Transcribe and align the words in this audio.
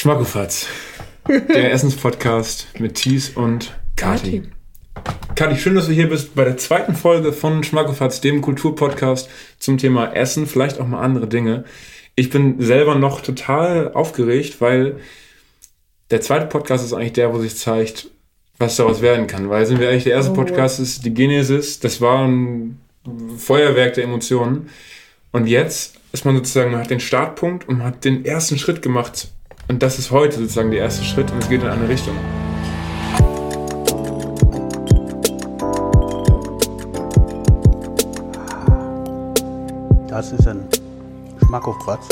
Schmackofatz, 0.00 0.66
der 1.28 1.72
Essenspodcast 1.74 2.68
mit 2.78 2.94
Thies 2.94 3.36
und 3.36 3.78
Kati. 3.96 4.44
Kati, 5.34 5.56
schön, 5.58 5.74
dass 5.74 5.88
du 5.88 5.92
hier 5.92 6.08
bist 6.08 6.34
bei 6.34 6.44
der 6.44 6.56
zweiten 6.56 6.94
Folge 6.94 7.34
von 7.34 7.62
Schmackofatz, 7.62 8.22
dem 8.22 8.40
Kulturpodcast 8.40 9.28
zum 9.58 9.76
Thema 9.76 10.14
Essen, 10.14 10.46
vielleicht 10.46 10.80
auch 10.80 10.86
mal 10.86 11.02
andere 11.02 11.28
Dinge. 11.28 11.64
Ich 12.14 12.30
bin 12.30 12.62
selber 12.62 12.94
noch 12.94 13.20
total 13.20 13.92
aufgeregt, 13.92 14.62
weil 14.62 14.96
der 16.10 16.22
zweite 16.22 16.46
Podcast 16.46 16.82
ist 16.82 16.94
eigentlich 16.94 17.12
der, 17.12 17.34
wo 17.34 17.38
sich 17.38 17.58
zeigt, 17.58 18.08
was 18.56 18.76
daraus 18.76 19.02
werden 19.02 19.26
kann. 19.26 19.50
Weil 19.50 19.66
sind 19.66 19.80
wir 19.80 19.90
eigentlich 19.90 20.04
der 20.04 20.14
erste 20.14 20.32
oh. 20.32 20.36
Podcast, 20.36 20.80
ist 20.80 21.04
die 21.04 21.12
Genesis, 21.12 21.78
das 21.78 22.00
war 22.00 22.26
ein 22.26 22.80
Feuerwerk 23.36 23.92
der 23.92 24.04
Emotionen. 24.04 24.70
Und 25.30 25.46
jetzt 25.46 25.96
ist 26.12 26.24
man 26.24 26.36
sozusagen, 26.36 26.70
man 26.70 26.80
hat 26.80 26.90
den 26.90 27.00
Startpunkt 27.00 27.68
und 27.68 27.76
man 27.76 27.88
hat 27.88 28.06
den 28.06 28.24
ersten 28.24 28.56
Schritt 28.56 28.80
gemacht. 28.80 29.28
Und 29.70 29.84
das 29.84 30.00
ist 30.00 30.10
heute 30.10 30.36
sozusagen 30.36 30.72
der 30.72 30.80
erste 30.80 31.04
Schritt 31.04 31.30
und 31.30 31.40
es 31.40 31.48
geht 31.48 31.62
in 31.62 31.68
eine 31.68 31.88
Richtung. 31.88 32.16
Das 40.08 40.32
ist 40.32 40.48
ein 40.48 40.66
Schmackofatz. 41.46 42.08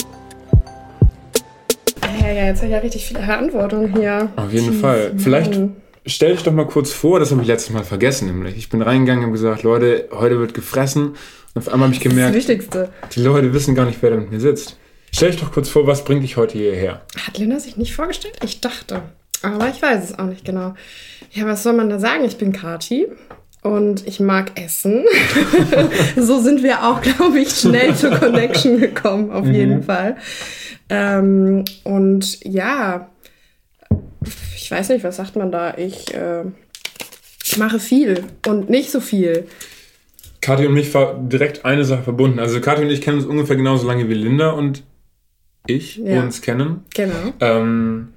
Ja, 2.23 2.29
ja, 2.29 2.45
jetzt 2.45 2.59
habe 2.59 2.66
ich 2.66 2.73
ja 2.74 2.79
richtig 2.79 3.05
viele 3.05 3.24
Verantwortung 3.24 3.93
hier. 3.93 4.30
Auf 4.37 4.52
jeden 4.52 4.74
Fall. 4.74 5.15
Vielleicht 5.16 5.59
stell 6.06 6.34
dich 6.34 6.45
doch 6.45 6.52
mal 6.52 6.65
kurz 6.65 6.93
vor, 6.93 7.18
das 7.18 7.32
habe 7.32 7.43
ich 7.43 7.48
letztes 7.48 7.74
Mal 7.74 7.82
vergessen, 7.82 8.29
nämlich. 8.29 8.56
Ich 8.56 8.68
bin 8.68 8.82
reingegangen 8.82 9.24
und 9.24 9.32
gesagt, 9.32 9.65
Leute, 9.65 10.09
heute 10.12 10.38
wird 10.38 10.54
gefressen. 10.54 11.16
Und 11.54 11.66
auf 11.66 11.68
einmal 11.70 11.88
habe 11.88 11.96
ich 11.96 12.01
gemerkt, 12.01 12.37
das, 12.37 12.46
das 12.46 12.51
Wichtigste. 12.51 12.90
die 13.16 13.20
Leute 13.20 13.52
wissen 13.52 13.74
gar 13.74 13.84
nicht, 13.84 14.01
wer 14.01 14.10
da 14.10 14.16
mit 14.16 14.30
mir 14.30 14.38
sitzt. 14.38 14.77
Stell 15.12 15.30
dich 15.30 15.40
doch 15.40 15.52
kurz 15.52 15.68
vor, 15.68 15.86
was 15.86 16.04
bringt 16.04 16.22
dich 16.22 16.36
heute 16.36 16.58
hierher? 16.58 17.02
Hat 17.26 17.38
Linda 17.38 17.58
sich 17.58 17.76
nicht 17.76 17.94
vorgestellt? 17.94 18.38
Ich 18.44 18.60
dachte. 18.60 19.02
Aber 19.42 19.68
ich 19.68 19.80
weiß 19.80 20.04
es 20.04 20.18
auch 20.18 20.26
nicht 20.26 20.44
genau. 20.44 20.74
Ja, 21.32 21.46
was 21.46 21.62
soll 21.62 21.73
man 21.74 21.88
da 21.88 21.98
sagen? 21.98 22.24
Ich 22.24 22.38
bin 22.38 22.52
Kati 22.52 23.06
und 23.62 24.06
ich 24.06 24.20
mag 24.20 24.60
Essen. 24.60 25.04
so 26.16 26.40
sind 26.40 26.62
wir 26.62 26.84
auch, 26.84 27.00
glaube 27.02 27.38
ich, 27.38 27.50
schnell 27.50 27.95
zur 27.95 28.10
Connection 28.10 28.80
gekommen, 28.80 29.30
auf 29.30 29.45
mhm. 29.45 29.54
jeden 29.54 29.82
Fall. 29.82 30.16
Ähm, 30.88 31.65
und 31.84 32.45
ja, 32.45 33.10
ich 34.56 34.70
weiß 34.70 34.88
nicht, 34.90 35.04
was 35.04 35.16
sagt 35.16 35.37
man 35.37 35.52
da? 35.52 35.76
Ich 35.76 36.15
äh, 36.15 36.45
mache 37.56 37.78
viel 37.78 38.24
und 38.46 38.70
nicht 38.70 38.90
so 38.90 39.00
viel. 39.00 39.46
Kathi 40.40 40.66
und 40.66 40.74
mich 40.74 40.93
war 40.95 41.18
direkt 41.18 41.65
eine 41.65 41.84
Sache 41.84 42.02
verbunden. 42.02 42.38
Also 42.38 42.60
Kathi 42.60 42.82
und 42.82 42.90
ich 42.90 43.02
kennen 43.02 43.18
uns 43.18 43.26
ungefähr 43.26 43.56
genauso 43.56 43.87
lange 43.87 44.09
wie 44.09 44.15
Linda 44.15 44.50
und 44.50 44.82
ich 45.69 45.97
ja. 45.97 46.23
uns 46.23 46.43
kennen. 46.43 46.85
Genau. 46.95 47.33
Ähm, 47.41 48.09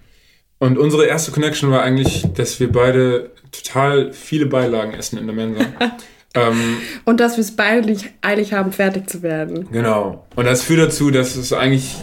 und 0.60 0.78
unsere 0.78 1.06
erste 1.06 1.32
Connection 1.32 1.72
war 1.72 1.82
eigentlich, 1.82 2.26
dass 2.36 2.60
wir 2.60 2.72
beide 2.72 3.32
total 3.52 4.14
viele 4.14 4.46
Beilagen 4.46 4.94
essen 4.94 5.18
in 5.18 5.26
der 5.26 5.36
Mensa. 5.36 5.62
ähm, 6.36 6.78
und 7.06 7.20
dass 7.20 7.38
wir 7.38 7.42
es 7.42 7.56
beide 7.56 7.96
eilig 8.22 8.54
haben, 8.54 8.72
fertig 8.72 9.10
zu 9.10 9.22
werden. 9.22 9.68
Genau. 9.72 10.26
Und 10.36 10.46
das 10.46 10.62
führt 10.62 10.80
dazu, 10.80 11.12
dass 11.12 11.36
es 11.36 11.52
eigentlich, 11.52 11.96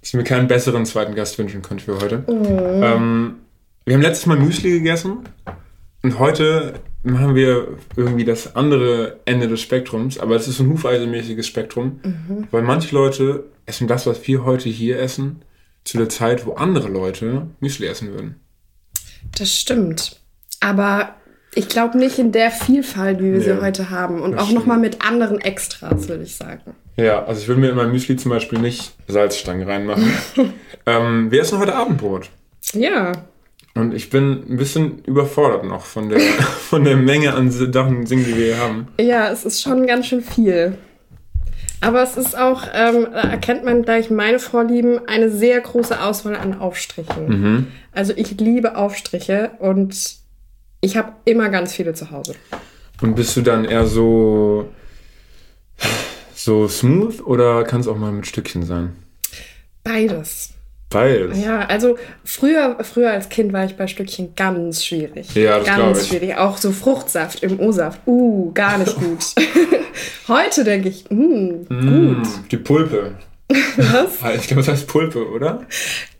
dass 0.00 0.10
ich 0.10 0.14
mir 0.14 0.24
keinen 0.24 0.48
besseren 0.48 0.84
zweiten 0.86 1.14
Gast 1.14 1.38
wünschen 1.38 1.62
konnte 1.62 1.84
für 1.84 2.00
heute. 2.00 2.18
Mhm. 2.26 2.82
Ähm, 2.82 3.34
wir 3.84 3.94
haben 3.94 4.02
letztes 4.02 4.26
Mal 4.26 4.38
Müsli 4.38 4.70
gegessen 4.70 5.18
und 6.02 6.18
heute 6.18 6.74
machen 7.04 7.34
wir 7.34 7.68
irgendwie 7.96 8.24
das 8.24 8.56
andere 8.56 9.20
Ende 9.24 9.46
des 9.46 9.60
Spektrums, 9.60 10.18
aber 10.18 10.36
es 10.36 10.48
ist 10.48 10.58
ein 10.58 10.68
hufeisenmäßiges 10.68 11.46
Spektrum, 11.46 12.00
mhm. 12.02 12.48
weil 12.50 12.62
manche 12.62 12.94
Leute 12.94 13.44
essen 13.66 13.88
das, 13.88 14.06
was 14.06 14.26
wir 14.26 14.44
heute 14.44 14.68
hier 14.68 14.98
essen, 14.98 15.42
zu 15.84 15.98
der 15.98 16.08
Zeit, 16.08 16.46
wo 16.46 16.54
andere 16.54 16.88
Leute 16.88 17.48
Müsli 17.60 17.86
essen 17.86 18.12
würden. 18.12 18.36
Das 19.38 19.52
stimmt. 19.52 20.20
Aber 20.60 21.14
ich 21.54 21.68
glaube 21.68 21.98
nicht 21.98 22.18
in 22.18 22.32
der 22.32 22.50
Vielfalt, 22.50 23.18
wie 23.18 23.32
wir 23.32 23.38
nee, 23.38 23.44
sie 23.44 23.60
heute 23.60 23.90
haben. 23.90 24.22
Und 24.22 24.38
auch 24.38 24.50
nochmal 24.50 24.78
mit 24.78 25.06
anderen 25.06 25.40
Extras, 25.40 26.08
würde 26.08 26.24
ich 26.24 26.36
sagen. 26.36 26.74
Ja, 26.96 27.24
also 27.24 27.40
ich 27.40 27.48
würde 27.48 27.60
mir 27.60 27.70
in 27.70 27.76
mein 27.76 27.90
Müsli 27.90 28.16
zum 28.16 28.30
Beispiel 28.30 28.58
nicht 28.58 28.94
Salzstangen 29.08 29.68
reinmachen. 29.68 30.12
ähm, 30.86 31.30
wir 31.30 31.40
essen 31.40 31.58
heute 31.58 31.74
Abendbrot. 31.74 32.30
Ja. 32.72 33.12
Und 33.74 33.92
ich 33.92 34.10
bin 34.10 34.44
ein 34.48 34.56
bisschen 34.56 35.02
überfordert 35.04 35.64
noch 35.64 35.84
von 35.84 36.08
der, 36.08 36.20
von 36.70 36.84
der 36.84 36.96
Menge 36.96 37.34
an 37.34 37.50
Sachen, 37.50 38.04
die 38.04 38.26
wir 38.26 38.34
hier 38.34 38.58
haben. 38.58 38.88
Ja, 39.00 39.30
es 39.30 39.44
ist 39.44 39.62
schon 39.62 39.86
ganz 39.86 40.06
schön 40.06 40.22
viel. 40.22 40.78
Aber 41.80 42.02
es 42.02 42.16
ist 42.16 42.36
auch, 42.36 42.62
ähm, 42.72 43.08
da 43.12 43.22
erkennt 43.22 43.64
man 43.64 43.82
gleich 43.82 44.10
meine 44.10 44.38
Vorlieben, 44.38 45.06
eine 45.06 45.30
sehr 45.30 45.60
große 45.60 46.00
Auswahl 46.00 46.36
an 46.36 46.58
Aufstrichen. 46.58 47.28
Mhm. 47.28 47.66
Also 47.92 48.14
ich 48.16 48.40
liebe 48.40 48.76
Aufstriche 48.76 49.50
und 49.58 50.16
ich 50.80 50.96
habe 50.96 51.12
immer 51.24 51.50
ganz 51.50 51.74
viele 51.74 51.94
zu 51.94 52.10
Hause. 52.10 52.34
Und 53.02 53.14
bist 53.14 53.36
du 53.36 53.42
dann 53.42 53.64
eher 53.64 53.86
so, 53.86 54.70
so 56.34 56.68
smooth 56.68 57.20
oder 57.20 57.64
kann 57.64 57.80
es 57.80 57.88
auch 57.88 57.98
mal 57.98 58.12
mit 58.12 58.26
Stückchen 58.26 58.62
sein? 58.62 58.96
Beides. 59.82 60.53
Beides. 60.90 61.42
Ja, 61.42 61.66
also 61.66 61.96
früher, 62.24 62.78
früher 62.82 63.10
als 63.10 63.28
Kind 63.28 63.52
war 63.52 63.64
ich 63.64 63.76
bei 63.76 63.86
Stückchen 63.86 64.34
ganz 64.36 64.84
schwierig. 64.84 65.34
Ja, 65.34 65.58
das 65.58 65.66
Ganz 65.66 66.08
schwierig. 66.08 66.36
Auch 66.36 66.56
so 66.56 66.70
Fruchtsaft 66.70 67.42
im 67.42 67.58
O-Saft. 67.58 68.00
Uh, 68.06 68.52
gar 68.52 68.78
nicht 68.78 68.94
gut. 68.96 69.24
Heute 70.28 70.64
denke 70.64 70.88
ich, 70.88 71.10
mm, 71.10 71.66
mm, 71.68 72.14
gut. 72.14 72.28
Die 72.50 72.56
Pulpe. 72.58 73.12
Was? 73.48 74.36
Ich 74.36 74.46
glaube, 74.46 74.62
das 74.62 74.68
heißt 74.68 74.86
Pulpe, 74.86 75.28
oder? 75.28 75.66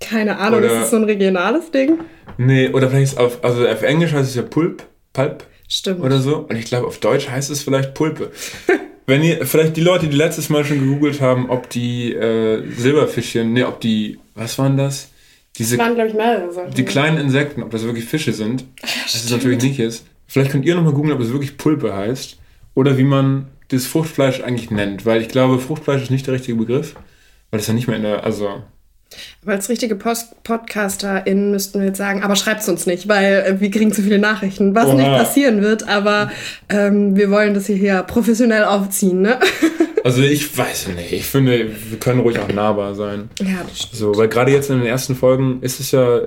Keine 0.01 0.39
Ahnung, 0.39 0.59
oder, 0.59 0.69
ist 0.69 0.81
das 0.83 0.91
so 0.91 0.97
ein 0.97 1.05
regionales 1.05 1.71
Ding? 1.71 2.01
Nee, 2.37 2.69
oder 2.69 2.91
vielleicht 2.91 3.19
auf, 3.19 3.43
also 3.43 3.67
auf 3.67 3.83
Englisch 3.83 4.13
heißt 4.13 4.29
es 4.29 4.35
ja 4.35 4.43
Pulp, 4.43 4.85
Pulp. 5.13 5.45
Stimmt. 5.69 6.01
Oder 6.01 6.19
so. 6.19 6.47
Und 6.49 6.57
ich 6.57 6.67
glaube, 6.67 6.87
auf 6.87 6.99
Deutsch 6.99 7.29
heißt 7.29 7.51
es 7.51 7.63
vielleicht 7.63 7.95
Pulpe. 7.95 8.31
Wenn 9.07 9.23
ihr, 9.23 9.47
vielleicht 9.47 9.77
die 9.77 9.83
Leute, 9.83 10.09
die 10.09 10.17
letztes 10.17 10.49
Mal 10.49 10.65
schon 10.65 10.81
gegoogelt 10.81 11.21
haben, 11.21 11.51
ob 11.51 11.69
die 11.69 12.13
äh, 12.13 12.63
Silberfischchen, 12.77 13.53
nee, 13.53 13.65
ob 13.65 13.81
die, 13.81 14.19
was 14.35 14.59
waren 14.59 14.77
das? 14.77 15.11
Diese, 15.57 15.77
das 15.77 15.87
waren, 15.87 15.95
glaube 15.95 16.09
ich, 16.09 16.15
mehrere 16.15 16.53
Sachen. 16.53 16.75
Die 16.75 16.85
kleinen 16.85 17.19
Insekten, 17.19 17.63
ob 17.63 17.71
das 17.71 17.85
wirklich 17.85 18.05
Fische 18.07 18.33
sind. 18.33 18.65
das 18.81 19.15
ist 19.15 19.31
natürlich 19.31 19.63
nicht 19.63 19.79
ist. 19.79 20.07
Vielleicht 20.27 20.51
könnt 20.51 20.65
ihr 20.65 20.75
nochmal 20.75 20.95
googeln, 20.95 21.15
ob 21.15 21.21
es 21.21 21.33
wirklich 21.33 21.57
Pulpe 21.57 21.95
heißt. 21.95 22.39
Oder 22.75 22.99
wie 22.99 23.05
man 23.05 23.49
das 23.69 23.87
Fruchtfleisch 23.87 24.43
eigentlich 24.43 24.71
nennt. 24.71 25.07
Weil 25.07 25.21
ich 25.21 25.29
glaube, 25.29 25.61
Fruchtfleisch 25.61 26.03
ist 26.03 26.11
nicht 26.11 26.27
der 26.27 26.35
richtige 26.35 26.59
Begriff. 26.59 26.97
Weil 27.51 27.61
es 27.61 27.69
ja 27.69 27.75
nicht 27.75 27.87
mehr 27.87 27.97
in 27.97 28.03
der, 28.03 28.25
also 28.25 28.63
aber 29.43 29.53
als 29.53 29.69
richtige 29.69 29.95
Post 29.95 30.43
PodcasterInnen 30.45 31.51
müssten 31.51 31.81
wir 31.81 31.89
jetzt 31.89 31.99
sagen, 31.99 32.23
aber 32.23 32.37
schreibt 32.37 32.63
es 32.63 32.69
uns 32.69 32.87
nicht, 32.87 33.09
weil 33.09 33.45
äh, 33.47 33.61
wir 33.61 33.71
kriegen 33.71 33.93
zu 33.93 34.03
viele 34.03 34.19
Nachrichten, 34.19 34.75
was 34.75 34.87
Oha. 34.87 34.95
nicht 34.95 35.11
passieren 35.11 35.63
wird, 35.63 35.89
aber 35.89 36.31
ähm, 36.69 37.17
wir 37.17 37.31
wollen 37.31 37.55
das 37.55 37.67
hier 37.67 38.03
professionell 38.03 38.65
aufziehen, 38.65 39.23
ne? 39.23 39.39
Also 40.05 40.21
ich 40.21 40.57
weiß 40.57 40.89
nicht, 40.89 41.13
ich 41.13 41.25
finde, 41.25 41.67
wir 41.89 41.99
können 41.99 42.21
ruhig 42.21 42.39
auch 42.39 42.53
nahbar 42.53 42.95
sein. 42.95 43.31
Ja, 43.41 43.65
das 43.67 43.79
stimmt. 43.79 43.95
So, 43.95 44.15
weil 44.15 44.29
gerade 44.29 44.53
jetzt 44.53 44.69
in 44.69 44.77
den 44.77 44.87
ersten 44.87 45.15
Folgen 45.15 45.63
ist 45.63 45.81
es 45.81 45.93
ja, 45.93 46.21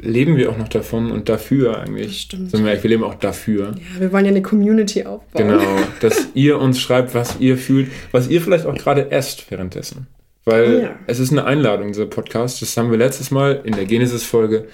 leben 0.00 0.38
wir 0.38 0.50
auch 0.50 0.56
noch 0.56 0.68
davon 0.68 1.10
und 1.10 1.28
dafür 1.28 1.78
eigentlich. 1.78 2.22
Stimmt. 2.22 2.50
Sind 2.50 2.64
wir, 2.64 2.82
wir 2.82 2.90
leben 2.90 3.04
auch 3.04 3.16
dafür. 3.16 3.74
Ja, 3.74 4.00
wir 4.00 4.12
wollen 4.12 4.24
ja 4.24 4.30
eine 4.30 4.40
Community 4.40 5.04
aufbauen. 5.04 5.48
Genau, 5.48 5.60
dass 6.00 6.28
ihr 6.32 6.58
uns 6.58 6.80
schreibt, 6.80 7.14
was 7.14 7.38
ihr 7.38 7.58
fühlt, 7.58 7.90
was 8.12 8.28
ihr 8.28 8.40
vielleicht 8.40 8.64
auch 8.64 8.74
gerade 8.74 9.10
esst 9.10 9.50
währenddessen. 9.50 10.06
Weil 10.48 10.80
ja. 10.80 10.98
es 11.06 11.18
ist 11.18 11.30
eine 11.30 11.44
Einladung, 11.44 11.88
dieser 11.88 12.06
Podcast. 12.06 12.62
Das 12.62 12.74
haben 12.78 12.90
wir 12.90 12.96
letztes 12.96 13.30
Mal 13.30 13.60
in 13.64 13.74
der 13.74 13.84
Genesis-Folge 13.84 14.66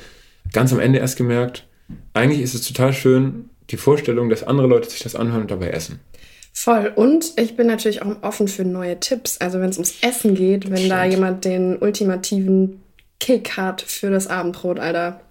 ganz 0.53 0.73
am 0.73 0.79
Ende 0.79 1.01
erst 1.01 1.17
gemerkt. 1.17 1.67
Eigentlich 2.13 2.43
ist 2.43 2.55
es 2.55 2.65
total 2.65 2.93
schön, 2.93 3.51
die 3.71 3.77
Vorstellung, 3.77 4.29
dass 4.29 4.45
andere 4.45 4.69
Leute 4.69 4.89
sich 4.89 5.01
das 5.01 5.17
anhören 5.17 5.43
und 5.43 5.51
dabei 5.51 5.71
essen. 5.71 5.99
Voll. 6.53 6.93
Und 6.95 7.33
ich 7.41 7.57
bin 7.57 7.67
natürlich 7.67 8.03
auch 8.03 8.23
offen 8.23 8.47
für 8.47 8.65
neue 8.65 9.01
Tipps. 9.01 9.39
Also 9.39 9.61
wenn 9.61 9.71
es 9.71 9.77
ums 9.77 9.97
Essen 10.01 10.37
geht, 10.37 10.71
wenn 10.71 10.77
Stimmt. 10.77 10.93
da 10.93 11.05
jemand 11.07 11.45
den 11.45 11.77
ultimativen 11.79 12.81
Kick 13.19 13.57
hat 13.57 13.83
für 13.83 14.11
das 14.11 14.29
Abendbrot, 14.29 14.79
Alter, 14.79 15.23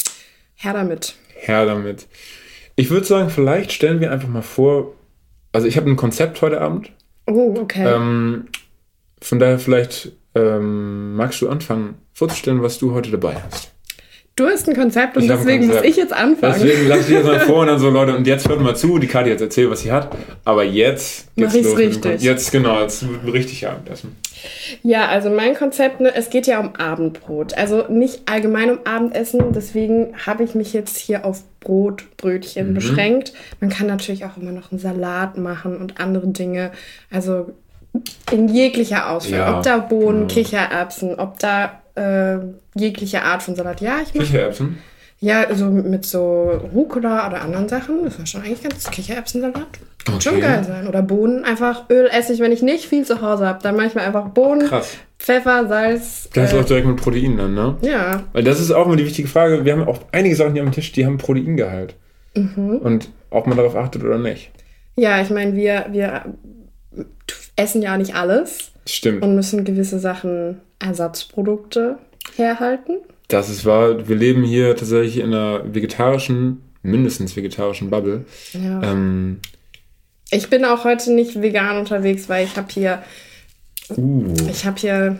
her 0.55 0.73
damit. 0.73 1.15
Her 1.35 1.65
damit. 1.65 2.07
Ich 2.75 2.89
würde 2.89 3.05
sagen, 3.05 3.29
vielleicht 3.29 3.71
stellen 3.71 4.01
wir 4.01 4.11
einfach 4.11 4.27
mal 4.27 4.41
vor, 4.41 4.93
also 5.53 5.67
ich 5.67 5.77
habe 5.77 5.89
ein 5.89 5.95
Konzept 5.95 6.41
heute 6.41 6.59
Abend. 6.59 6.91
Oh, 7.27 7.55
okay. 7.57 7.87
Ähm, 7.87 8.47
von 9.21 9.39
daher 9.39 9.57
vielleicht 9.57 10.11
ähm, 10.35 11.15
magst 11.15 11.41
du 11.41 11.49
anfangen 11.49 11.95
vorzustellen, 12.13 12.61
was 12.61 12.79
du 12.79 12.93
heute 12.93 13.11
dabei 13.11 13.35
hast? 13.35 13.73
Du 14.35 14.47
hast 14.47 14.67
ein 14.67 14.75
Konzept 14.75 15.15
und 15.15 15.27
deswegen 15.27 15.67
Konzept. 15.67 15.83
muss 15.83 15.91
ich 15.91 15.95
jetzt 15.95 16.11
anfangen. 16.11 16.55
Deswegen 16.59 16.87
lass 16.87 17.01
ich 17.01 17.09
jetzt 17.09 17.25
mal 17.25 17.39
vor 17.41 17.59
und 17.59 17.67
dann 17.67 17.77
so, 17.77 17.91
Leute, 17.91 18.17
und 18.17 18.25
jetzt 18.25 18.49
hört 18.49 18.61
mal 18.61 18.75
zu, 18.75 18.97
die 18.97 19.05
Kati 19.05 19.29
jetzt 19.29 19.41
erzählt, 19.41 19.69
was 19.69 19.81
sie 19.81 19.91
hat. 19.91 20.09
Aber 20.43 20.63
jetzt 20.63 21.27
Mach 21.35 21.53
los. 21.53 21.77
Richtig. 21.77 22.23
Jetzt, 22.23 22.51
genau, 22.51 22.81
jetzt 22.81 23.05
richtig 23.31 23.67
Abendessen. 23.67 24.15
Ja, 24.81 25.07
also 25.07 25.29
mein 25.29 25.53
Konzept, 25.53 25.99
ne, 25.99 26.15
es 26.15 26.31
geht 26.31 26.47
ja 26.47 26.59
um 26.59 26.75
Abendbrot. 26.75 27.55
Also 27.55 27.85
nicht 27.89 28.21
allgemein 28.25 28.71
um 28.71 28.79
Abendessen, 28.85 29.53
deswegen 29.53 30.15
habe 30.25 30.43
ich 30.43 30.55
mich 30.55 30.73
jetzt 30.73 30.97
hier 30.97 31.25
auf 31.25 31.43
Brot, 31.59 32.05
Brötchen 32.17 32.71
mhm. 32.71 32.73
beschränkt. 32.73 33.33
Man 33.59 33.69
kann 33.69 33.85
natürlich 33.85 34.25
auch 34.25 34.35
immer 34.37 34.51
noch 34.51 34.71
einen 34.71 34.79
Salat 34.79 35.37
machen 35.37 35.77
und 35.77 35.99
andere 35.99 36.27
Dinge. 36.29 36.71
Also 37.11 37.53
in 38.31 38.47
jeglicher 38.47 39.09
Auswahl. 39.11 39.39
Ja, 39.39 39.57
ob 39.57 39.63
da 39.63 39.77
Bohnen, 39.77 40.27
genau. 40.27 40.33
Kichererbsen, 40.33 41.19
ob 41.19 41.39
da 41.39 41.81
äh, 41.95 42.37
jegliche 42.75 43.21
Art 43.23 43.43
von 43.43 43.55
Salat. 43.55 43.81
Ja, 43.81 43.97
ich 44.03 44.13
mache 44.13 44.25
Kichererbsen? 44.25 44.77
ja 45.19 45.45
so 45.55 45.65
mit 45.65 46.05
so 46.05 46.49
Rucola 46.73 47.27
oder 47.27 47.41
anderen 47.41 47.69
Sachen. 47.69 48.03
Das 48.03 48.17
war 48.19 48.25
schon 48.25 48.41
eigentlich 48.41 48.63
ganz 48.63 48.89
Kichererbsensalat. 48.89 49.67
Kann 50.05 50.19
schon 50.19 50.33
Okay. 50.33 50.41
geil 50.41 50.63
sein. 50.65 50.87
Oder 50.87 51.01
Bohnen, 51.01 51.45
einfach 51.45 51.89
Öl, 51.89 52.07
Essig, 52.11 52.39
wenn 52.41 52.51
ich 52.51 52.61
nicht 52.61 52.85
viel 52.87 53.05
zu 53.05 53.21
Hause 53.21 53.45
habe. 53.47 53.59
Dann 53.63 53.75
manchmal 53.77 54.05
einfach 54.05 54.27
Bohnen, 54.29 54.67
Krass. 54.67 54.97
Pfeffer, 55.19 55.67
Salz. 55.69 56.27
Das 56.33 56.51
ist 56.51 56.57
äh, 56.57 56.59
auch 56.59 56.65
direkt 56.65 56.87
mit 56.87 56.97
Protein 56.97 57.37
dann, 57.37 57.53
ne? 57.53 57.77
ja, 57.81 58.23
Weil 58.33 58.43
das 58.43 58.59
ist 58.59 58.71
auch 58.71 58.85
immer 58.87 58.97
die 58.97 59.05
wichtige 59.05 59.29
Frage. 59.29 59.63
Wir 59.63 59.71
haben 59.71 59.87
auch 59.87 59.99
einige 60.11 60.35
Sachen 60.35 60.51
hier 60.53 60.63
am 60.63 60.71
Tisch, 60.73 60.91
die 60.91 61.05
haben 61.05 61.17
Proteingehalt. 61.17 61.95
Mhm. 62.35 62.79
Und 62.83 63.09
ob 63.29 63.47
man 63.47 63.55
darauf 63.55 63.77
achtet 63.77 64.03
oder 64.03 64.17
nicht. 64.17 64.51
ja, 64.97 65.21
ich 65.21 65.29
meine, 65.29 65.55
wir, 65.55 65.85
wir 65.91 66.25
essen 67.55 67.81
ja 67.81 67.97
nicht 67.97 68.15
alles 68.15 68.71
Stimmt. 68.87 69.23
und 69.23 69.35
müssen 69.35 69.63
gewisse 69.63 69.99
Sachen, 69.99 70.61
Ersatzprodukte 70.79 71.97
herhalten. 72.35 72.97
Das 73.27 73.49
ist 73.49 73.65
wahr. 73.65 74.07
Wir 74.07 74.15
leben 74.15 74.43
hier 74.43 74.75
tatsächlich 74.75 75.17
in 75.17 75.27
einer 75.33 75.73
vegetarischen, 75.73 76.61
mindestens 76.81 77.35
vegetarischen 77.35 77.89
Bubble. 77.89 78.25
Ja. 78.53 78.83
Ähm, 78.83 79.39
Ich 80.31 80.49
bin 80.49 80.65
auch 80.65 80.83
heute 80.83 81.11
nicht 81.13 81.41
vegan 81.41 81.77
unterwegs, 81.77 82.27
weil 82.27 82.45
ich 82.45 82.57
habe 82.57 82.67
hier, 82.71 83.03
uh. 83.95 84.33
ich 84.49 84.65
habe 84.65 84.79
hier, 84.79 85.19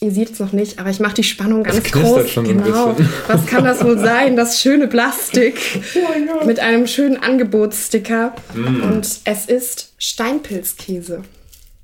ihr 0.00 0.10
seht 0.10 0.32
es 0.32 0.40
noch 0.40 0.52
nicht, 0.52 0.78
aber 0.78 0.90
ich 0.90 0.98
mache 0.98 1.14
die 1.14 1.24
Spannung 1.24 1.62
ganz 1.62 1.82
knistert 1.82 2.02
groß. 2.02 2.30
schon 2.30 2.46
so 2.46 2.52
ein 2.52 2.64
genau. 2.64 2.92
bisschen. 2.92 3.08
Was 3.28 3.46
kann 3.46 3.64
das 3.64 3.84
wohl 3.84 3.98
sein? 3.98 4.34
Das 4.36 4.60
schöne 4.60 4.88
Plastik 4.88 5.60
Oh 5.94 6.44
mit 6.46 6.58
einem 6.58 6.86
schönen 6.86 7.22
Angebotssticker. 7.22 8.34
Mm. 8.54 8.82
Und 8.82 9.20
es 9.24 9.46
ist 9.46 9.92
Steinpilzkäse. 9.98 11.22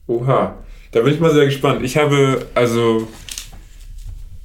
Oha. 0.07 0.57
Da 0.93 1.01
bin 1.03 1.13
ich 1.13 1.21
mal 1.21 1.33
sehr 1.33 1.47
gespannt. 1.47 1.83
Ich 1.85 1.97
habe, 1.97 2.47
also, 2.55 3.09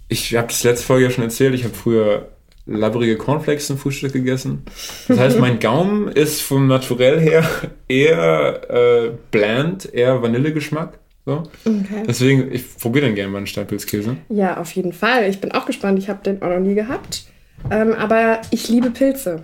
ich 0.07 0.35
habe 0.35 0.47
das 0.47 0.63
letzte 0.63 0.85
Folge 0.85 1.05
ja 1.05 1.11
schon 1.11 1.23
erzählt, 1.23 1.53
ich 1.53 1.63
habe 1.63 1.73
früher 1.73 2.27
labbrige 2.65 3.17
Cornflakes 3.17 3.67
zum 3.67 3.77
Frühstück 3.77 4.13
gegessen. 4.13 4.63
Das 5.07 5.19
heißt, 5.19 5.39
mein 5.39 5.59
Gaumen 5.61 6.07
ist 6.07 6.41
vom 6.41 6.67
Naturell 6.67 7.19
her 7.19 7.43
eher 7.87 8.69
äh, 8.69 9.11
bland, 9.31 9.93
eher 9.93 10.21
Vanillegeschmack. 10.21 10.99
So. 11.25 11.43
Okay. 11.65 12.03
Deswegen, 12.07 12.51
ich 12.51 12.77
probiere 12.77 13.05
dann 13.05 13.15
gerne 13.15 13.31
mal 13.31 13.37
einen 13.37 13.47
Steinpilzkäse. 13.47 14.17
Ja, 14.29 14.57
auf 14.57 14.71
jeden 14.71 14.93
Fall. 14.93 15.29
Ich 15.29 15.39
bin 15.39 15.51
auch 15.51 15.65
gespannt. 15.65 15.99
Ich 15.99 16.09
habe 16.09 16.23
den 16.23 16.41
auch 16.41 16.49
noch 16.49 16.59
nie 16.59 16.75
gehabt. 16.75 17.25
Ähm, 17.69 17.93
aber 17.93 18.41
ich 18.49 18.69
liebe 18.69 18.89
Pilze. 18.89 19.43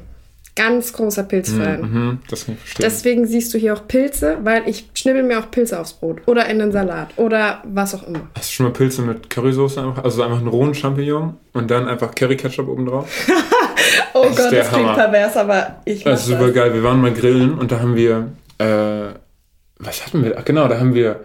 Ganz 0.57 0.91
großer 0.91 1.23
Pilzfan. 1.23 1.81
Mhm, 1.81 2.19
das 2.29 2.45
kann 2.45 2.55
ich 2.55 2.59
verstehen. 2.61 2.83
Deswegen 2.83 3.25
siehst 3.27 3.53
du 3.53 3.57
hier 3.59 3.73
auch 3.75 3.87
Pilze, 3.87 4.37
weil 4.43 4.67
ich 4.67 4.89
schnibbel 4.95 5.23
mir 5.23 5.39
auch 5.39 5.49
Pilze 5.51 5.79
aufs 5.79 5.93
Brot 5.93 6.21
oder 6.25 6.47
in 6.47 6.59
den 6.59 6.71
Salat 6.71 7.09
oder 7.17 7.61
was 7.63 7.93
auch 7.95 8.07
immer. 8.07 8.21
Hast 8.35 8.49
du 8.49 8.53
schon 8.55 8.65
mal 8.65 8.71
Pilze 8.73 9.03
mit 9.03 9.29
Currysoße 9.29 9.79
einfach, 9.81 10.03
also 10.03 10.23
einfach 10.23 10.39
einen 10.39 10.47
rohen 10.47 10.73
Champignon 10.73 11.35
und 11.53 11.69
dann 11.71 11.87
einfach 11.87 12.13
Curry-Ketchup 12.15 12.67
oben 12.67 12.85
drauf? 12.87 13.07
Oh 14.13 14.23
Das 14.25 14.35
Gott, 14.35 14.51
das 14.51 14.69
klingt 14.69 14.87
Hammer. 14.89 14.95
pervers, 14.95 15.37
aber 15.37 15.77
ich 15.85 16.03
Das 16.03 16.21
ist 16.21 16.25
super 16.27 16.51
geil. 16.51 16.73
Wir 16.73 16.83
waren 16.83 16.99
mal 16.99 17.13
grillen 17.13 17.57
und 17.57 17.71
da 17.71 17.79
haben 17.79 17.95
wir, 17.95 18.31
äh, 18.57 19.13
was 19.77 20.05
hatten 20.05 20.23
wir? 20.23 20.35
Ach 20.37 20.43
genau, 20.43 20.67
da 20.67 20.79
haben 20.79 20.93
wir 20.95 21.21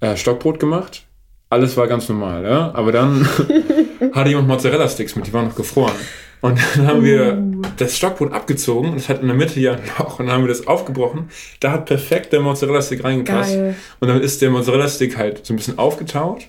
äh, 0.00 0.16
Stockbrot 0.16 0.58
gemacht. 0.58 1.04
Alles 1.50 1.76
war 1.76 1.86
ganz 1.86 2.08
normal, 2.08 2.42
ja. 2.44 2.72
Aber 2.74 2.90
dann 2.92 3.26
hatte 4.12 4.28
jemand 4.28 4.48
Mozzarella-Sticks 4.48 5.14
mit, 5.16 5.26
die 5.28 5.32
waren 5.32 5.46
noch 5.48 5.54
gefroren. 5.54 5.92
Und 6.42 6.58
dann 6.76 6.86
haben 6.86 7.04
wir 7.04 7.38
Uh. 7.38 7.62
das 7.76 7.96
Stockbrot 7.96 8.32
abgezogen 8.32 8.90
und 8.90 8.96
es 8.96 9.08
hat 9.08 9.22
in 9.22 9.28
der 9.28 9.36
Mitte 9.36 9.58
ja 9.60 9.72
ein 9.76 9.80
Loch 9.98 10.18
und 10.18 10.26
dann 10.26 10.34
haben 10.34 10.42
wir 10.44 10.48
das 10.48 10.66
aufgebrochen. 10.66 11.30
Da 11.60 11.70
hat 11.72 11.86
perfekt 11.86 12.32
der 12.32 12.40
Mozzarella-Stick 12.40 13.02
reingepasst. 13.04 13.54
Geil. 13.54 13.76
Und 14.00 14.08
dann 14.08 14.20
ist 14.20 14.42
der 14.42 14.50
Mozzarella-Stick 14.50 15.16
halt 15.16 15.46
so 15.46 15.54
ein 15.54 15.56
bisschen 15.56 15.78
aufgetaut. 15.78 16.42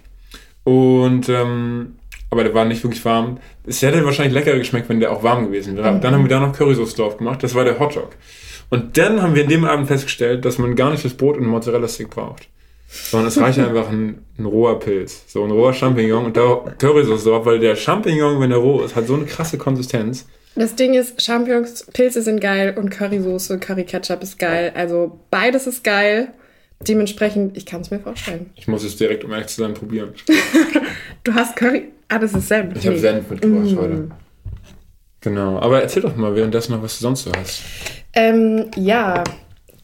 Und, 0.63 1.29
ähm, 1.29 1.95
aber 2.31 2.43
der 2.43 2.53
war 2.53 2.65
nicht 2.65 2.83
wirklich 2.83 3.05
warm. 3.05 3.37
Es 3.65 3.81
hätte 3.83 4.03
wahrscheinlich 4.03 4.33
leckerer 4.33 4.57
geschmeckt, 4.57 4.89
wenn 4.89 4.99
der 4.99 5.11
auch 5.11 5.21
warm 5.23 5.45
gewesen 5.45 5.77
wäre. 5.77 5.99
Dann 5.99 6.13
haben 6.15 6.23
wir 6.23 6.29
da 6.29 6.39
noch 6.39 6.53
Currysoße 6.57 6.95
drauf 6.97 7.17
gemacht. 7.17 7.43
Das 7.43 7.53
war 7.53 7.63
der 7.63 7.77
Hotdog. 7.79 8.09
Und 8.71 8.97
dann 8.97 9.21
haben 9.21 9.35
wir 9.35 9.43
in 9.43 9.49
dem 9.49 9.65
Abend 9.65 9.87
festgestellt, 9.87 10.43
dass 10.45 10.57
man 10.57 10.75
gar 10.75 10.89
nicht 10.89 11.05
das 11.05 11.13
Brot 11.13 11.37
und 11.37 11.45
Mozzarella-Stick 11.45 12.09
braucht. 12.09 12.47
Sondern 12.93 13.27
es 13.27 13.39
reicht 13.39 13.57
einfach 13.59 13.89
ein, 13.89 14.23
ein 14.37 14.45
roher 14.45 14.79
Pilz. 14.79 15.23
So 15.27 15.43
ein 15.43 15.51
roher 15.51 15.73
Champignon 15.73 16.25
und 16.25 16.37
da 16.37 16.63
Currysoße 16.77 17.29
drauf, 17.29 17.45
weil 17.45 17.59
der 17.59 17.75
Champignon, 17.75 18.39
wenn 18.39 18.51
er 18.51 18.57
roh 18.57 18.81
ist, 18.81 18.95
hat 18.95 19.07
so 19.07 19.15
eine 19.15 19.25
krasse 19.25 19.57
Konsistenz. 19.57 20.27
Das 20.55 20.75
Ding 20.75 20.93
ist, 20.93 21.19
Champignons, 21.19 21.87
Pilze 21.93 22.21
sind 22.21 22.39
geil 22.39 22.75
und 22.77 22.89
Currysoße, 22.91 23.57
Curry-Ketchup 23.57 24.21
ist 24.21 24.37
geil. 24.37 24.71
Also 24.75 25.19
beides 25.31 25.65
ist 25.65 25.83
geil. 25.83 26.33
Dementsprechend, 26.87 27.57
ich 27.57 27.65
kann 27.65 27.81
es 27.81 27.89
mir 27.89 27.99
vorstellen. 27.99 28.51
Ich 28.55 28.67
muss 28.67 28.83
es 28.83 28.95
direkt, 28.97 29.23
um 29.23 29.31
ehrlich 29.31 29.47
zu 29.47 29.61
sein, 29.61 29.73
probieren. 29.73 30.09
Du 31.23 31.33
hast 31.33 31.55
Curry. 31.55 31.87
Ah, 32.09 32.19
das 32.19 32.33
ist 32.33 32.49
Senf. 32.49 32.75
Ich 32.77 32.85
habe. 32.85 32.97
Senf 32.99 33.29
mitgebracht 33.29 33.71
Mm. 33.71 33.77
heute. 33.79 34.09
Genau. 35.21 35.57
Aber 35.59 35.81
erzähl 35.81 36.01
doch 36.01 36.15
mal 36.17 36.35
währenddessen 36.35 36.73
noch, 36.73 36.83
was 36.83 36.97
du 36.99 37.03
sonst 37.03 37.23
so 37.23 37.31
hast. 37.37 37.61
Ähm, 38.13 38.65
ja, 38.75 39.23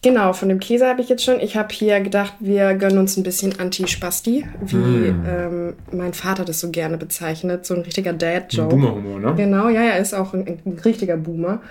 genau, 0.01 0.33
von 0.33 0.49
dem 0.49 0.59
Käse 0.59 0.87
habe 0.87 1.01
ich 1.01 1.09
jetzt 1.09 1.23
schon. 1.23 1.39
Ich 1.39 1.55
habe 1.57 1.73
hier 1.73 1.99
gedacht, 1.99 2.33
wir 2.39 2.73
gönnen 2.75 2.97
uns 2.97 3.17
ein 3.17 3.23
bisschen 3.23 3.59
Anti-Spasti, 3.59 4.45
wie 4.61 4.75
Mm. 4.77 5.25
ähm, 5.27 5.73
mein 5.91 6.13
Vater 6.13 6.45
das 6.45 6.59
so 6.59 6.69
gerne 6.71 6.97
bezeichnet. 6.97 7.65
So 7.65 7.73
ein 7.75 7.81
richtiger 7.81 8.13
Dad-Joke. 8.13 8.69
Boomer-Humor, 8.75 9.19
ne? 9.19 9.33
Genau, 9.35 9.69
ja, 9.69 9.81
er 9.81 9.99
ist 9.99 10.13
auch 10.13 10.33
ein, 10.33 10.59
ein 10.65 10.79
richtiger 10.85 11.17
Boomer. 11.17 11.61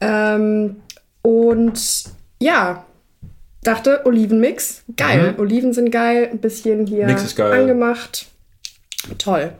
Ähm, 0.00 0.76
und 1.22 2.04
ja, 2.40 2.84
dachte 3.62 4.02
Olivenmix, 4.06 4.82
geil. 4.96 5.34
Oliven 5.38 5.72
sind 5.74 5.90
geil, 5.90 6.28
ein 6.32 6.38
bisschen 6.38 6.86
hier 6.86 7.02
Mhm. 7.04 7.10
Mix 7.10 7.24
ist 7.24 7.36
geil. 7.36 7.52
angemacht. 7.52 8.26
Toll. 9.18 9.52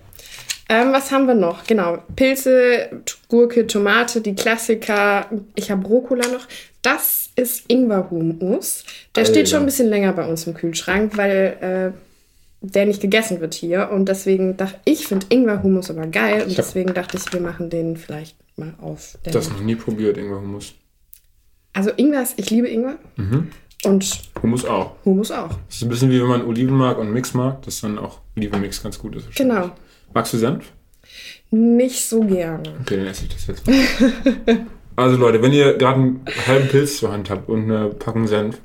Ähm, 0.69 0.93
was 0.93 1.11
haben 1.11 1.27
wir 1.27 1.35
noch? 1.35 1.65
Genau, 1.65 1.99
Pilze, 2.15 3.03
Gurke, 3.29 3.67
Tomate, 3.67 4.21
die 4.21 4.35
Klassiker. 4.37 5.27
Ich 5.57 5.71
habe 5.71 5.85
Rucola 5.87 6.27
noch. 6.29 6.47
Das 6.83 7.31
ist 7.37 7.65
Ingwerhumus. 7.69 8.85
Der 9.15 9.25
steht 9.25 9.37
Alter. 9.39 9.51
schon 9.51 9.61
ein 9.61 9.67
bisschen 9.67 9.89
länger 9.89 10.13
bei 10.13 10.27
uns 10.27 10.47
im 10.47 10.55
Kühlschrank, 10.55 11.17
weil 11.17 11.93
äh, 11.95 11.99
der 12.63 12.87
nicht 12.87 13.01
gegessen 13.01 13.41
wird 13.41 13.55
hier. 13.55 13.91
Und 13.91 14.07
deswegen 14.09 14.57
dachte 14.57 14.79
ich, 14.85 15.07
finde 15.07 15.27
Ingwerhumus 15.29 15.91
aber 15.91 16.07
geil. 16.07 16.45
Und 16.45 16.57
deswegen 16.57 16.95
dachte 16.95 17.17
ich, 17.17 17.33
wir 17.33 17.41
machen 17.41 17.71
den 17.71 17.97
vielleicht 17.97 18.37
mal 18.57 18.75
auf. 18.81 19.19
Das 19.25 19.51
noch 19.51 19.61
nie 19.61 19.77
probiert, 19.77 20.17
Ingwer-Hummus. 20.17 20.75
Also 21.73 21.91
Ingwer, 21.97 22.23
ist, 22.23 22.39
ich 22.39 22.51
liebe 22.51 22.69
Ingwer. 22.69 22.97
Mhm. 23.17 23.51
Und 23.85 24.21
Hummus 24.43 24.65
auch. 24.65 24.93
Humus 25.05 25.31
auch. 25.31 25.49
Das 25.67 25.77
ist 25.77 25.83
ein 25.83 25.89
bisschen 25.89 26.11
wie 26.11 26.21
wenn 26.21 26.29
man 26.29 26.45
Oliven 26.45 26.77
mag 26.77 26.99
und 26.99 27.13
Mix 27.13 27.33
mag, 27.33 27.63
dass 27.63 27.81
dann 27.81 27.99
auch 27.99 28.21
Olivenmix 28.37 28.83
ganz 28.83 28.99
gut 28.99 29.17
ist. 29.17 29.35
Genau. 29.37 29.71
Magst 30.13 30.35
du 30.35 30.39
Senf? 30.39 30.73
Nicht 31.51 32.05
so 32.05 32.21
gerne. 32.21 32.75
Okay, 32.83 32.97
dann 32.97 33.07
esse 33.07 33.25
ich 33.25 33.31
das 33.35 33.47
jetzt 33.47 33.67
mal. 34.47 34.67
Also 35.01 35.17
Leute, 35.17 35.43
wenn 35.43 35.53
ihr 35.53 35.77
gerade 35.77 36.01
einen 36.01 36.25
halben 36.47 36.69
Pilz 36.69 36.99
zur 36.99 37.13
Hand 37.13 37.31
habt 37.31 37.49
und 37.49 37.65
eine 37.65 37.89
Packung 37.91 38.27
Senf, 38.27 38.59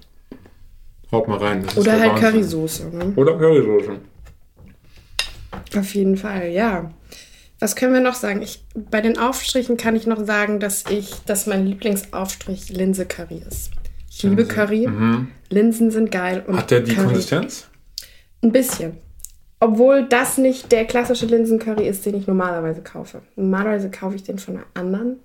haut 1.11 1.27
mal 1.27 1.37
rein. 1.37 1.65
Oder 1.75 1.97
der 1.97 2.13
halt. 2.13 2.21
Currysoße. 2.21 2.89
Ne? 2.89 3.13
Oder 3.15 3.37
Currysoße. 3.37 3.91
Auf 5.77 5.95
jeden 5.95 6.17
Fall, 6.17 6.49
ja. 6.49 6.91
Was 7.59 7.75
können 7.75 7.93
wir 7.93 8.01
noch 8.01 8.15
sagen? 8.15 8.41
Ich, 8.41 8.65
bei 8.73 9.01
den 9.01 9.17
Aufstrichen 9.17 9.77
kann 9.77 9.95
ich 9.95 10.05
noch 10.07 10.25
sagen, 10.25 10.59
dass 10.59 10.83
ich, 10.89 11.23
dass 11.25 11.47
mein 11.47 11.65
Lieblingsaufstrich 11.65 12.69
Linse 12.69 13.05
Curry 13.05 13.41
ist. 13.47 13.71
Ich 14.09 14.23
liebe 14.23 14.45
Curry. 14.45 14.89
Linsen 15.49 15.91
sind 15.91 16.11
geil. 16.11 16.43
Mhm. 16.47 16.57
Hat 16.57 16.71
der 16.71 16.81
die 16.81 16.93
Curry. 16.93 17.07
Konsistenz? 17.07 17.69
Ein 18.41 18.51
bisschen. 18.51 18.97
Obwohl 19.59 20.07
das 20.07 20.37
nicht 20.37 20.71
der 20.71 20.85
klassische 20.85 21.25
Linsencurry 21.25 21.87
ist, 21.87 22.05
den 22.05 22.15
ich 22.15 22.27
normalerweise 22.27 22.81
kaufe. 22.81 23.21
Normalerweise 23.35 23.89
kaufe 23.89 24.15
ich 24.15 24.23
den 24.23 24.37
von 24.37 24.57
einer 24.57 24.65
anderen 24.73 25.19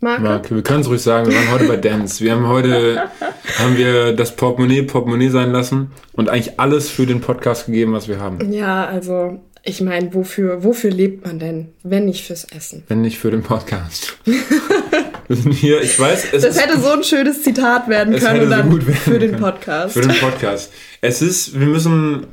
Marke. 0.00 0.28
Okay, 0.28 0.54
wir 0.54 0.62
können 0.62 0.80
es 0.80 0.88
ruhig 0.88 1.02
sagen, 1.02 1.28
wir 1.28 1.36
waren 1.36 1.50
heute 1.50 1.66
bei 1.66 1.76
Dance. 1.76 2.22
Wir 2.22 2.32
haben 2.32 2.46
heute 2.46 3.02
haben 3.58 3.76
wir 3.76 4.12
das 4.12 4.36
Portemonnaie 4.36 4.82
Portemonnaie 4.82 5.28
sein 5.28 5.50
lassen 5.50 5.90
und 6.12 6.28
eigentlich 6.28 6.60
alles 6.60 6.88
für 6.88 7.06
den 7.06 7.20
Podcast 7.20 7.66
gegeben, 7.66 7.92
was 7.92 8.06
wir 8.06 8.20
haben. 8.20 8.52
Ja, 8.52 8.86
also 8.86 9.40
ich 9.64 9.80
meine, 9.80 10.14
wofür, 10.14 10.62
wofür 10.62 10.90
lebt 10.90 11.26
man 11.26 11.38
denn, 11.38 11.68
wenn 11.82 12.04
nicht 12.04 12.24
fürs 12.24 12.44
Essen? 12.44 12.84
Wenn 12.86 13.00
nicht 13.00 13.18
für 13.18 13.30
den 13.30 13.42
Podcast. 13.42 14.16
wir 14.24 15.36
sind 15.36 15.52
hier, 15.52 15.82
ich 15.82 15.98
weiß, 15.98 16.32
es 16.32 16.42
Das 16.42 16.56
ist 16.56 16.64
hätte 16.64 16.80
so 16.80 16.92
ein 16.92 17.02
schönes 17.02 17.42
Zitat 17.42 17.88
werden 17.88 18.16
können 18.16 18.42
und 18.42 18.46
so 18.46 18.50
dann 18.50 18.86
werden 18.86 18.94
für 18.94 19.18
den. 19.18 19.36
Podcast. 19.36 19.94
Für 19.94 20.02
den 20.02 20.16
Podcast. 20.16 20.72
Es 21.00 21.22
ist, 21.22 21.58
wir 21.58 21.66
müssen, 21.66 22.26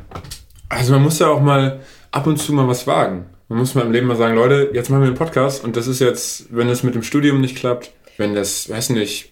also 0.69 0.93
man 0.93 1.01
muss 1.01 1.19
ja 1.19 1.27
auch 1.27 1.41
mal 1.41 1.79
ab 2.11 2.27
und 2.27 2.37
zu 2.37 2.53
mal 2.53 2.67
was 2.67 2.85
wagen. 2.85 3.25
Man 3.55 3.61
muss 3.61 3.73
mal 3.73 3.85
im 3.85 3.93
Leben 3.93 4.07
mal 4.07 4.17
sagen, 4.17 4.35
Leute, 4.35 4.71
jetzt 4.73 4.89
machen 4.89 5.03
wir 5.03 5.07
einen 5.07 5.15
Podcast 5.15 5.63
und 5.63 5.77
das 5.77 5.87
ist 5.87 6.01
jetzt, 6.01 6.53
wenn 6.53 6.67
es 6.67 6.83
mit 6.83 6.93
dem 6.93 7.03
Studium 7.03 7.39
nicht 7.39 7.55
klappt, 7.55 7.89
wenn 8.17 8.35
das, 8.35 8.69
weiß 8.69 8.89
nicht, 8.89 9.31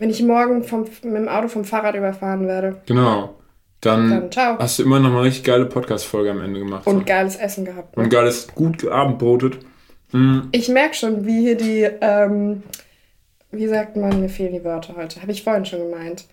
Wenn 0.00 0.10
ich 0.10 0.20
morgen 0.24 0.64
vom, 0.64 0.86
mit 1.04 1.14
dem 1.14 1.28
Auto 1.28 1.46
vom 1.46 1.64
Fahrrad 1.64 1.94
überfahren 1.94 2.48
werde 2.48 2.82
genau, 2.86 3.36
dann, 3.80 4.28
Dann 4.28 4.58
hast 4.58 4.80
du 4.80 4.82
immer 4.82 4.98
noch 4.98 5.10
mal 5.10 5.18
eine 5.18 5.28
richtig 5.28 5.44
geile 5.44 5.66
Podcast-Folge 5.66 6.32
am 6.32 6.40
Ende 6.40 6.58
gemacht. 6.58 6.84
und 6.84 6.98
so. 6.98 7.04
geiles 7.04 7.36
Essen 7.36 7.64
gehabt. 7.64 7.96
und 7.96 8.10
geiles, 8.10 8.48
gut 8.56 8.78
geabendbrotet. 8.78 9.58
Ich 10.50 10.68
merke 10.68 10.96
schon, 10.96 11.24
wie 11.24 11.38
hier 11.38 11.56
die, 11.56 11.88
ähm, 12.00 12.64
wie 13.52 13.68
sagt 13.68 13.94
man, 13.94 14.20
mir 14.20 14.30
fehlen 14.30 14.52
die 14.52 14.64
Wörter 14.64 14.96
heute. 14.96 15.22
Habe 15.22 15.30
ich 15.30 15.44
vorhin 15.44 15.64
schon 15.64 15.88
gemeint. 15.88 16.24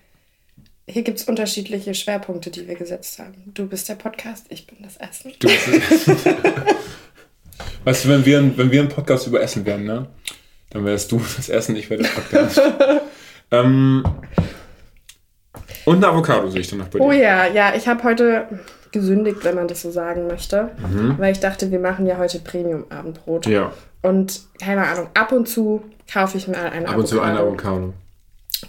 Hier 0.88 1.02
gibt 1.02 1.20
es 1.20 1.28
unterschiedliche 1.28 1.94
Schwerpunkte, 1.94 2.50
die 2.50 2.66
wir 2.66 2.74
gesetzt 2.74 3.20
haben. 3.20 3.34
Du 3.54 3.68
bist 3.68 3.88
der 3.88 3.94
Podcast, 3.94 4.46
ich 4.48 4.66
bin 4.66 4.78
das 4.82 4.96
Essen. 4.96 5.34
Du 5.38 5.46
bist, 5.46 6.26
Weißt 7.84 8.04
du, 8.04 8.08
wenn 8.08 8.24
wir, 8.24 8.56
wenn 8.56 8.70
wir 8.70 8.82
ein 8.82 8.88
Podcast 8.88 9.26
über 9.26 9.40
Essen 9.40 9.64
wären, 9.64 9.84
ne? 9.84 10.06
Dann 10.70 10.84
wärst 10.84 11.10
du 11.12 11.20
das 11.36 11.48
Essen, 11.48 11.76
ich 11.76 11.88
wäre 11.90 12.02
der 12.02 12.10
Podcast. 12.10 12.60
ähm, 13.50 14.04
und 15.84 15.96
eine 15.96 16.08
Avocado 16.08 16.50
sehe 16.50 16.60
ich 16.60 16.68
dann 16.68 16.80
noch 16.80 16.88
bei 16.88 16.98
dir. 16.98 17.04
Oh 17.04 17.12
ja, 17.12 17.46
ja, 17.46 17.74
ich 17.74 17.88
habe 17.88 18.02
heute 18.04 18.46
gesündigt, 18.92 19.44
wenn 19.44 19.54
man 19.54 19.68
das 19.68 19.82
so 19.82 19.90
sagen 19.90 20.26
möchte. 20.26 20.70
Weil 21.18 21.32
ich 21.32 21.40
dachte, 21.40 21.70
wir 21.70 21.78
machen 21.78 22.06
ja 22.06 22.18
heute 22.18 22.40
Premium-Abendbrot. 22.40 23.46
Mhm. 23.46 23.52
Ja, 23.52 23.72
Und 24.02 24.42
keine 24.62 24.86
Ahnung, 24.86 25.08
ab 25.14 25.32
und 25.32 25.48
zu 25.48 25.82
kaufe 26.12 26.38
ich 26.38 26.48
mir 26.48 26.58
eine 26.58 26.88
ab 26.88 26.96
und 26.96 27.06
zu 27.06 27.20
eine 27.20 27.40
Avocado. 27.40 27.94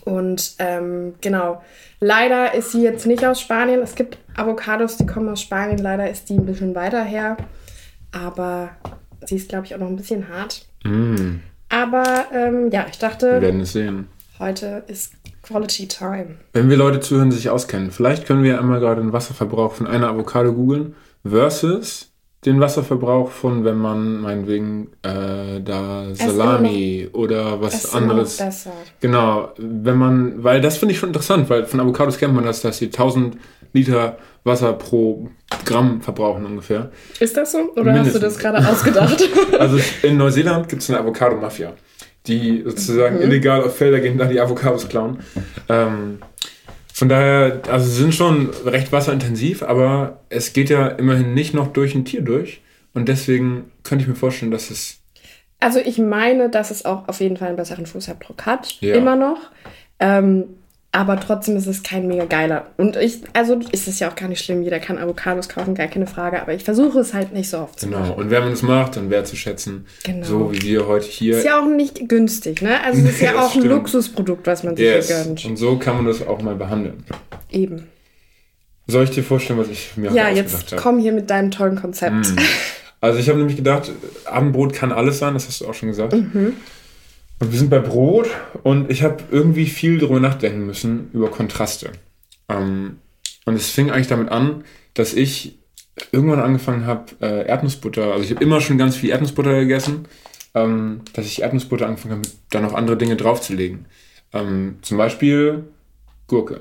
Und 0.06 0.56
ähm, 0.60 1.16
genau, 1.22 1.62
leider 2.00 2.54
ist 2.54 2.72
sie 2.72 2.84
jetzt 2.84 3.06
nicht 3.06 3.26
aus 3.26 3.42
Spanien. 3.42 3.82
Es 3.82 3.96
gibt 3.96 4.18
Avocados, 4.36 4.98
die 4.98 5.06
kommen 5.06 5.30
aus 5.30 5.42
Spanien. 5.42 5.80
Leider 5.80 6.10
ist 6.10 6.30
die 6.30 6.36
ein 6.36 6.46
bisschen 6.46 6.76
weiter 6.76 7.04
her. 7.04 7.38
Aber 8.12 8.70
sie 9.26 9.36
ist, 9.36 9.50
glaube 9.50 9.66
ich, 9.66 9.76
auch 9.76 9.80
noch 9.80 9.88
ein 9.88 9.96
bisschen 9.96 10.28
hart. 10.30 10.66
Mm, 10.84 11.38
Aber 11.70 12.26
ähm, 12.34 12.70
ja, 12.72 12.86
ich 12.92 13.00
wir 13.00 13.10
dachte, 13.10 13.42
werden 13.42 13.62
es 13.62 13.74
sehen. 13.74 14.08
heute 14.40 14.84
ist 14.88 15.14
Quality 15.44 15.88
Time. 15.88 16.38
Wenn 16.54 16.70
wir 16.70 16.78
Leute 16.78 17.00
zuhören, 17.00 17.30
die 17.30 17.36
sich 17.36 17.50
auskennen, 17.50 17.92
vielleicht 17.92 18.26
können 18.26 18.44
wir 18.44 18.60
einmal 18.60 18.80
gerade 18.80 19.02
den 19.02 19.14
Wasserverbrauch 19.14 19.74
von 19.74 19.88
einer 19.88 20.10
Avocado 20.10 20.54
googeln 20.54 20.96
versus 21.28 22.12
den 22.46 22.60
Wasserverbrauch 22.62 23.32
von, 23.32 23.66
wenn 23.66 23.78
man 23.78 24.22
meinetwegen 24.22 24.92
äh, 25.04 25.60
da 25.62 26.06
Salami 26.14 27.10
oder 27.12 27.60
was 27.62 27.84
Es 27.84 27.94
anderes. 27.94 28.38
besser. 28.38 28.72
Genau, 29.02 29.50
wenn 29.58 29.98
man, 29.98 30.42
weil 30.44 30.62
das 30.62 30.78
finde 30.78 30.94
ich 30.94 31.00
schon 31.00 31.10
interessant, 31.10 31.50
weil 31.50 31.66
von 31.66 31.80
Avocados 31.82 32.18
kennt 32.18 32.34
man 32.34 32.46
das, 32.46 32.62
dass 32.62 32.78
sie 32.78 32.86
1000 32.86 33.38
Liter 33.74 34.18
Wasser 34.46 34.74
pro 34.74 35.30
Gramm 35.66 36.02
verbrauchen 36.02 36.46
ungefähr. 36.46 36.92
Ist 37.20 37.36
das 37.36 37.52
so? 37.52 37.58
Oder 37.76 37.92
hast 37.92 38.16
du 38.16 38.20
Mindestens. 38.20 38.22
das 38.22 38.38
gerade 38.40 38.68
ausgedacht? 38.68 39.30
Also 39.60 39.78
in 40.04 40.16
Neuseeland 40.18 40.70
gibt 40.70 40.82
es 40.82 40.90
eine 40.90 41.00
Avocado-Mafia, 41.02 41.74
die 42.26 42.64
sozusagen 42.66 43.20
illegal 43.22 43.62
auf 43.64 43.76
Felder 43.76 44.00
gehen, 44.00 44.18
da 44.18 44.26
die 44.26 44.40
Avocados 44.40 44.88
klauen. 44.88 45.20
Ähm, 45.68 46.20
von 47.00 47.08
daher, 47.08 47.62
also 47.70 47.90
sie 47.90 48.02
sind 48.02 48.14
schon 48.14 48.50
recht 48.66 48.92
wasserintensiv, 48.92 49.64
aber 49.64 50.20
es 50.28 50.52
geht 50.52 50.70
ja 50.70 50.86
immerhin 50.90 51.34
nicht 51.34 51.54
noch 51.54 51.68
durch 51.68 51.96
ein 51.96 52.04
Tier 52.04 52.22
durch. 52.22 52.62
Und 52.94 53.08
deswegen 53.08 53.72
könnte 53.84 54.04
ich 54.04 54.10
mir 54.10 54.16
vorstellen, 54.16 54.52
dass 54.52 54.70
es. 54.70 55.00
Also 55.62 55.80
ich 55.80 55.98
meine, 55.98 56.50
dass 56.50 56.72
es 56.72 56.84
auch 56.84 57.08
auf 57.08 57.22
jeden 57.22 57.38
Fall 57.38 57.48
einen 57.48 57.58
besseren 57.58 57.86
Fußabdruck 57.86 58.46
hat. 58.46 58.82
Ja. 58.82 58.96
Immer 58.96 59.16
noch. 59.16 59.38
Ähm, 60.00 60.44
aber 60.92 61.20
trotzdem 61.20 61.56
ist 61.56 61.68
es 61.68 61.84
kein 61.84 62.08
mega 62.08 62.26
geiler. 62.26 62.66
Und 62.78 62.96
ich, 62.96 63.22
also 63.34 63.60
ist 63.72 63.88
es 63.88 64.00
ja 64.00 64.10
auch 64.10 64.16
gar 64.16 64.28
nicht 64.28 64.44
schlimm. 64.44 64.64
Jeder 64.64 64.80
kann 64.80 64.98
Avocados 64.98 65.48
kaufen, 65.48 65.76
gar 65.76 65.88
keine 65.88 66.08
Frage. 66.08 66.42
Aber 66.42 66.54
ich 66.56 66.64
versuche 66.64 67.00
es 67.00 67.14
halt 67.14 67.32
nicht 67.32 67.48
so 67.50 67.60
oft 67.60 67.80
zu 67.80 67.86
Genau. 67.86 68.00
machen. 68.00 68.14
Und 68.16 68.32
wenn 68.32 68.42
man 68.44 68.52
es 68.54 68.64
macht, 68.64 68.96
dann 68.96 69.12
wertzuschätzen. 69.12 69.86
Genau. 70.04 70.26
So 70.26 70.52
wie 70.52 70.62
wir 70.64 70.88
heute 70.88 71.06
hier. 71.06 71.38
Ist 71.38 71.46
ja 71.46 71.62
auch 71.62 71.68
nicht 71.68 72.10
günstig, 72.10 72.64
ne? 72.64 72.84
Also 72.84 73.02
es 73.04 73.10
ist 73.12 73.22
ja 73.22 73.36
auch 73.40 73.44
ein 73.54 73.60
stimmt. 73.62 73.66
Luxusprodukt, 73.68 74.48
was 74.48 74.64
man 74.64 74.76
sich 74.76 74.86
yes. 74.86 75.08
hier 75.08 75.18
gönnt. 75.24 75.46
Und 75.46 75.58
so 75.58 75.78
kann 75.78 75.96
man 75.98 76.06
das 76.06 76.26
auch 76.26 76.42
mal 76.42 76.56
behandeln. 76.56 77.04
Eben. 77.52 77.88
Soll 78.88 79.04
ich 79.04 79.12
dir 79.12 79.24
vorstellen, 79.24 79.60
was 79.60 79.68
ich 79.70 79.92
mir 79.96 80.12
Ja, 80.12 80.30
jetzt 80.30 80.72
habe? 80.72 80.82
komm 80.82 80.98
hier 80.98 81.12
mit 81.12 81.30
deinem 81.30 81.52
tollen 81.52 81.76
Konzept. 81.80 82.34
Also 83.00 83.20
ich 83.20 83.30
habe 83.30 83.38
nämlich 83.38 83.56
gedacht, 83.58 83.92
Abendbrot 84.26 84.74
kann 84.74 84.92
alles 84.92 85.20
sein, 85.20 85.36
das 85.36 85.48
hast 85.48 85.62
du 85.62 85.68
auch 85.68 85.74
schon 85.76 85.90
gesagt. 85.90 86.14
Mhm. 86.14 86.56
Und 87.40 87.52
wir 87.52 87.60
sind 87.60 87.70
bei 87.70 87.80
Brot 87.80 88.28
und 88.64 88.92
ich 88.92 89.04
habe 89.04 89.24
irgendwie 89.32 89.66
viel 89.66 89.98
darüber 89.98 90.20
nachdenken 90.20 90.66
müssen, 90.66 91.10
über 91.14 91.30
Kontraste. 91.30 91.92
Ähm, 92.50 92.98
und 93.46 93.56
es 93.56 93.70
fing 93.70 93.92
eigentlich 93.92 94.08
damit 94.08 94.30
an, 94.30 94.66
dass 94.94 95.14
ich 95.14 95.58
irgendwann 96.12 96.42
angefangen 96.42 96.86
habe, 96.86 97.06
äh, 97.22 97.48
Erdnussbutter, 97.48 98.12
also 98.12 98.24
ich 98.24 98.32
habe 98.32 98.44
immer 98.44 98.62
schon 98.62 98.78
ganz 98.78 98.96
viel 98.96 99.10
Erdnussbutter 99.10 99.60
gegessen, 99.60 100.08
ähm, 100.54 101.02
dass 101.14 101.26
ich 101.26 101.42
Erdnussbutter 101.42 101.88
angefangen 101.88 102.18
habe, 102.18 102.30
da 102.50 102.62
noch 102.62 102.74
andere 102.74 102.98
Dinge 102.98 103.16
draufzulegen. 103.16 103.86
Ähm, 104.34 104.80
zum 104.82 104.98
Beispiel 104.98 105.64
Gurke. 106.28 106.60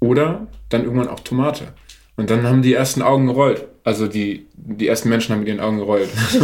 Oder 0.00 0.46
dann 0.68 0.84
irgendwann 0.84 1.08
auch 1.08 1.20
Tomate. 1.20 1.68
Und 2.16 2.30
dann 2.30 2.44
haben 2.44 2.62
die 2.62 2.74
ersten 2.74 3.02
Augen 3.02 3.26
gerollt. 3.26 3.66
Also 3.86 4.08
die, 4.08 4.48
die 4.56 4.88
ersten 4.88 5.08
Menschen 5.08 5.32
haben 5.32 5.38
mit 5.38 5.48
ihren 5.48 5.60
Augen 5.60 5.78
gerollt. 5.78 6.08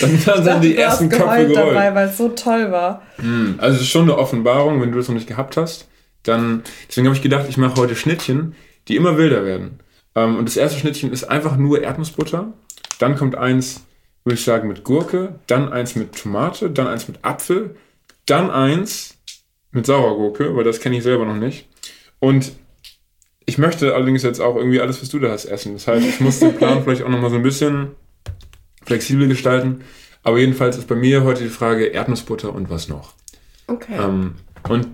dann 0.00 0.24
dann 0.26 0.44
sind 0.44 0.64
die 0.64 0.76
ersten 0.76 1.08
Köpfe 1.08 1.46
gerollt. 1.46 1.94
weil 1.94 2.08
es 2.08 2.16
so 2.16 2.30
toll 2.30 2.72
war. 2.72 3.02
Also 3.58 3.76
es 3.76 3.82
ist 3.82 3.90
schon 3.90 4.02
eine 4.02 4.18
Offenbarung, 4.18 4.82
wenn 4.82 4.90
du 4.90 4.98
das 4.98 5.06
noch 5.06 5.14
nicht 5.14 5.28
gehabt 5.28 5.56
hast. 5.56 5.86
Dann, 6.24 6.64
deswegen 6.88 7.06
habe 7.06 7.16
ich 7.16 7.22
gedacht, 7.22 7.46
ich 7.48 7.58
mache 7.58 7.76
heute 7.76 7.94
Schnittchen, 7.94 8.56
die 8.88 8.96
immer 8.96 9.16
wilder 9.16 9.44
werden. 9.44 9.78
Ähm, 10.16 10.34
und 10.34 10.48
das 10.48 10.56
erste 10.56 10.80
Schnittchen 10.80 11.12
ist 11.12 11.30
einfach 11.30 11.56
nur 11.56 11.80
Erdnussbutter. 11.80 12.52
Dann 12.98 13.14
kommt 13.14 13.36
eins, 13.36 13.82
würde 14.24 14.34
ich 14.34 14.44
sagen, 14.44 14.66
mit 14.66 14.82
Gurke. 14.82 15.36
Dann 15.46 15.72
eins 15.72 15.94
mit 15.94 16.20
Tomate. 16.20 16.70
Dann 16.70 16.88
eins 16.88 17.06
mit 17.06 17.24
Apfel. 17.24 17.76
Dann 18.26 18.50
eins 18.50 19.16
mit 19.70 19.86
Sauergurke, 19.86 20.56
weil 20.56 20.64
das 20.64 20.80
kenne 20.80 20.96
ich 20.96 21.04
selber 21.04 21.24
noch 21.24 21.36
nicht. 21.36 21.68
Und 22.18 22.50
ich 23.46 23.58
möchte 23.58 23.94
allerdings 23.94 24.22
jetzt 24.24 24.40
auch 24.40 24.56
irgendwie 24.56 24.80
alles, 24.80 25.00
was 25.00 25.08
du 25.08 25.20
da 25.20 25.30
hast, 25.30 25.44
essen. 25.44 25.74
Das 25.74 25.86
heißt, 25.86 26.04
ich 26.04 26.20
muss 26.20 26.40
den 26.40 26.54
Plan 26.56 26.82
vielleicht 26.82 27.02
auch 27.02 27.08
nochmal 27.08 27.30
so 27.30 27.36
ein 27.36 27.42
bisschen 27.42 27.92
flexibel 28.84 29.28
gestalten. 29.28 29.82
Aber 30.24 30.38
jedenfalls 30.38 30.76
ist 30.76 30.88
bei 30.88 30.96
mir 30.96 31.22
heute 31.22 31.44
die 31.44 31.48
Frage 31.48 31.86
Erdnussbutter 31.86 32.52
und 32.52 32.68
was 32.68 32.88
noch. 32.88 33.14
Okay. 33.68 33.96
Ähm, 33.96 34.34
und 34.68 34.88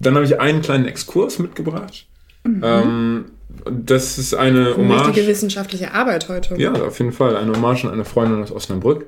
dann 0.00 0.14
habe 0.14 0.24
ich 0.24 0.40
einen 0.40 0.62
kleinen 0.62 0.86
Exkurs 0.86 1.38
mitgebracht. 1.38 2.06
Ähm, 2.44 3.26
und 3.64 3.90
das 3.90 4.16
ist 4.16 4.34
eine 4.34 4.76
Hommage. 4.76 5.08
Wichtige 5.08 5.26
wissenschaftliche 5.26 5.92
Arbeit 5.92 6.30
heute. 6.30 6.56
Ja, 6.56 6.72
auf 6.72 6.98
jeden 6.98 7.12
Fall. 7.12 7.36
Eine 7.36 7.52
Hommage 7.52 7.84
an 7.84 7.92
eine 7.92 8.06
Freundin 8.06 8.42
aus 8.42 8.52
Osnabrück, 8.52 9.06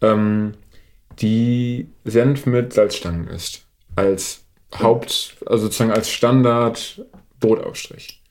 ähm, 0.00 0.52
die 1.20 1.88
Senf 2.04 2.46
mit 2.46 2.72
Salzstangen 2.72 3.26
isst. 3.28 3.66
Als 3.96 4.44
Haupt, 4.78 5.36
also 5.46 5.64
sozusagen 5.64 5.90
als 5.90 6.10
Standard 6.10 7.04
Brotaufstrich. 7.40 8.22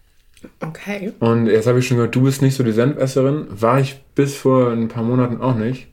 Okay. 0.59 1.13
Und 1.19 1.47
jetzt 1.47 1.67
habe 1.67 1.79
ich 1.79 1.87
schon 1.87 1.97
gehört, 1.97 2.15
du 2.15 2.21
bist 2.21 2.41
nicht 2.41 2.55
so 2.55 2.63
die 2.63 2.71
Senfesserin. 2.71 3.47
War 3.49 3.79
ich 3.79 3.99
bis 4.15 4.35
vor 4.35 4.71
ein 4.71 4.87
paar 4.87 5.03
Monaten 5.03 5.41
auch 5.41 5.55
nicht. 5.55 5.87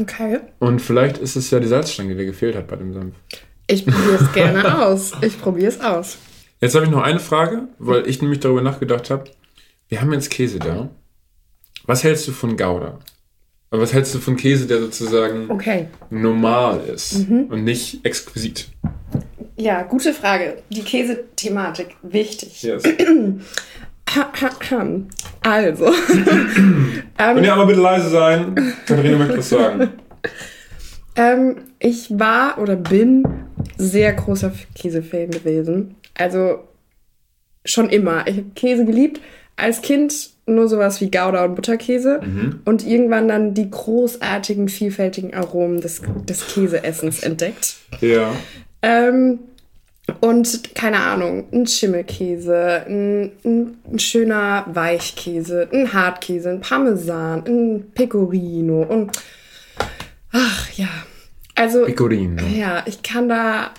Okay. 0.00 0.40
Und 0.58 0.80
vielleicht 0.80 1.18
ist 1.18 1.36
es 1.36 1.50
ja 1.50 1.60
die 1.60 1.66
Salzstange, 1.68 2.10
die 2.10 2.16
dir 2.16 2.26
gefehlt 2.26 2.56
hat 2.56 2.66
bei 2.68 2.76
dem 2.76 2.92
Senf. 2.92 3.14
Ich 3.66 3.84
probiere 3.86 4.14
es 4.20 4.32
gerne 4.34 4.86
aus. 4.86 5.12
Ich 5.22 5.40
probiere 5.40 5.68
es 5.68 5.80
aus. 5.80 6.18
Jetzt 6.60 6.74
habe 6.74 6.84
ich 6.84 6.90
noch 6.90 7.02
eine 7.02 7.18
Frage, 7.20 7.68
weil 7.78 8.08
ich 8.08 8.22
nämlich 8.22 8.40
darüber 8.40 8.62
nachgedacht 8.62 9.10
habe. 9.10 9.24
Wir 9.88 10.00
haben 10.00 10.12
jetzt 10.12 10.30
Käse 10.30 10.58
da. 10.58 10.88
Was 11.86 12.04
hältst 12.04 12.26
du 12.28 12.32
von 12.32 12.56
Gouda? 12.56 12.98
Aber 13.70 13.82
Was 13.82 13.92
hältst 13.92 14.14
du 14.14 14.18
von 14.18 14.36
Käse, 14.36 14.66
der 14.66 14.80
sozusagen 14.80 15.50
Okay. 15.50 15.88
normal 16.10 16.80
ist 16.92 17.26
und 17.28 17.64
nicht 17.64 18.04
exquisit? 18.04 18.68
Ja, 19.62 19.82
gute 19.82 20.12
Frage. 20.12 20.56
Die 20.70 20.82
Käsethematik, 20.82 21.94
wichtig. 22.02 22.64
Yes. 22.64 22.82
Also, 25.42 25.86
Könnt 27.16 27.46
ihr 27.46 27.52
aber 27.54 27.64
bitte 27.66 27.80
leise 27.80 28.10
sein? 28.10 28.74
Katharina 28.84 29.16
möchte 29.16 29.38
was 29.38 29.48
sagen. 29.48 29.88
ähm, 31.16 31.56
ich 31.78 32.10
war 32.10 32.58
oder 32.58 32.76
bin 32.76 33.22
sehr 33.78 34.12
großer 34.12 34.52
Käsefan 34.74 35.30
gewesen. 35.30 35.94
Also 36.12 36.58
schon 37.64 37.88
immer. 37.88 38.26
Ich 38.26 38.36
habe 38.36 38.50
Käse 38.54 38.84
geliebt. 38.84 39.20
Als 39.56 39.80
Kind 39.80 40.30
nur 40.44 40.68
sowas 40.68 41.00
wie 41.00 41.10
Gouda 41.10 41.44
und 41.46 41.54
Butterkäse 41.54 42.20
und 42.66 42.86
irgendwann 42.86 43.28
dann 43.28 43.54
die 43.54 43.70
großartigen, 43.70 44.68
vielfältigen 44.68 45.32
Aromen 45.32 45.80
des, 45.80 46.02
des 46.28 46.48
Käseessens 46.48 47.22
entdeckt. 47.22 47.76
Ja. 48.00 48.32
Ähm, 48.82 49.38
und 50.20 50.74
keine 50.74 51.00
Ahnung, 51.00 51.44
ein 51.52 51.66
Schimmelkäse, 51.66 52.84
ein, 52.86 53.32
ein, 53.44 53.76
ein 53.92 53.98
schöner 53.98 54.64
Weichkäse, 54.72 55.68
ein 55.72 55.92
Hartkäse, 55.92 56.50
ein 56.50 56.60
Parmesan, 56.60 57.44
ein 57.46 57.90
Pecorino 57.94 58.82
und 58.82 59.12
ach 60.32 60.70
ja. 60.74 60.88
Also 61.54 61.84
Pecorino. 61.84 62.42
ja, 62.46 62.82
ich 62.86 63.02
kann 63.02 63.28
da 63.28 63.70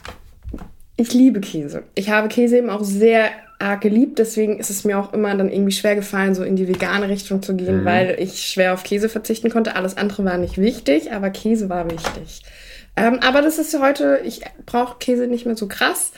ich 0.96 1.14
liebe 1.14 1.42
Käse. 1.42 1.84
Ich 1.96 2.10
habe 2.10 2.28
Käse 2.28 2.58
eben 2.58 2.70
auch 2.70 2.84
sehr 2.84 3.32
arg 3.60 3.82
geliebt, 3.82 4.20
deswegen 4.20 4.60
ist 4.60 4.70
es 4.70 4.84
mir 4.84 5.00
auch 5.00 5.14
immer 5.14 5.36
dann 5.36 5.52
irgendwie 5.52 5.72
schwer 5.72 5.96
gefallen, 5.96 6.36
so 6.36 6.44
in 6.44 6.56
die 6.56 6.68
vegane 6.68 7.10
Richtung 7.10 7.42
zu 7.42 7.56
gehen, 7.56 7.86
weil 7.86 8.18
ich 8.20 8.46
schwer 8.46 8.74
auf 8.74 8.84
Käse 8.84 9.10
verzichten 9.10 9.50
konnte. 9.50 9.76
Alles 9.76 9.98
andere 9.98 10.26
war 10.26 10.38
nicht 10.38 10.58
wichtig, 10.58 11.12
aber 11.12 11.30
Käse 11.30 11.70
war 11.70 11.90
wichtig. 11.90 12.44
Ähm, 12.96 13.20
aber 13.22 13.42
das 13.42 13.58
ist 13.58 13.78
heute, 13.80 14.22
ich 14.24 14.42
brauche 14.66 14.98
Käse 15.00 15.28
nicht 15.28 15.46
mehr 15.46 15.56
so 15.56 15.68
krass, 15.68 16.12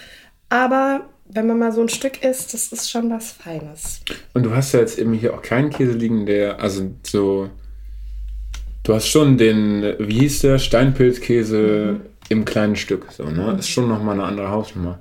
aber 0.49 1.07
wenn 1.27 1.47
man 1.47 1.57
mal 1.57 1.71
so 1.71 1.81
ein 1.81 1.89
Stück 1.89 2.23
isst, 2.23 2.53
das 2.53 2.67
ist 2.71 2.89
schon 2.89 3.09
was 3.09 3.31
Feines. 3.31 4.01
Und 4.33 4.43
du 4.43 4.55
hast 4.55 4.73
ja 4.73 4.79
jetzt 4.79 4.99
eben 4.99 5.13
hier 5.13 5.33
auch 5.33 5.41
keinen 5.41 5.69
Käse 5.69 5.93
liegen, 5.93 6.25
der, 6.25 6.59
also 6.59 6.91
so. 7.03 7.49
Du 8.83 8.93
hast 8.93 9.07
schon 9.07 9.37
den, 9.37 9.95
wie 9.97 10.19
hieß 10.19 10.41
der, 10.41 10.59
Steinpilzkäse 10.59 12.01
im 12.29 12.45
kleinen 12.45 12.75
Stück. 12.75 13.11
So, 13.11 13.23
ne? 13.23 13.55
Ist 13.57 13.69
schon 13.69 13.89
nochmal 13.89 14.13
eine 14.13 14.25
andere 14.25 14.49
Hausnummer. 14.49 14.99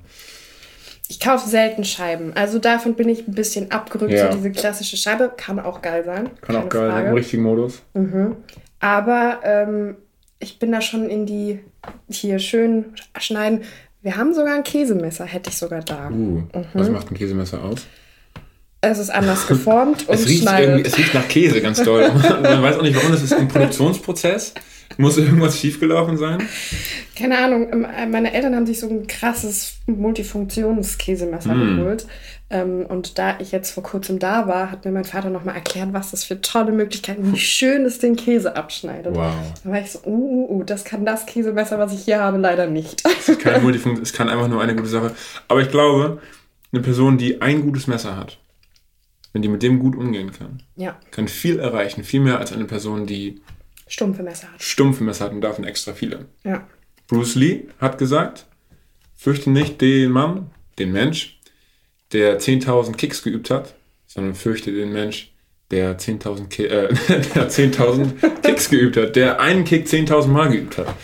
Ich 1.08 1.20
kaufe 1.20 1.46
selten 1.46 1.84
Scheiben, 1.84 2.32
also 2.34 2.58
davon 2.58 2.94
bin 2.94 3.10
ich 3.10 3.28
ein 3.28 3.34
bisschen 3.34 3.70
abgerückt. 3.70 4.12
Ja. 4.12 4.32
So 4.32 4.38
diese 4.38 4.52
klassische 4.52 4.96
Scheibe 4.96 5.30
kann 5.36 5.60
auch 5.60 5.82
geil 5.82 6.02
sein. 6.04 6.30
Kann 6.40 6.56
auch 6.56 6.68
geil 6.70 6.88
sein, 6.88 6.92
Frage. 6.92 7.08
im 7.08 7.14
richtigen 7.14 7.42
Modus. 7.42 7.82
Aber 8.80 9.40
ähm, 9.44 9.96
ich 10.38 10.58
bin 10.58 10.72
da 10.72 10.80
schon 10.80 11.08
in 11.08 11.26
die 11.26 11.60
hier 12.10 12.38
schön 12.38 12.86
schneiden. 13.18 13.62
Wir 14.02 14.16
haben 14.16 14.34
sogar 14.34 14.54
ein 14.54 14.64
Käsemesser, 14.64 15.24
hätte 15.24 15.48
ich 15.50 15.56
sogar 15.56 15.80
da. 15.82 16.10
Uh, 16.10 16.42
Was 16.74 16.90
macht 16.90 17.10
ein 17.10 17.14
Käsemesser 17.16 17.62
aus? 17.64 17.86
Es 18.82 18.98
ist 18.98 19.08
anders 19.10 19.46
geformt 19.48 20.06
und 20.08 20.14
Es 20.14 20.26
riecht, 20.28 20.42
schneidet. 20.42 20.86
es 20.86 20.98
riecht 20.98 21.14
nach 21.14 21.26
Käse 21.28 21.62
ganz 21.62 21.82
doll. 21.82 22.10
Man 22.42 22.62
weiß 22.62 22.76
auch 22.76 22.82
nicht 22.82 22.96
warum, 22.96 23.12
das 23.12 23.22
ist 23.22 23.32
ein 23.32 23.48
Produktionsprozess. 23.48 24.52
Muss 24.98 25.16
irgendwas 25.16 25.58
schiefgelaufen 25.58 26.18
sein? 26.18 26.42
Keine 27.18 27.38
Ahnung, 27.38 27.72
ähm, 27.72 27.84
äh, 27.86 28.06
meine 28.06 28.32
Eltern 28.34 28.54
haben 28.54 28.66
sich 28.66 28.78
so 28.78 28.88
ein 28.88 29.06
krasses 29.06 29.78
Multifunktionskäsemesser 29.86 31.54
Mm. 31.54 31.76
geholt. 31.78 32.06
Ähm, 32.54 32.86
und 32.86 33.18
da 33.18 33.40
ich 33.40 33.50
jetzt 33.50 33.72
vor 33.72 33.82
kurzem 33.82 34.20
da 34.20 34.46
war, 34.46 34.70
hat 34.70 34.84
mir 34.84 34.92
mein 34.92 35.04
Vater 35.04 35.28
nochmal 35.28 35.56
erklärt, 35.56 35.92
was 35.92 36.12
das 36.12 36.22
für 36.22 36.40
tolle 36.40 36.70
Möglichkeiten, 36.70 37.32
wie 37.32 37.36
schön 37.36 37.84
es 37.84 37.98
den 37.98 38.14
Käse 38.14 38.54
abschneidet. 38.54 39.16
Wow. 39.16 39.34
Da 39.64 39.70
war 39.70 39.80
ich 39.80 39.90
so, 39.90 39.98
uh, 40.04 40.10
uh, 40.10 40.54
uh, 40.54 40.62
das 40.62 40.84
kann 40.84 41.04
das 41.04 41.26
Käsemesser, 41.26 41.80
was 41.80 41.92
ich 41.92 42.04
hier 42.04 42.20
habe, 42.20 42.38
leider 42.38 42.68
nicht. 42.68 43.02
Es 43.04 43.40
kann 43.40 43.54
einfach 44.28 44.46
nur 44.46 44.62
eine 44.62 44.76
gute 44.76 44.86
Sache. 44.86 45.16
Aber 45.48 45.62
ich 45.62 45.68
glaube, 45.68 46.22
eine 46.70 46.80
Person, 46.80 47.18
die 47.18 47.42
ein 47.42 47.62
gutes 47.62 47.88
Messer 47.88 48.16
hat, 48.16 48.38
wenn 49.32 49.42
die 49.42 49.48
mit 49.48 49.64
dem 49.64 49.80
gut 49.80 49.96
umgehen 49.96 50.30
kann, 50.30 50.62
ja, 50.76 50.96
kann 51.10 51.26
viel 51.26 51.58
erreichen. 51.58 52.04
Viel 52.04 52.20
mehr 52.20 52.38
als 52.38 52.52
eine 52.52 52.66
Person, 52.66 53.04
die 53.04 53.42
stumpfe 53.88 54.22
Messer 54.22 54.46
hat. 54.52 54.62
stumpfe 54.62 55.02
Messer 55.02 55.24
hat 55.24 55.32
und 55.32 55.40
davon 55.40 55.64
extra 55.64 55.92
viele. 55.92 56.26
Ja. 56.44 56.64
Bruce 57.08 57.34
Lee 57.34 57.64
hat 57.80 57.98
gesagt, 57.98 58.46
fürchte 59.16 59.50
nicht 59.50 59.80
den 59.80 60.12
Mann, 60.12 60.52
den 60.78 60.92
Mensch, 60.92 61.40
der 62.14 62.40
10.000 62.40 62.96
Kicks 62.96 63.22
geübt 63.22 63.50
hat, 63.50 63.74
sondern 64.06 64.34
fürchte 64.34 64.72
den 64.72 64.92
Mensch, 64.92 65.32
der 65.70 65.98
10.000 65.98 66.48
Ki 66.48 66.64
äh, 66.66 66.88
der 67.34 67.50
10.000 67.50 68.40
Kicks 68.42 68.70
geübt 68.70 68.96
hat, 68.96 69.16
der 69.16 69.40
einen 69.40 69.64
Kick 69.64 69.86
10.000 69.86 70.28
Mal 70.28 70.48
geübt 70.48 70.78
hat. 70.78 70.94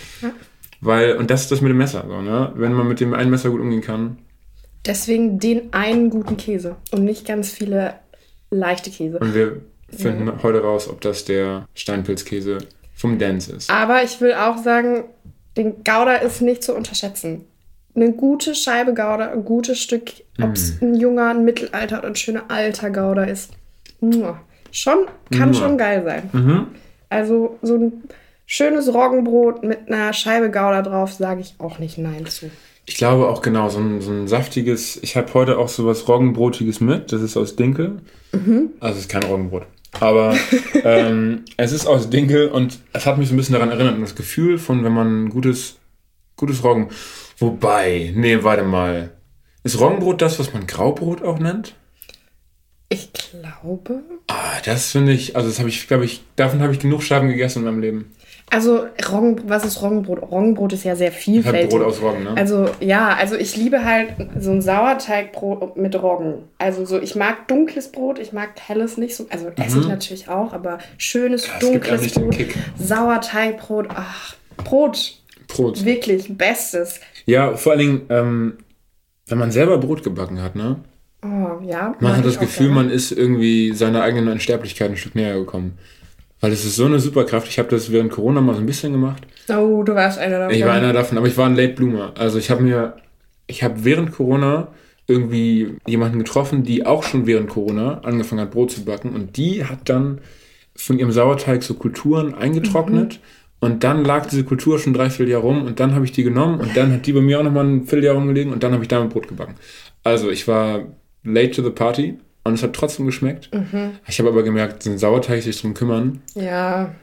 Weil, 0.81 1.17
und 1.17 1.31
das 1.31 1.43
ist 1.43 1.53
das 1.53 1.61
mit 1.61 1.71
dem 1.71 1.77
Messer, 1.77 2.05
so, 2.09 2.23
ne? 2.23 2.53
wenn 2.55 2.73
man 2.73 2.89
mit 2.89 3.01
dem 3.01 3.13
einen 3.13 3.31
Messer 3.31 3.51
gut 3.51 3.61
umgehen 3.61 3.83
kann. 3.83 4.19
Deswegen 4.87 5.39
den 5.39 5.75
einen 5.75 6.09
guten 6.09 6.39
Käse 6.39 6.77
und 6.91 7.05
nicht 7.05 7.27
ganz 7.27 7.51
viele 7.51 7.95
leichte 8.51 8.91
Käse. 8.91 9.19
Und 9.19 9.35
wir 9.35 9.61
finden 9.91 10.43
heute 10.43 10.63
raus, 10.63 10.89
ob 10.89 11.03
das 11.03 11.27
der 11.27 11.69
Steinpilzkäse 11.75 12.59
vom 12.95 13.19
Dance 13.19 13.53
ist. 13.53 13.69
Aber 13.69 14.03
ich 14.03 14.21
will 14.23 14.33
auch 14.33 14.57
sagen, 14.57 15.05
den 15.57 15.85
Gouda 15.85 16.15
ist 16.17 16.41
nicht 16.41 16.63
zu 16.63 16.75
unterschätzen. 16.75 17.45
Eine 17.95 18.13
gute 18.13 18.55
Scheibe 18.55 18.95
Gouda, 18.95 19.33
ein 19.33 19.45
gutes 19.45 19.81
Stück, 19.81 20.13
ob 20.41 20.53
es 20.55 20.81
ein 20.81 20.95
junger, 20.95 21.31
ein 21.31 21.45
Mittelalter 21.45 21.99
oder 21.99 22.09
ein 22.09 22.17
schöner 22.17 22.45
alter 22.49 22.91
Gouda 22.91 23.25
ist. 23.25 23.51
Schon, 24.73 25.07
kann 25.37 25.53
schon 25.55 25.77
geil 25.77 26.05
sein. 26.05 26.31
Also 27.09 27.59
so 27.63 27.77
ein 27.77 27.93
schönes 28.47 28.93
Roggenbrot 28.93 29.63
mit 29.65 29.89
einer 29.89 30.13
Scheibe 30.13 30.47
Gouda 30.51 30.83
drauf, 30.83 31.13
sage 31.13 31.41
ich 31.41 31.55
auch 31.59 31.79
nicht 31.79 31.99
Nein 31.99 32.27
zu. 32.27 32.51
Ich 32.87 32.97
glaube 32.97 33.29
auch 33.29 33.43
genau, 33.43 33.69
so 33.69 33.79
ein, 33.79 34.01
so 34.01 34.11
ein 34.11 34.27
saftiges, 34.27 34.99
ich 35.03 35.17
habe 35.17 35.33
heute 35.35 35.59
auch 35.59 35.69
so 35.69 35.87
was 35.87 36.09
Roggenbrotiges 36.09 36.81
mit, 36.81 37.13
das 37.13 37.23
ist 37.23 37.37
aus 37.37 37.55
Dinkel. 37.57 38.01
Also 38.81 38.97
es 38.97 39.03
ist 39.03 39.09
kein 39.11 39.23
Roggenbrot. 39.23 39.65
Aber 39.99 40.37
ähm, 40.85 41.45
es 41.57 41.73
ist 41.73 41.87
aus 41.87 42.11
Dinkel 42.11 42.49
und 42.49 42.81
es 42.93 43.07
hat 43.07 43.19
mich 43.19 43.29
so 43.29 43.35
ein 43.35 43.37
bisschen 43.37 43.55
daran 43.55 43.71
erinnert, 43.71 43.95
an 43.95 44.01
das 44.01 44.15
Gefühl 44.15 44.59
von, 44.59 44.85
wenn 44.85 44.93
man 44.93 45.25
ein 45.25 45.31
gutes, 45.31 45.77
gutes 46.37 46.65
Roggen. 46.65 46.89
Wobei, 47.41 48.13
nee, 48.15 48.43
warte 48.43 48.63
mal. 48.63 49.11
Ist 49.65 49.81
Roggenbrot 49.81 50.23
das, 50.23 50.39
was 50.39 50.53
man 50.53 50.67
Graubrot 50.67 51.23
auch 51.23 51.39
nennt? 51.39 51.75
Ich 52.89 53.11
glaube. 53.13 54.01
Ah, 54.29 54.59
das 54.65 54.91
finde 54.93 55.13
ich, 55.13 55.37
also 55.37 55.49
das 55.49 55.59
habe 55.59 55.69
ich, 55.69 55.87
glaube 55.87 56.05
ich, 56.05 56.23
davon 56.37 56.61
habe 56.61 56.73
ich 56.73 56.81
genug 56.81 57.03
Scheiben 57.03 57.29
gegessen 57.29 57.61
in 57.61 57.65
meinem 57.65 57.81
Leben. 57.81 58.13
Also, 58.53 58.85
Roggen, 59.09 59.49
was 59.49 59.65
ist 59.65 59.81
Roggenbrot? 59.81 60.23
Roggenbrot 60.23 60.73
ist 60.73 60.83
ja 60.83 60.97
sehr 60.97 61.13
Halt 61.13 61.21
vielfältig. 61.21 61.71
Brot 61.71 61.83
aus 61.83 62.03
Roggen, 62.03 62.25
ne? 62.25 62.35
Also 62.37 62.69
ja, 62.81 63.15
also 63.15 63.37
ich 63.37 63.57
liebe 63.57 63.85
halt 63.85 64.17
so 64.41 64.51
ein 64.51 64.61
Sauerteigbrot 64.61 65.77
mit 65.77 65.95
Roggen. 66.03 66.49
Also 66.59 66.85
so, 66.85 67.01
ich 67.01 67.15
mag 67.15 67.47
dunkles 67.47 67.93
Brot, 67.93 68.19
ich 68.19 68.33
mag 68.33 68.51
helles 68.67 68.97
nicht 68.97 69.15
so. 69.15 69.27
Also 69.31 69.51
esse 69.55 69.79
ich 69.79 69.87
natürlich 69.87 70.29
auch, 70.29 70.53
aber 70.53 70.79
schönes 70.99 71.47
Mhm. 71.47 71.53
es 71.53 71.61
gibt 71.61 71.75
dunkles 71.87 72.13
Brot. 72.13 72.37
Sauerteigbrot, 72.77 73.87
ach, 73.95 74.35
Brot, 74.57 75.20
Brot. 75.53 75.85
wirklich 75.85 76.37
bestes. 76.37 77.01
Ja, 77.27 77.55
vor 77.57 77.73
allen 77.73 77.81
Dingen, 77.81 78.03
ähm, 78.09 78.55
wenn 79.27 79.39
man 79.39 79.51
selber 79.51 79.79
Brot 79.79 80.03
gebacken 80.03 80.43
hat, 80.43 80.57
ne? 80.57 80.77
Oh 81.23 81.61
ja. 81.63 81.95
Man 82.01 82.17
hat 82.17 82.25
das 82.25 82.39
Gefühl, 82.39 82.69
gerne. 82.69 82.83
man 82.83 82.91
ist 82.91 83.13
irgendwie 83.13 83.73
seiner 83.75 84.03
eigenen 84.03 84.29
Unsterblichkeit 84.29 84.91
ein 84.91 84.97
Stück 84.97 85.15
näher 85.15 85.35
gekommen. 85.35 85.79
Weil 86.41 86.53
es 86.53 86.65
ist 86.65 86.77
so 86.77 86.87
eine 86.87 86.99
Superkraft. 86.99 87.49
Ich 87.49 87.59
habe 87.59 87.69
das 87.69 87.93
während 87.93 88.11
Corona 88.11 88.41
mal 88.41 88.55
so 88.55 88.61
ein 88.61 88.67
bisschen 88.67 88.93
gemacht. 88.93 89.23
Oh, 89.49 89.83
du 89.83 89.95
warst 89.95 90.19
einer 90.19 90.39
davon. 90.39 90.55
Ich 90.55 90.65
war 90.65 90.73
einer 90.73 90.93
davon, 90.93 91.19
aber 91.19 91.27
ich 91.27 91.37
war 91.37 91.47
ein 91.47 91.57
Late 91.57 91.75
Bloomer. 91.75 92.15
Also 92.17 92.39
ich 92.39 92.51
habe 92.51 92.63
mir, 92.63 92.97
ich 93.47 93.63
habe 93.63 93.85
während 93.85 94.13
Corona 94.13 94.69
irgendwie 95.07 95.77
jemanden 95.87 96.19
getroffen, 96.19 96.63
die 96.63 96.87
auch 96.87 97.03
schon 97.03 97.27
während 97.27 97.51
Corona 97.51 97.99
angefangen 97.99 98.41
hat, 98.41 98.53
Brot 98.53 98.71
zu 98.71 98.85
backen. 98.85 99.11
Und 99.11 99.37
die 99.37 99.65
hat 99.67 99.89
dann 99.89 100.21
von 100.75 100.99
ihrem 100.99 101.13
Sauerteig 101.13 101.63
so 101.63 101.75
Kulturen 101.75 102.35
eingetrocknet. 102.35 103.21
Und 103.61 103.85
dann 103.85 104.05
lag 104.05 104.27
diese 104.27 104.45
Kultur 104.45 104.79
schon 104.79 104.95
drei, 104.95 105.11
vier 105.11 105.27
Jahre 105.29 105.43
rum. 105.43 105.65
Und 105.67 105.81
dann 105.81 105.95
habe 105.95 106.05
ich 106.05 106.13
die 106.13 106.23
genommen. 106.23 106.61
Und 106.61 106.77
dann 106.77 106.93
hat 106.93 107.07
die 107.07 107.13
bei 107.13 107.21
mir 107.21 107.39
auch 107.41 107.45
nochmal 107.45 107.67
ein 107.67 107.85
Vierteljahr 107.87 108.15
rumgelegen. 108.15 108.53
Und 108.53 108.63
dann 108.63 108.73
habe 108.73 108.83
ich 108.83 108.89
damit 108.89 109.11
Brot 109.11 109.29
gebacken. 109.29 109.55
Also 110.03 110.31
ich 110.31 110.49
war 110.49 110.81
late 111.25 111.51
to 111.51 111.63
the 111.63 111.71
party. 111.71 112.19
Und 112.43 112.55
es 112.55 112.63
hat 112.63 112.73
trotzdem 112.73 113.05
geschmeckt. 113.05 113.51
Ich 114.09 114.19
habe 114.19 114.31
aber 114.31 114.43
gemerkt, 114.43 114.87
den 114.87 114.97
Sauerteig 114.97 115.43
sich 115.43 115.61
drum 115.61 115.75
kümmern, 115.75 116.23
Ja. 116.35 116.95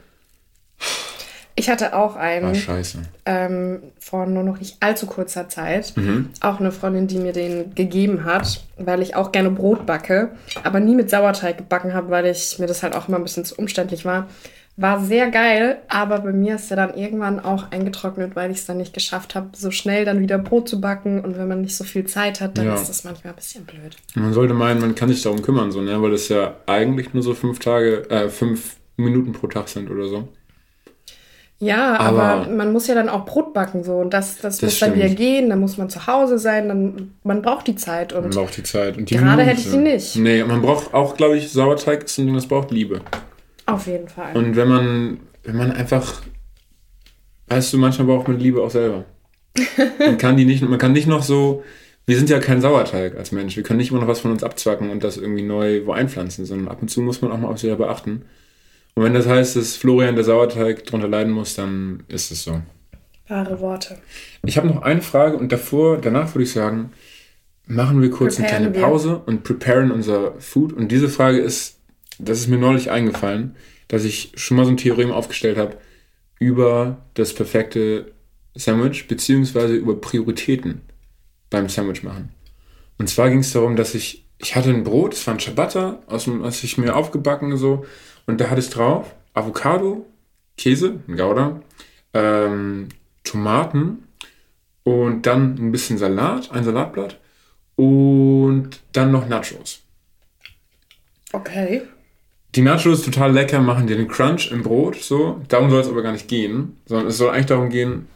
Ich 1.54 1.68
hatte 1.68 1.92
auch 1.96 2.14
einen. 2.14 2.46
war 2.46 2.54
scheiße. 2.54 2.98
ähm, 3.26 3.82
vor 3.98 4.26
nur 4.26 4.44
noch 4.44 4.60
nicht 4.60 4.76
allzu 4.78 5.06
kurzer 5.06 5.48
Zeit 5.48 5.92
Mhm. 5.96 6.28
auch 6.40 6.60
eine 6.60 6.70
Freundin, 6.70 7.08
die 7.08 7.18
mir 7.18 7.32
den 7.32 7.74
gegeben 7.74 8.24
hat, 8.24 8.64
weil 8.76 9.02
ich 9.02 9.16
auch 9.16 9.32
gerne 9.32 9.50
Brot 9.50 9.84
backe, 9.84 10.30
aber 10.62 10.78
nie 10.78 10.94
mit 10.94 11.10
Sauerteig 11.10 11.58
gebacken 11.58 11.94
habe, 11.94 12.10
weil 12.10 12.26
ich 12.26 12.60
mir 12.60 12.66
das 12.66 12.84
halt 12.84 12.94
auch 12.94 13.08
immer 13.08 13.16
ein 13.16 13.24
bisschen 13.24 13.44
zu 13.44 13.56
umständlich 13.56 14.04
war. 14.04 14.28
War 14.80 15.00
sehr 15.04 15.28
geil, 15.32 15.78
aber 15.88 16.20
bei 16.20 16.32
mir 16.32 16.54
ist 16.54 16.70
er 16.70 16.76
dann 16.76 16.94
irgendwann 16.94 17.40
auch 17.40 17.72
eingetrocknet, 17.72 18.36
weil 18.36 18.52
ich 18.52 18.58
es 18.58 18.66
dann 18.66 18.76
nicht 18.76 18.94
geschafft 18.94 19.34
habe, 19.34 19.48
so 19.56 19.72
schnell 19.72 20.04
dann 20.04 20.20
wieder 20.20 20.38
Brot 20.38 20.68
zu 20.68 20.80
backen. 20.80 21.20
Und 21.24 21.36
wenn 21.36 21.48
man 21.48 21.62
nicht 21.62 21.74
so 21.76 21.82
viel 21.82 22.04
Zeit 22.06 22.40
hat, 22.40 22.56
dann 22.56 22.66
Ja. 22.66 22.74
ist 22.76 22.88
das 22.88 23.02
manchmal 23.02 23.32
ein 23.32 23.36
bisschen 23.36 23.64
blöd. 23.64 23.96
Man 24.14 24.32
sollte 24.32 24.54
meinen, 24.54 24.80
man 24.80 24.94
kann 24.94 25.08
sich 25.08 25.20
darum 25.20 25.42
kümmern, 25.42 25.72
so, 25.72 25.80
ne? 25.82 26.00
weil 26.00 26.12
das 26.12 26.28
ja 26.28 26.54
eigentlich 26.66 27.12
nur 27.12 27.24
so 27.24 27.34
fünf 27.34 27.58
Tage, 27.58 28.08
äh, 28.08 28.28
fünf 28.28 28.76
Minuten 28.96 29.32
pro 29.32 29.48
Tag 29.48 29.68
sind 29.68 29.90
oder 29.90 30.06
so. 30.06 30.28
Ja, 31.60 31.98
Aber- 31.98 32.22
aber, 32.22 32.48
man 32.52 32.72
muss 32.72 32.86
ja 32.86 32.94
dann 32.94 33.08
auch 33.08 33.24
Brot 33.24 33.52
backen 33.52 33.82
so 33.82 33.96
und 33.96 34.14
das, 34.14 34.36
das, 34.38 34.58
Das 34.58 34.62
muss 34.62 34.78
dann 34.78 34.94
wieder 34.94 35.06
stimmt. 35.06 35.18
gehen, 35.18 35.50
dann 35.50 35.58
muss 35.58 35.76
man 35.76 35.90
zu 35.90 36.06
Hause 36.06 36.38
sein, 36.38 36.68
dann 36.68 37.14
man 37.24 37.42
braucht 37.42 37.66
die 37.66 37.74
Zeit 37.74 38.12
und 38.12 38.22
Man 38.22 38.30
braucht 38.30 38.56
die 38.56 38.62
Zeit. 38.62 38.96
Und 38.96 39.10
die 39.10 39.16
Gerade 39.16 39.30
Minute. 39.30 39.42
hätte 39.50 39.60
ich 39.62 39.70
die 39.72 39.76
nicht. 39.78 40.14
Nee, 40.14 40.44
man 40.44 40.62
braucht 40.62 40.94
auch, 40.94 41.16
glaube 41.16 41.36
ich, 41.36 41.50
Sauerteig 41.50 42.04
ist 42.04 42.16
ein 42.18 42.26
Ding, 42.26 42.36
das 42.36 42.46
braucht 42.46 42.70
Liebe. 42.70 43.00
Auf 43.68 43.86
jeden 43.86 44.08
Fall. 44.08 44.36
Und 44.36 44.56
wenn 44.56 44.68
man, 44.68 45.20
wenn 45.44 45.56
man 45.56 45.72
einfach, 45.72 46.22
weißt 47.48 47.72
du, 47.72 47.78
manchmal 47.78 48.06
braucht 48.06 48.28
man 48.28 48.38
Liebe 48.38 48.62
auch 48.62 48.70
selber. 48.70 49.04
Man 49.98 50.18
kann 50.18 50.36
die 50.36 50.44
nicht, 50.44 50.62
man 50.62 50.78
kann 50.78 50.92
nicht 50.92 51.08
noch 51.08 51.24
so, 51.24 51.64
wir 52.06 52.16
sind 52.16 52.30
ja 52.30 52.38
kein 52.38 52.60
Sauerteig 52.60 53.16
als 53.16 53.32
Mensch. 53.32 53.56
Wir 53.56 53.64
können 53.64 53.78
nicht 53.78 53.90
immer 53.90 54.00
noch 54.00 54.06
was 54.06 54.20
von 54.20 54.30
uns 54.30 54.44
abzwacken 54.44 54.90
und 54.90 55.02
das 55.02 55.16
irgendwie 55.16 55.42
neu 55.42 55.84
wo 55.84 55.92
einpflanzen, 55.92 56.46
sondern 56.46 56.68
ab 56.68 56.80
und 56.80 56.88
zu 56.88 57.02
muss 57.02 57.22
man 57.22 57.32
auch 57.32 57.38
mal 57.38 57.48
auf 57.48 57.58
sich 57.58 57.68
selber 57.68 57.90
achten. 57.90 58.22
Und 58.94 59.02
wenn 59.02 59.14
das 59.14 59.26
heißt, 59.26 59.56
dass 59.56 59.76
Florian 59.76 60.14
der 60.14 60.24
Sauerteig 60.24 60.86
drunter 60.86 61.08
leiden 61.08 61.32
muss, 61.32 61.54
dann 61.54 62.04
ist 62.06 62.30
es 62.30 62.44
so. 62.44 62.60
Wahre 63.26 63.60
Worte. 63.60 63.98
Ich 64.44 64.56
habe 64.56 64.68
noch 64.68 64.82
eine 64.82 65.02
Frage 65.02 65.36
und 65.36 65.50
davor, 65.50 65.98
danach 65.98 66.34
würde 66.34 66.44
ich 66.44 66.52
sagen, 66.52 66.92
machen 67.66 68.00
wir 68.00 68.10
kurz 68.10 68.38
eine 68.38 68.46
Preparen 68.46 68.62
kleine 68.62 68.74
wir. 68.76 68.82
Pause 68.82 69.22
und 69.26 69.42
preparen 69.42 69.90
unser 69.90 70.34
Food. 70.40 70.72
Und 70.72 70.92
diese 70.92 71.08
Frage 71.08 71.38
ist, 71.38 71.77
das 72.18 72.40
ist 72.40 72.48
mir 72.48 72.58
neulich 72.58 72.90
eingefallen, 72.90 73.56
dass 73.88 74.04
ich 74.04 74.32
schon 74.34 74.56
mal 74.56 74.64
so 74.64 74.70
ein 74.70 74.76
Theorem 74.76 75.10
aufgestellt 75.10 75.56
habe 75.56 75.76
über 76.38 76.98
das 77.14 77.32
perfekte 77.32 78.12
Sandwich, 78.54 79.08
beziehungsweise 79.08 79.74
über 79.74 80.00
Prioritäten 80.00 80.82
beim 81.50 81.68
Sandwich 81.68 82.02
machen. 82.02 82.30
Und 82.98 83.08
zwar 83.08 83.30
ging 83.30 83.40
es 83.40 83.52
darum, 83.52 83.76
dass 83.76 83.94
ich, 83.94 84.24
ich 84.38 84.56
hatte 84.56 84.70
ein 84.70 84.84
Brot, 84.84 85.14
es 85.14 85.26
war 85.26 85.34
ein 85.34 85.40
Ciabatta, 85.40 86.02
aus 86.06 86.24
dem, 86.24 86.42
was 86.42 86.62
ich 86.64 86.78
mir 86.78 86.96
aufgebacken 86.96 87.56
so, 87.56 87.86
und 88.26 88.40
da 88.40 88.50
hatte 88.50 88.60
es 88.60 88.70
drauf 88.70 89.14
Avocado, 89.32 90.04
Käse, 90.56 91.00
ein 91.06 91.16
Gouda, 91.16 91.62
ähm, 92.12 92.88
Tomaten 93.22 94.08
und 94.82 95.26
dann 95.26 95.54
ein 95.54 95.72
bisschen 95.72 95.98
Salat, 95.98 96.50
ein 96.50 96.64
Salatblatt 96.64 97.18
und 97.76 98.70
dann 98.92 99.12
noch 99.12 99.28
Nachos. 99.28 99.82
Okay. 101.32 101.82
Die 102.54 102.62
Nachos 102.62 103.02
total 103.02 103.32
lecker, 103.32 103.60
machen 103.60 103.86
dir 103.86 103.96
den 103.96 104.08
Crunch 104.08 104.50
im 104.50 104.62
Brot, 104.62 104.96
so. 104.96 105.40
Darum 105.48 105.70
soll 105.70 105.80
es 105.80 105.88
aber 105.88 106.02
gar 106.02 106.12
nicht 106.12 106.28
gehen, 106.28 106.76
sondern 106.86 107.08
es 107.08 107.18
soll 107.18 107.30
eigentlich 107.30 107.46
darum 107.46 107.68
gehen, 107.68 108.08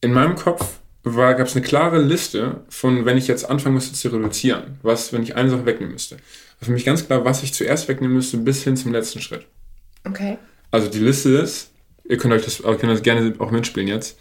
in 0.00 0.12
meinem 0.12 0.34
Kopf 0.34 0.78
gab 1.02 1.40
es 1.40 1.56
eine 1.56 1.64
klare 1.64 2.00
Liste 2.00 2.60
von, 2.68 3.06
wenn 3.06 3.16
ich 3.16 3.26
jetzt 3.26 3.48
anfangen 3.48 3.74
müsste 3.74 3.94
zu 3.94 4.08
reduzieren, 4.08 4.78
was, 4.82 5.12
wenn 5.12 5.22
ich 5.22 5.36
eine 5.36 5.48
Sache 5.48 5.64
wegnehmen 5.64 5.92
müsste. 5.92 6.16
War 6.16 6.66
Für 6.66 6.72
mich 6.72 6.84
ganz 6.84 7.06
klar, 7.06 7.24
was 7.24 7.42
ich 7.42 7.54
zuerst 7.54 7.88
wegnehmen 7.88 8.16
müsste, 8.16 8.36
bis 8.36 8.64
hin 8.64 8.76
zum 8.76 8.92
letzten 8.92 9.20
Schritt. 9.20 9.46
Okay. 10.04 10.36
Also 10.70 10.90
die 10.90 10.98
Liste 10.98 11.30
ist 11.30 11.70
ihr 12.10 12.18
könnt 12.18 12.34
euch 12.34 12.44
das, 12.44 12.60
ihr 12.60 12.76
könnt 12.76 12.92
das 12.92 13.02
gerne 13.02 13.32
auch 13.38 13.50
mitspielen 13.50 13.88
jetzt. 13.88 14.18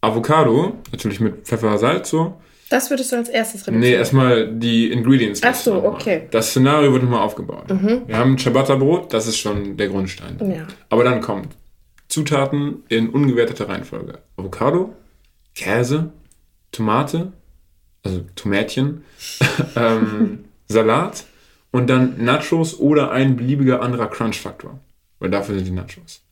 Avocado, 0.00 0.76
natürlich 0.90 1.20
mit 1.20 1.46
Pfeffer, 1.46 1.78
Salz 1.78 2.10
so. 2.10 2.40
Das 2.72 2.88
würdest 2.88 3.12
du 3.12 3.16
als 3.16 3.28
erstes 3.28 3.66
Nee, 3.66 3.72
reduzieren? 3.74 3.98
erstmal 3.98 4.48
die 4.48 4.90
Ingredients. 4.90 5.42
Ach 5.44 5.54
so, 5.54 5.84
okay. 5.84 6.20
Mhm. 6.20 6.30
Das 6.30 6.50
Szenario 6.50 6.90
wird 6.92 7.02
nochmal 7.02 7.20
aufgebaut. 7.20 7.64
Wir 7.68 8.16
haben 8.16 8.38
Ciabatta-Brot, 8.38 9.12
das 9.12 9.26
ist 9.26 9.36
schon 9.36 9.76
der 9.76 9.88
Grundstein. 9.88 10.38
Ja. 10.40 10.66
Aber 10.88 11.04
dann 11.04 11.20
kommt 11.20 11.54
Zutaten 12.08 12.82
in 12.88 13.10
ungewerteter 13.10 13.68
Reihenfolge. 13.68 14.20
Avocado, 14.36 14.94
Käse, 15.54 16.12
Tomate, 16.70 17.32
also 18.02 18.22
Tomätchen, 18.36 19.04
ähm, 19.76 20.44
Salat 20.66 21.24
und 21.72 21.90
dann 21.90 22.24
Nachos 22.24 22.80
oder 22.80 23.10
ein 23.10 23.36
beliebiger 23.36 23.82
anderer 23.82 24.06
Crunch-Faktor. 24.08 24.78
Weil 25.18 25.28
dafür 25.30 25.56
sind 25.56 25.66
die 25.66 25.72
Nachos. 25.72 26.22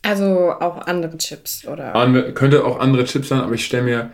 Also 0.00 0.50
auch 0.50 0.86
andere 0.86 1.18
Chips 1.18 1.66
oder. 1.66 1.94
Andere, 1.94 2.32
könnte 2.32 2.64
auch 2.64 2.78
andere 2.80 3.04
Chips 3.04 3.28
sein, 3.28 3.40
aber 3.40 3.54
ich 3.54 3.64
stelle 3.66 3.82
mir 3.82 4.10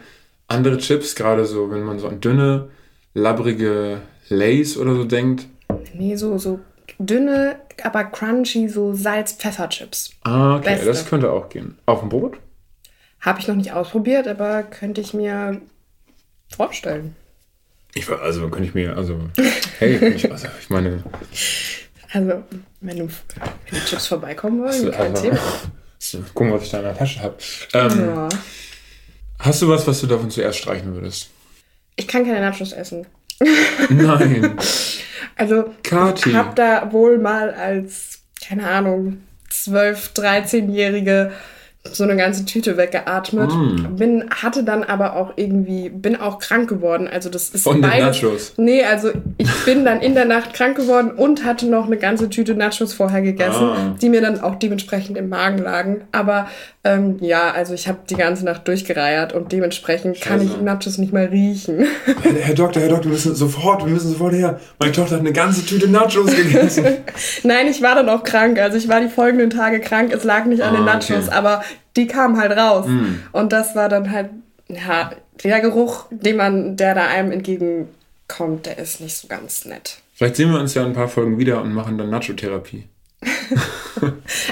andere 0.50 0.78
Chips, 0.78 1.14
gerade 1.14 1.44
so, 1.46 1.70
wenn 1.70 1.82
man 1.82 1.98
so 1.98 2.08
an 2.08 2.20
dünne, 2.20 2.68
labbrige 3.14 4.00
Lays 4.28 4.76
oder 4.76 4.94
so 4.94 5.04
denkt. 5.04 5.46
Nee, 5.94 6.16
so, 6.16 6.36
so 6.38 6.60
dünne, 6.98 7.56
aber 7.82 8.04
crunchy, 8.04 8.68
so 8.68 8.92
Salz-Pfeffer-Chips. 8.92 10.10
Ah, 10.24 10.56
okay, 10.56 10.70
Beste. 10.70 10.86
das 10.86 11.06
könnte 11.08 11.30
auch 11.32 11.48
gehen. 11.48 11.78
Auf 11.86 12.00
dem 12.00 12.08
Brot? 12.08 12.36
Habe 13.20 13.40
ich 13.40 13.48
noch 13.48 13.54
nicht 13.56 13.72
ausprobiert, 13.72 14.26
aber 14.28 14.62
könnte 14.64 15.00
ich 15.00 15.14
mir 15.14 15.60
vorstellen. 16.54 17.14
Ich, 17.94 18.08
war- 18.08 18.20
also 18.20 18.48
könnte 18.48 18.68
ich 18.68 18.74
mir, 18.74 18.96
also, 18.96 19.18
hey, 19.78 19.96
ich, 20.14 20.30
also, 20.30 20.48
ich 20.60 20.70
meine, 20.70 21.02
Also, 22.12 22.42
wenn, 22.80 22.96
du, 22.98 23.08
wenn 23.08 23.10
die 23.72 23.84
Chips 23.84 24.06
vorbeikommen 24.06 24.62
wollen, 24.62 24.90
kein 24.90 25.10
also, 25.10 25.22
Thema. 25.22 25.38
so, 25.98 26.18
gucken, 26.34 26.52
was 26.52 26.62
ich 26.64 26.70
da 26.70 26.78
in 26.78 26.84
der 26.84 26.96
Tasche 26.96 27.20
habe. 27.22 27.36
Ähm, 27.74 28.00
Ja. 28.00 28.28
Hast 29.40 29.62
du 29.62 29.68
was, 29.68 29.86
was 29.86 30.00
du 30.00 30.06
davon 30.06 30.30
zuerst 30.30 30.58
streichen 30.58 30.94
würdest? 30.94 31.30
Ich 31.96 32.06
kann 32.06 32.24
keine 32.24 32.40
Nachos 32.40 32.72
essen. 32.72 33.06
Nein. 33.88 34.56
Also, 35.36 35.72
Kati. 35.82 36.30
ich 36.30 36.34
habe 36.34 36.54
da 36.54 36.92
wohl 36.92 37.16
mal 37.16 37.50
als, 37.54 38.20
keine 38.46 38.68
Ahnung, 38.68 39.22
12-, 39.50 40.12
13-Jährige 40.14 41.32
so 41.82 42.04
eine 42.04 42.14
ganze 42.14 42.44
Tüte 42.44 42.76
weggeatmet. 42.76 43.50
Mm. 43.52 43.96
Bin, 43.96 44.24
hatte 44.30 44.64
dann 44.64 44.84
aber 44.84 45.16
auch 45.16 45.32
irgendwie, 45.36 45.88
bin 45.88 46.14
auch 46.20 46.38
krank 46.38 46.68
geworden. 46.68 47.08
Also 47.10 47.30
das 47.30 47.48
ist 47.48 47.62
Von 47.64 47.80
den 47.80 47.90
beides. 47.90 48.22
Nachos? 48.22 48.52
Nee, 48.58 48.84
also 48.84 49.10
ich 49.38 49.50
bin 49.64 49.86
dann 49.86 50.02
in 50.02 50.14
der 50.14 50.26
Nacht 50.26 50.52
krank 50.52 50.76
geworden 50.76 51.10
und 51.12 51.44
hatte 51.46 51.66
noch 51.66 51.86
eine 51.86 51.96
ganze 51.96 52.28
Tüte 52.28 52.54
Nachos 52.54 52.92
vorher 52.92 53.22
gegessen, 53.22 53.62
Ah. 53.64 53.96
die 54.00 54.10
mir 54.10 54.20
dann 54.20 54.40
auch 54.42 54.56
dementsprechend 54.56 55.16
im 55.16 55.30
Magen 55.30 55.56
lagen. 55.56 56.02
Aber 56.12 56.48
ähm, 56.84 57.16
ja, 57.20 57.50
also 57.50 57.72
ich 57.72 57.88
habe 57.88 57.98
die 58.10 58.14
ganze 58.16 58.44
Nacht 58.44 58.68
durchgereiert 58.68 59.32
und 59.32 59.50
dementsprechend 59.52 60.20
kann 60.20 60.42
ich 60.42 60.50
Scheiße. 60.50 60.62
Nachos 60.62 60.98
nicht 60.98 61.14
mal 61.14 61.26
riechen. 61.26 61.86
Herr, 62.22 62.32
Herr 62.34 62.54
Doktor, 62.54 62.80
Herr 62.82 62.88
Doktor, 62.90 63.04
wir 63.06 63.12
müssen 63.12 63.34
sofort, 63.34 63.86
wir 63.86 63.92
müssen 63.92 64.10
sofort 64.12 64.34
her. 64.34 64.60
Meine 64.78 64.92
Tochter 64.92 65.14
hat 65.14 65.20
eine 65.20 65.32
ganze 65.32 65.64
Tüte 65.64 65.88
Nachos 65.88 66.26
gegessen. 66.36 66.84
Nein, 67.42 67.68
ich 67.68 67.80
war 67.80 67.94
dann 67.94 68.10
auch 68.10 68.22
krank. 68.22 68.58
Also 68.58 68.76
ich 68.76 68.88
war 68.88 69.00
die 69.00 69.08
folgenden 69.08 69.48
Tage 69.48 69.80
krank. 69.80 70.12
Es 70.12 70.24
lag 70.24 70.44
nicht 70.44 70.62
an 70.62 70.74
den 70.74 70.82
Ah, 70.82 70.94
Nachos, 70.96 71.28
okay. 71.28 71.36
Aber 71.36 71.62
die 71.96 72.06
kamen 72.06 72.38
halt 72.38 72.52
raus. 72.56 72.86
Und 73.32 73.52
das 73.52 73.74
war 73.74 73.88
dann 73.88 74.10
halt, 74.10 74.30
ja, 74.68 75.10
der 75.42 75.60
Geruch, 75.60 76.06
den 76.10 76.36
man, 76.36 76.76
der 76.76 76.94
da 76.94 77.06
einem 77.06 77.32
entgegenkommt, 77.32 78.66
der 78.66 78.78
ist 78.78 79.00
nicht 79.00 79.16
so 79.16 79.28
ganz 79.28 79.64
nett. 79.64 79.98
Vielleicht 80.14 80.36
sehen 80.36 80.50
wir 80.52 80.60
uns 80.60 80.74
ja 80.74 80.82
in 80.82 80.88
ein 80.88 80.94
paar 80.94 81.08
Folgen 81.08 81.38
wieder 81.38 81.62
und 81.62 81.72
machen 81.72 81.96
dann 81.98 82.10
Nacho-Therapie. 82.10 82.84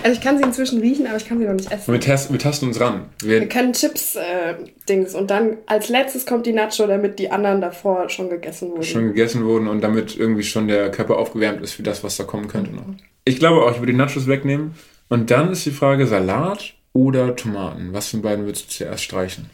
Also 0.02 0.12
ich 0.12 0.20
kann 0.20 0.36
sie 0.36 0.44
inzwischen 0.44 0.80
riechen, 0.80 1.06
aber 1.06 1.16
ich 1.16 1.26
kann 1.26 1.38
sie 1.38 1.46
noch 1.46 1.54
nicht 1.54 1.70
essen. 1.70 1.90
wir, 1.92 2.00
test, 2.00 2.30
wir 2.30 2.38
tasten 2.38 2.66
uns 2.66 2.80
ran. 2.80 3.06
Wir, 3.22 3.40
Wir 3.40 3.48
können 3.48 3.72
Chips-Dings 3.72 5.14
und 5.14 5.30
dann 5.30 5.56
als 5.66 5.88
letztes 5.88 6.26
kommt 6.26 6.46
die 6.46 6.52
Nacho, 6.52 6.86
damit 6.86 7.18
die 7.18 7.30
anderen 7.30 7.60
davor 7.60 8.08
schon 8.10 8.28
gegessen 8.28 8.70
wurden. 8.70 8.82
schon 8.82 9.06
gegessen 9.08 9.44
wurden 9.44 9.68
und 9.68 9.80
damit 9.80 10.16
irgendwie 10.16 10.42
schon 10.42 10.68
der 10.68 10.90
Körper 10.90 11.16
aufgewärmt 11.16 11.62
ist 11.62 11.74
für 11.74 11.82
das, 11.82 12.04
was 12.04 12.16
da 12.16 12.24
kommen 12.24 12.48
könnte 12.48 12.72
noch. 12.74 12.84
Ich 13.24 13.38
glaube 13.38 13.62
auch, 13.64 13.70
ich 13.72 13.78
würde 13.78 13.92
die 13.92 13.98
Nachos 13.98 14.26
wegnehmen. 14.26 14.74
Und 15.08 15.30
dann 15.30 15.52
ist 15.52 15.64
die 15.64 15.70
Frage 15.70 16.06
Salat 16.06 16.74
oder 16.92 17.36
Tomaten. 17.36 17.92
Was 17.92 18.08
von 18.08 18.22
beiden 18.22 18.44
würdest 18.44 18.66
du 18.66 18.70
zuerst 18.70 19.04
streichen? 19.04 19.50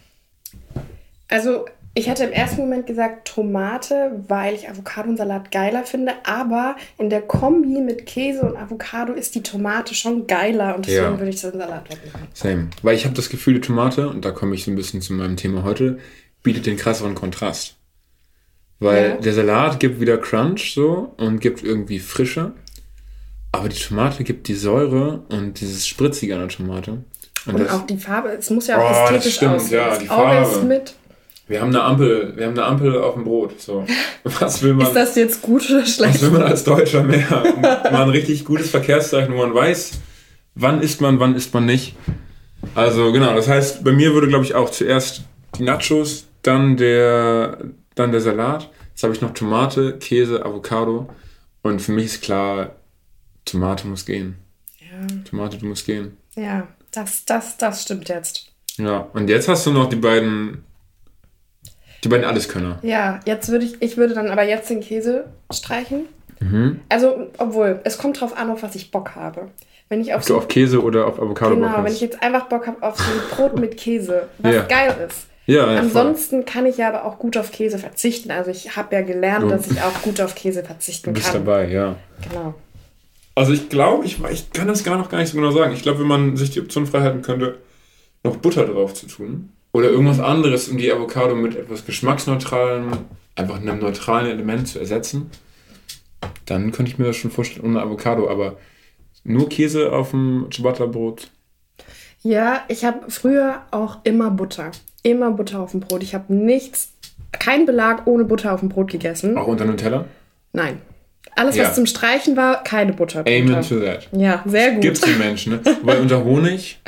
Also, 1.28 1.66
ich 1.96 2.08
hätte 2.08 2.24
im 2.24 2.32
ersten 2.32 2.60
Moment 2.62 2.86
gesagt 2.86 3.28
Tomate, 3.28 4.24
weil 4.26 4.54
ich 4.54 4.68
Avocado 4.68 5.08
und 5.08 5.16
Salat 5.16 5.52
geiler 5.52 5.84
finde, 5.84 6.12
aber 6.24 6.76
in 6.98 7.08
der 7.08 7.22
Kombi 7.22 7.80
mit 7.80 8.04
Käse 8.06 8.42
und 8.42 8.56
Avocado 8.56 9.12
ist 9.12 9.34
die 9.36 9.42
Tomate 9.42 9.94
schon 9.94 10.26
geiler 10.26 10.74
und 10.74 10.86
deswegen 10.86 11.04
Ja. 11.04 11.18
würde 11.18 11.28
ich 11.30 11.40
den 11.40 11.52
Salat 11.52 11.88
wegmachen. 11.88 12.28
Same. 12.34 12.68
Weil 12.82 12.96
ich 12.96 13.04
habe 13.04 13.14
das 13.14 13.28
Gefühl, 13.30 13.54
die 13.54 13.60
Tomate, 13.60 14.08
und 14.08 14.24
da 14.24 14.32
komme 14.32 14.54
ich 14.56 14.64
so 14.64 14.72
ein 14.72 14.76
bisschen 14.76 15.02
zu 15.02 15.12
meinem 15.12 15.36
Thema 15.36 15.62
heute, 15.62 15.98
bietet 16.42 16.66
den 16.66 16.76
krasseren 16.76 17.14
Kontrast. 17.14 17.76
Weil 18.80 19.10
Ja. 19.10 19.16
der 19.16 19.32
Salat 19.32 19.78
gibt 19.78 20.00
wieder 20.00 20.18
Crunch 20.18 20.74
so 20.74 21.14
und 21.16 21.40
gibt 21.40 21.62
irgendwie 21.62 22.00
Frische. 22.00 22.52
Aber 23.52 23.68
die 23.68 23.78
Tomate 23.78 24.24
gibt 24.24 24.48
die 24.48 24.54
Säure 24.56 25.22
und 25.28 25.60
dieses 25.60 25.86
Spritzige 25.86 26.34
an 26.34 26.40
der 26.40 26.48
Tomate. 26.48 27.04
Und, 27.46 27.54
Und 27.54 27.60
das, 27.64 27.72
auch 27.72 27.86
die 27.86 27.96
Farbe, 27.98 28.28
es 28.30 28.48
muss 28.50 28.66
ja 28.66 28.78
auch 28.78 28.84
Oh, 28.90 28.92
das 28.92 29.02
ästhetisch 29.26 29.34
stimmt, 29.36 29.54
aussehen. 29.56 29.78
ja, 29.80 29.88
das 29.90 29.98
die 29.98 30.04
ist 30.04 30.10
Farbe. 30.10 30.62
mit. 30.66 30.94
wir 31.46 31.60
haben 31.60 31.68
eine 31.68 31.82
Ampel, 31.82 32.32
wir 32.36 32.46
haben 32.46 32.52
eine 32.52 32.64
Ampel 32.64 32.98
auf 33.02 33.14
dem 33.14 33.24
Brot. 33.24 33.60
So. 33.60 33.84
Was 34.24 34.62
will 34.62 34.74
man? 34.74 34.86
Ist 34.86 34.96
das 34.96 35.14
jetzt 35.16 35.42
gut 35.42 35.68
oder 35.70 35.84
schlecht? 35.84 36.14
Was 36.14 36.22
will 36.22 36.30
man 36.30 36.42
als 36.42 36.64
Deutscher 36.64 37.02
mehr? 37.02 37.26
Mal 37.92 38.02
ein 38.04 38.08
richtig 38.10 38.44
gutes 38.44 38.70
Verkehrszeichen, 38.70 39.32
wo 39.34 39.38
man 39.38 39.54
weiß, 39.54 39.92
wann 40.54 40.80
isst 40.80 41.00
man, 41.00 41.20
wann 41.20 41.34
isst 41.34 41.52
man 41.52 41.66
nicht. 41.66 41.94
Also 42.74 43.12
genau, 43.12 43.34
das 43.34 43.46
heißt, 43.48 43.84
bei 43.84 43.92
mir 43.92 44.14
würde, 44.14 44.28
glaube 44.28 44.44
ich, 44.44 44.54
auch 44.54 44.70
zuerst 44.70 45.22
die 45.58 45.64
Nachos, 45.64 46.26
dann 46.42 46.76
der, 46.78 47.58
dann 47.94 48.10
der 48.10 48.20
Salat. 48.22 48.70
Jetzt 48.90 49.02
habe 49.02 49.12
ich 49.12 49.20
noch 49.20 49.34
Tomate, 49.34 49.98
Käse, 49.98 50.44
Avocado. 50.46 51.08
Und 51.62 51.82
für 51.82 51.92
mich 51.92 52.06
ist 52.06 52.22
klar, 52.22 52.76
Tomate 53.44 53.86
muss 53.86 54.06
gehen. 54.06 54.36
Ja, 54.80 55.06
Tomate, 55.28 55.58
du 55.58 55.66
musst 55.66 55.84
gehen. 55.84 56.16
ja 56.36 56.66
das, 56.96 57.24
das, 57.24 57.56
das 57.56 57.82
stimmt 57.82 58.08
jetzt. 58.08 58.50
Ja, 58.76 59.08
und 59.12 59.28
jetzt 59.28 59.48
hast 59.48 59.66
du 59.66 59.72
noch 59.72 59.88
die 59.88 59.96
beiden, 59.96 60.64
die 62.02 62.08
beiden 62.08 62.24
Alleskönner. 62.24 62.78
Ja, 62.82 63.20
jetzt 63.24 63.48
würde 63.48 63.64
ich, 63.64 63.80
ich 63.80 63.96
würde 63.96 64.14
dann 64.14 64.28
aber 64.30 64.42
jetzt 64.44 64.68
den 64.70 64.80
Käse 64.80 65.26
streichen. 65.52 66.06
Mhm. 66.40 66.80
Also, 66.88 67.28
obwohl, 67.38 67.80
es 67.84 67.98
kommt 67.98 68.20
drauf 68.20 68.36
an, 68.36 68.50
auf 68.50 68.62
was 68.62 68.74
ich 68.74 68.90
Bock 68.90 69.14
habe. 69.14 69.48
Wenn 69.88 70.00
ich 70.00 70.12
auf 70.14 70.24
du 70.24 70.36
auf 70.36 70.48
Käse 70.48 70.82
oder 70.82 71.06
auf 71.06 71.20
Avocado 71.20 71.54
Bock 71.56 71.64
Genau, 71.64 71.84
wenn 71.84 71.92
ich 71.92 72.00
jetzt 72.00 72.22
einfach 72.22 72.46
Bock 72.48 72.66
habe 72.66 72.82
auf 72.82 72.98
so 72.98 73.04
ein 73.04 73.20
Brot 73.30 73.56
mit 73.60 73.76
Käse, 73.76 74.28
was 74.38 74.54
Ja. 74.54 74.62
geil 74.62 74.94
ist. 75.08 75.26
ja, 75.46 75.56
ja, 75.56 75.66
voll. 75.66 75.76
Ansonsten 75.78 76.44
kann 76.44 76.66
ich 76.66 76.78
ja 76.78 76.88
aber 76.88 77.04
auch 77.04 77.18
gut 77.18 77.36
auf 77.36 77.52
Käse 77.52 77.78
verzichten. 77.78 78.30
Also 78.30 78.50
ich 78.50 78.76
habe 78.76 78.94
ja 78.96 79.02
gelernt, 79.02 79.44
Du- 79.44 79.48
dass 79.50 79.66
ich 79.70 79.80
auch 79.82 80.02
gut 80.02 80.20
auf 80.20 80.34
Käse 80.34 80.60
du 80.62 80.66
verzichten 80.66 81.12
bist 81.12 81.32
kann. 81.32 81.44
dabei, 81.44 81.68
ja. 81.68 81.96
Genau. 82.28 82.54
Also 83.34 83.52
ich 83.52 83.68
glaube, 83.68 84.04
ich, 84.04 84.22
ich 84.30 84.50
kann 84.52 84.68
das 84.68 84.84
gar 84.84 84.96
noch 84.96 85.08
gar 85.08 85.18
nicht 85.18 85.30
so 85.30 85.36
genau 85.36 85.50
sagen. 85.50 85.72
Ich 85.72 85.82
glaube, 85.82 86.00
wenn 86.00 86.06
man 86.06 86.36
sich 86.36 86.50
die 86.50 86.60
Option 86.60 86.86
freihalten 86.86 87.22
könnte, 87.22 87.58
noch 88.22 88.36
Butter 88.36 88.64
drauf 88.66 88.94
zu 88.94 89.06
tun 89.06 89.50
oder 89.72 89.90
irgendwas 89.90 90.20
anderes, 90.20 90.68
um 90.68 90.78
die 90.78 90.92
Avocado 90.92 91.34
mit 91.34 91.56
etwas 91.56 91.84
geschmacksneutralem, 91.84 92.92
einfach 93.34 93.56
einem 93.56 93.80
neutralen 93.80 94.30
Element 94.30 94.68
zu 94.68 94.78
ersetzen, 94.78 95.30
dann 96.46 96.72
könnte 96.72 96.92
ich 96.92 96.98
mir 96.98 97.06
das 97.06 97.16
schon 97.16 97.30
vorstellen 97.30 97.66
ohne 97.66 97.82
Avocado. 97.82 98.28
Aber 98.28 98.56
nur 99.24 99.48
Käse 99.48 99.92
auf 99.92 100.10
dem 100.10 100.48
Ciabatta-Brot. 100.52 101.30
Ja, 102.22 102.62
ich 102.68 102.84
habe 102.84 103.10
früher 103.10 103.62
auch 103.70 103.98
immer 104.04 104.30
Butter. 104.30 104.70
Immer 105.02 105.32
Butter 105.32 105.60
auf 105.60 105.72
dem 105.72 105.80
Brot. 105.80 106.02
Ich 106.02 106.14
habe 106.14 106.32
nichts, 106.32 106.92
kein 107.32 107.66
Belag 107.66 108.06
ohne 108.06 108.24
Butter 108.24 108.54
auf 108.54 108.60
dem 108.60 108.68
Brot 108.68 108.90
gegessen. 108.90 109.36
Auch 109.36 109.48
unter 109.48 109.64
Nutella. 109.64 110.06
Nein. 110.52 110.80
Alles, 111.36 111.56
Ja. 111.56 111.64
was 111.64 111.74
zum 111.74 111.86
Streichen 111.86 112.36
war, 112.36 112.62
keine 112.62 112.92
Butter. 112.92 113.20
Amen 113.20 113.60
to 113.62 113.80
that. 113.80 114.08
Ja, 114.12 114.42
sehr 114.46 114.72
gut. 114.72 114.82
Gibt's 114.82 115.00
die 115.00 115.12
Menschen, 115.14 115.54
ne? 115.54 115.60
Weil 115.82 116.00
unter 116.00 116.22
Honig, 116.24 116.78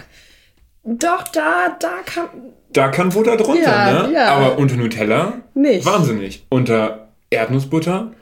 Doch, 0.85 1.25
da, 1.29 1.77
da 1.81 1.91
kann. 2.05 2.29
da 2.73 2.89
kann 2.89 3.09
Butter 3.09 3.37
drunter, 3.37 3.63
Ja, 3.63 4.03
ne? 4.07 4.13
ja. 4.15 4.29
Aber 4.35 4.59
unter 4.59 4.77
Nutella, 4.77 5.35
Nicht. 5.55 5.85
wahnsinnig. 5.85 6.45
Unter 6.49 7.09
Erdnussbutter, 7.31 8.13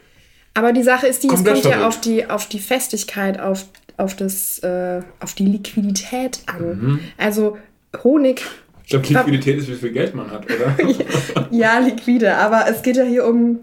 Aber 0.55 0.73
die 0.73 0.83
Sache 0.83 1.07
ist 1.09 1.23
die, 1.25 1.29
es 1.29 1.45
kommt 1.45 1.65
ja 1.65 1.87
auf 1.87 2.01
die, 2.01 2.31
auf 2.31 2.49
die 2.49 2.61
Festigkeit, 2.61 3.39
auf, 3.41 3.67
auf, 3.99 4.15
das, 4.17 4.61
äh, 4.61 5.03
auf 5.21 5.35
die 5.35 5.45
Liquidität 5.47 6.39
an. 6.47 6.79
Mhm. 6.81 7.01
Also 7.19 7.59
Honig, 8.03 8.43
Ich 8.85 8.91
glaube, 8.91 9.07
Liquidität 9.09 9.59
ist, 9.59 9.69
wie 9.69 9.75
viel 9.75 9.93
Geld 9.93 10.15
man 10.15 10.31
hat, 10.31 10.45
oder? 10.47 10.77
ja, 11.51 11.79
liquide, 11.81 12.35
aber 12.37 12.65
es 12.69 12.83
geht 12.83 12.97
ja 12.97 13.05
hier 13.05 13.27
um. 13.27 13.61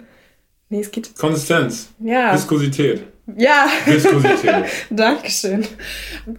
Nee, 0.71 0.79
es 0.79 0.89
geht. 0.89 1.13
Konsistenz. 1.17 1.89
Ja. 1.99 2.33
Viskosität. 2.33 3.03
Ja, 3.37 3.67
Viskosität. 3.85 4.65
Dankeschön. 4.89 5.67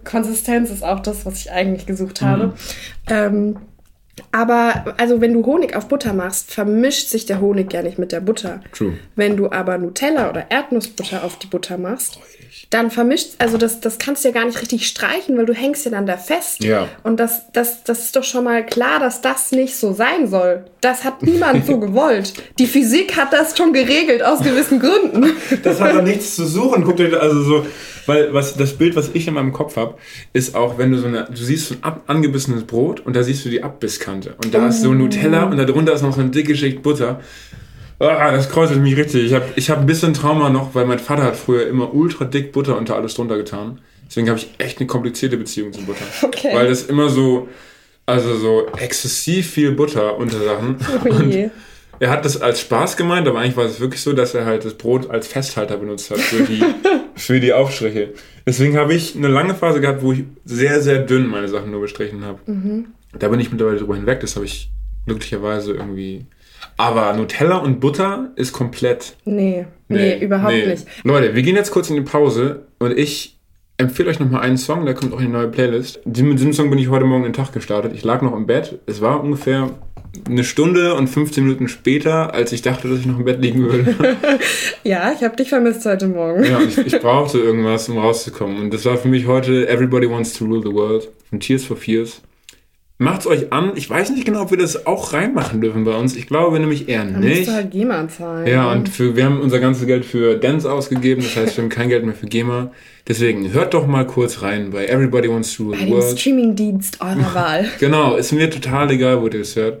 Konsistenz 0.03 0.71
ist 0.71 0.83
auch 0.83 1.01
das, 1.01 1.23
was 1.23 1.39
ich 1.39 1.51
eigentlich 1.51 1.85
gesucht 1.85 2.23
habe. 2.23 2.55
Ähm, 3.07 3.57
Aber 4.31 4.95
also 4.97 5.21
wenn 5.21 5.33
du 5.33 5.45
Honig 5.45 5.75
auf 5.75 5.87
Butter 5.87 6.13
machst, 6.13 6.51
vermischt 6.51 7.07
sich 7.09 7.25
der 7.25 7.41
Honig 7.41 7.73
ja 7.73 7.81
nicht 7.81 7.97
mit 7.97 8.11
der 8.11 8.19
Butter. 8.19 8.61
True. 8.71 8.93
Wenn 9.15 9.37
du 9.37 9.51
aber 9.51 9.77
Nutella 9.77 10.29
oder 10.29 10.51
Erdnussbutter 10.51 11.23
auf 11.23 11.37
die 11.39 11.47
Butter 11.47 11.77
machst, 11.77 12.19
dann 12.69 12.91
vermischt, 12.91 13.31
also 13.39 13.57
das, 13.57 13.79
das 13.79 13.97
kannst 13.97 14.23
du 14.23 14.29
ja 14.29 14.33
gar 14.33 14.45
nicht 14.45 14.61
richtig 14.61 14.87
streichen, 14.87 15.37
weil 15.37 15.45
du 15.45 15.53
hängst 15.53 15.85
ja 15.85 15.91
dann 15.91 16.05
da 16.05 16.17
fest. 16.17 16.63
Ja. 16.63 16.87
Und 17.03 17.19
das, 17.19 17.51
das, 17.53 17.83
das 17.83 18.05
ist 18.05 18.15
doch 18.15 18.23
schon 18.23 18.43
mal 18.43 18.65
klar, 18.65 18.99
dass 18.99 19.21
das 19.21 19.51
nicht 19.51 19.75
so 19.75 19.93
sein 19.93 20.27
soll. 20.27 20.65
Das 20.81 21.03
hat 21.03 21.23
niemand 21.23 21.65
so 21.65 21.79
gewollt. 21.79 22.33
Die 22.59 22.67
Physik 22.67 23.15
hat 23.15 23.33
das 23.33 23.57
schon 23.57 23.73
geregelt 23.73 24.23
aus 24.23 24.43
gewissen 24.43 24.79
Gründen. 24.79 25.35
Das 25.63 25.79
hat 25.79 25.95
doch 25.95 26.01
nichts 26.01 26.35
zu 26.35 26.45
suchen. 26.45 26.83
Guck 26.83 26.97
dir 26.97 27.19
also 27.19 27.41
so, 27.41 27.65
weil 28.05 28.33
was 28.33 28.55
das 28.55 28.73
Bild, 28.73 28.95
was 28.95 29.11
ich 29.13 29.27
in 29.27 29.33
meinem 29.33 29.53
Kopf 29.53 29.75
habe, 29.75 29.95
ist 30.33 30.55
auch, 30.55 30.77
wenn 30.77 30.91
du 30.91 30.97
so 30.97 31.07
eine, 31.07 31.25
du 31.25 31.35
siehst 31.43 31.67
so 31.67 31.75
ein 31.75 31.83
ab, 31.83 32.03
angebissenes 32.07 32.63
Brot 32.63 32.99
und 32.99 33.15
da 33.15 33.23
siehst 33.23 33.45
du 33.45 33.49
die 33.49 33.63
Abbisskante 33.63 34.35
und 34.43 34.53
da 34.53 34.67
ist 34.67 34.81
so 34.81 34.93
Nutella 34.93 35.43
und 35.43 35.57
darunter 35.57 35.93
ist 35.93 36.01
noch 36.01 36.13
so 36.13 36.21
eine 36.21 36.29
dicke 36.29 36.55
Schicht 36.55 36.81
Butter. 36.81 37.21
Ah, 37.99 38.31
das 38.31 38.49
kräuselt 38.49 38.81
mich 38.81 38.97
richtig. 38.97 39.25
Ich 39.25 39.33
habe 39.33 39.45
ich 39.55 39.69
hab 39.69 39.79
ein 39.79 39.85
bisschen 39.85 40.13
Trauma 40.13 40.49
noch, 40.49 40.75
weil 40.75 40.85
mein 40.85 40.99
Vater 40.99 41.23
hat 41.23 41.35
früher 41.35 41.67
immer 41.67 41.93
ultra 41.93 42.25
dick 42.25 42.51
Butter 42.51 42.77
unter 42.77 42.95
alles 42.95 43.13
drunter 43.13 43.37
getan. 43.37 43.79
Deswegen 44.07 44.29
habe 44.29 44.39
ich 44.39 44.49
echt 44.57 44.79
eine 44.79 44.87
komplizierte 44.87 45.37
Beziehung 45.37 45.71
zu 45.71 45.81
Butter. 45.83 46.05
Okay. 46.21 46.51
Weil 46.53 46.67
das 46.67 46.83
immer 46.83 47.09
so, 47.09 47.47
also 48.05 48.35
so 48.35 48.67
exzessiv 48.77 49.49
viel 49.49 49.71
Butter 49.71 50.17
unter 50.17 50.43
Sachen. 50.43 50.75
Oh 51.03 51.07
je. 51.07 51.43
Und 51.45 51.51
er 51.99 52.09
hat 52.09 52.25
das 52.25 52.41
als 52.41 52.59
Spaß 52.61 52.97
gemeint, 52.97 53.27
aber 53.27 53.39
eigentlich 53.39 53.57
war 53.57 53.65
es 53.65 53.79
wirklich 53.79 54.01
so, 54.01 54.13
dass 54.13 54.33
er 54.33 54.45
halt 54.45 54.65
das 54.65 54.73
Brot 54.73 55.09
als 55.09 55.27
Festhalter 55.27 55.77
benutzt 55.77 56.11
hat 56.11 56.19
für 56.19 56.43
die, 56.43 56.63
für 57.15 57.39
die 57.39 57.53
Aufstriche. 57.53 58.13
Deswegen 58.45 58.77
habe 58.77 58.93
ich 58.93 59.15
eine 59.15 59.27
lange 59.27 59.55
Phase 59.55 59.79
gehabt, 59.79 60.01
wo 60.01 60.11
ich 60.11 60.23
sehr, 60.45 60.81
sehr 60.81 60.99
dünn 60.99 61.27
meine 61.27 61.47
Sachen 61.47 61.71
nur 61.71 61.81
bestrichen 61.81 62.25
habe. 62.25 62.39
Da 63.17 63.27
bin 63.27 63.39
ich 63.39 63.51
mittlerweile 63.51 63.77
drüber 63.77 63.95
hinweg, 63.95 64.19
das 64.19 64.35
habe 64.35 64.45
ich 64.45 64.69
glücklicherweise 65.05 65.73
irgendwie. 65.73 66.25
Aber 66.77 67.13
Nutella 67.13 67.57
und 67.57 67.79
Butter 67.79 68.31
ist 68.35 68.53
komplett. 68.53 69.15
Nee, 69.25 69.65
nee, 69.87 70.17
überhaupt 70.17 70.53
nee. 70.53 70.65
nicht. 70.65 70.87
Leute, 71.03 71.35
wir 71.35 71.43
gehen 71.43 71.55
jetzt 71.55 71.71
kurz 71.71 71.89
in 71.89 71.95
die 71.95 72.01
Pause 72.01 72.67
und 72.79 72.97
ich 72.97 73.39
empfehle 73.77 74.09
euch 74.09 74.19
nochmal 74.19 74.41
einen 74.41 74.57
Song, 74.57 74.85
der 74.85 74.93
kommt 74.93 75.13
auch 75.13 75.19
in 75.19 75.27
die 75.27 75.31
neue 75.31 75.47
Playlist. 75.47 76.05
Mit 76.05 76.39
diesem 76.39 76.53
Song 76.53 76.69
bin 76.69 76.79
ich 76.79 76.89
heute 76.89 77.05
Morgen 77.05 77.23
den 77.23 77.33
Tag 77.33 77.51
gestartet. 77.53 77.93
Ich 77.95 78.03
lag 78.03 78.21
noch 78.21 78.35
im 78.35 78.45
Bett. 78.45 78.79
Es 78.85 79.01
war 79.01 79.23
ungefähr 79.23 79.69
eine 80.27 80.43
Stunde 80.43 80.93
und 80.93 81.07
15 81.07 81.43
Minuten 81.43 81.67
später, 81.67 82.33
als 82.33 82.51
ich 82.51 82.61
dachte, 82.61 82.87
dass 82.87 82.99
ich 82.99 83.05
noch 83.05 83.17
im 83.17 83.25
Bett 83.25 83.41
liegen 83.41 83.63
würde. 83.63 83.95
Ja, 84.83 85.13
ich 85.13 85.23
habe 85.23 85.35
dich 85.35 85.49
vermisst 85.49 85.85
heute 85.85 86.07
Morgen. 86.07 86.43
ja, 86.43 86.59
ich, 86.61 86.77
ich 86.77 86.99
brauchte 86.99 87.39
irgendwas, 87.39 87.87
um 87.87 87.97
rauszukommen. 87.97 88.59
Und 88.59 88.73
das 88.73 88.83
war 88.85 88.97
für 88.97 89.07
mich 89.07 89.27
heute 89.27 89.67
Everybody 89.69 90.09
Wants 90.09 90.33
to 90.33 90.45
Rule 90.45 90.61
the 90.61 90.73
World 90.73 91.09
von 91.29 91.39
Tears 91.39 91.63
for 91.63 91.77
Fears. 91.77 92.21
Macht's 92.99 93.25
euch 93.25 93.51
an. 93.51 93.71
Ich 93.75 93.89
weiß 93.89 94.11
nicht 94.11 94.23
genau, 94.23 94.43
ob 94.43 94.51
wir 94.51 94.57
das 94.57 94.85
auch 94.85 95.13
reinmachen 95.13 95.61
dürfen 95.61 95.83
bei 95.83 95.95
uns. 95.95 96.15
Ich 96.15 96.27
glaube 96.27 96.59
nämlich 96.59 96.87
eher 96.87 96.99
Dann 97.03 97.13
musst 97.15 97.23
nicht. 97.25 97.47
du 97.47 97.51
halt 97.53 97.71
GEMA 97.71 98.07
zahlen. 98.07 98.47
Ja, 98.47 98.71
und 98.71 98.87
für, 98.87 99.15
wir 99.15 99.25
haben 99.25 99.41
unser 99.41 99.59
ganzes 99.59 99.87
Geld 99.87 100.05
für 100.05 100.35
Dance 100.35 100.71
ausgegeben, 100.71 101.21
das 101.23 101.35
heißt, 101.35 101.57
wir 101.57 101.63
haben 101.63 101.69
kein 101.69 101.89
Geld 101.89 102.05
mehr 102.05 102.13
für 102.13 102.27
GEMA. 102.27 102.71
Deswegen 103.07 103.51
hört 103.51 103.73
doch 103.73 103.87
mal 103.87 104.05
kurz 104.05 104.41
rein 104.43 104.69
bei 104.69 104.85
Everybody 104.85 105.27
Wants 105.29 105.57
to 105.57 105.63
Rule 105.63 105.71
Bei 105.75 105.79
the 105.79 105.85
dem 105.89 105.93
World. 105.95 106.19
Streamingdienst 106.19 107.01
eurer 107.01 107.33
Wahl. 107.35 107.65
Genau, 107.79 108.15
ist 108.15 108.31
mir 108.31 108.49
total 108.49 108.89
egal, 108.91 109.19
wo 109.21 109.25
ihr 109.25 109.39
das 109.39 109.55
hört. 109.55 109.79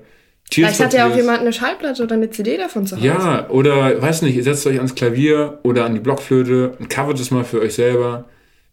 Tears 0.49 0.75
Vielleicht 0.75 0.83
hat 0.83 0.93
ja 0.93 1.07
auch 1.09 1.15
jemand 1.15 1.39
eine 1.39 1.53
Schallplatte 1.53 2.03
oder 2.03 2.15
eine 2.15 2.29
CD 2.29 2.57
davon 2.57 2.85
zu 2.85 2.97
Hause. 2.97 3.05
Ja, 3.07 3.49
oder 3.49 4.01
weiß 4.01 4.23
nicht, 4.23 4.35
ihr 4.35 4.43
setzt 4.43 4.67
euch 4.67 4.77
ans 4.77 4.95
Klavier 4.95 5.59
oder 5.63 5.85
an 5.85 5.93
die 5.93 5.99
Blockflöte 6.01 6.73
und 6.79 6.89
covert 6.89 7.19
es 7.19 7.31
mal 7.31 7.43
für 7.45 7.61
euch 7.61 7.75
selber. 7.75 8.25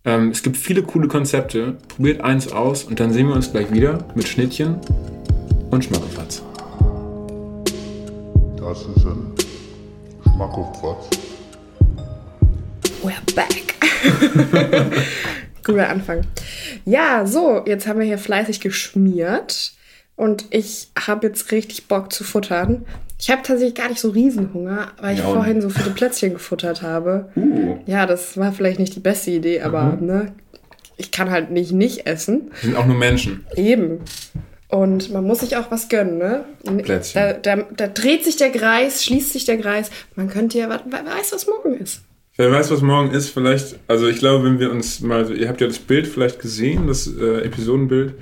Ähm, 0.04 0.30
es 0.30 0.42
gibt 0.42 0.56
viele 0.56 0.82
coole 0.82 1.08
Konzepte. 1.08 1.76
Probiert 1.88 2.22
eins 2.22 2.50
aus 2.50 2.84
und 2.84 3.00
dann 3.00 3.12
sehen 3.12 3.28
wir 3.28 3.34
uns 3.34 3.50
gleich 3.52 3.70
wieder 3.70 3.98
mit 4.14 4.26
Schnittchen 4.26 4.80
und 5.70 5.84
Schmackofatz. 5.84 6.42
Das 8.56 8.80
ist 8.80 9.04
ein 9.04 9.34
Schmackofatz. 10.22 11.10
We're 13.02 13.34
back. 13.34 13.74
Guter 15.64 15.90
Anfang. 15.90 16.22
Ja, 16.86 17.26
so, 17.26 17.62
jetzt 17.66 17.86
haben 17.86 17.98
wir 17.98 18.06
hier 18.06 18.18
fleißig 18.18 18.60
geschmiert 18.60 19.74
und 20.16 20.46
ich 20.50 20.90
habe 20.98 21.26
jetzt 21.26 21.52
richtig 21.52 21.88
Bock 21.88 22.10
zu 22.10 22.24
futtern. 22.24 22.86
Ich 23.20 23.30
habe 23.30 23.42
tatsächlich 23.42 23.74
gar 23.74 23.88
nicht 23.90 24.00
so 24.00 24.10
Riesenhunger, 24.10 24.92
weil 25.00 25.12
ich 25.14 25.20
Ja, 25.20 25.26
vorhin 25.26 25.60
so 25.60 25.68
viele 25.68 25.90
Plätzchen 25.90 26.32
gefuttert 26.32 26.80
habe. 26.82 27.28
Uh, 27.36 27.76
Ja, 27.86 28.06
das 28.06 28.36
war 28.38 28.50
vielleicht 28.52 28.78
nicht 28.80 28.94
die 28.96 29.00
beste 29.00 29.30
Idee, 29.30 29.60
aber 29.60 29.98
Mhm. 30.00 30.06
ne, 30.06 30.32
ich 30.96 31.10
kann 31.10 31.30
halt 31.30 31.50
nicht 31.50 31.72
nicht 31.72 32.06
essen. 32.06 32.50
wir 32.60 32.70
sind 32.70 32.76
auch 32.76 32.86
nur 32.86 32.96
Menschen. 32.96 33.44
Eben. 33.56 34.00
Und 34.68 35.12
man 35.12 35.24
muss 35.24 35.40
sich 35.40 35.56
auch 35.56 35.70
was 35.70 35.88
gönnen, 35.88 36.18
ne? 36.18 36.44
Plätzchen. 36.82 37.20
Da, 37.42 37.56
da, 37.56 37.64
da 37.76 37.88
dreht 37.88 38.24
sich 38.24 38.36
der 38.36 38.50
Kreis, 38.50 39.04
schließt 39.04 39.32
sich 39.32 39.44
der 39.44 39.58
Kreis. 39.58 39.90
Man 40.14 40.28
könnte 40.28 40.58
ja, 40.58 40.68
wer 40.68 40.80
wer 40.88 41.04
weiß, 41.04 41.32
was 41.32 41.46
morgen 41.46 41.74
ist. 41.74 42.02
Wer 42.36 42.50
weiß, 42.52 42.70
was 42.70 42.80
morgen 42.80 43.10
ist, 43.10 43.30
vielleicht, 43.30 43.76
also 43.88 44.06
ich 44.08 44.18
glaube, 44.18 44.44
wenn 44.44 44.58
wir 44.60 44.70
uns 44.70 45.00
mal, 45.00 45.30
ihr 45.36 45.48
habt 45.48 45.60
ja 45.60 45.66
das 45.66 45.78
Bild 45.78 46.06
vielleicht 46.06 46.38
gesehen, 46.40 46.86
das 46.86 47.06
äh, 47.06 47.40
Episodenbild. 47.42 48.14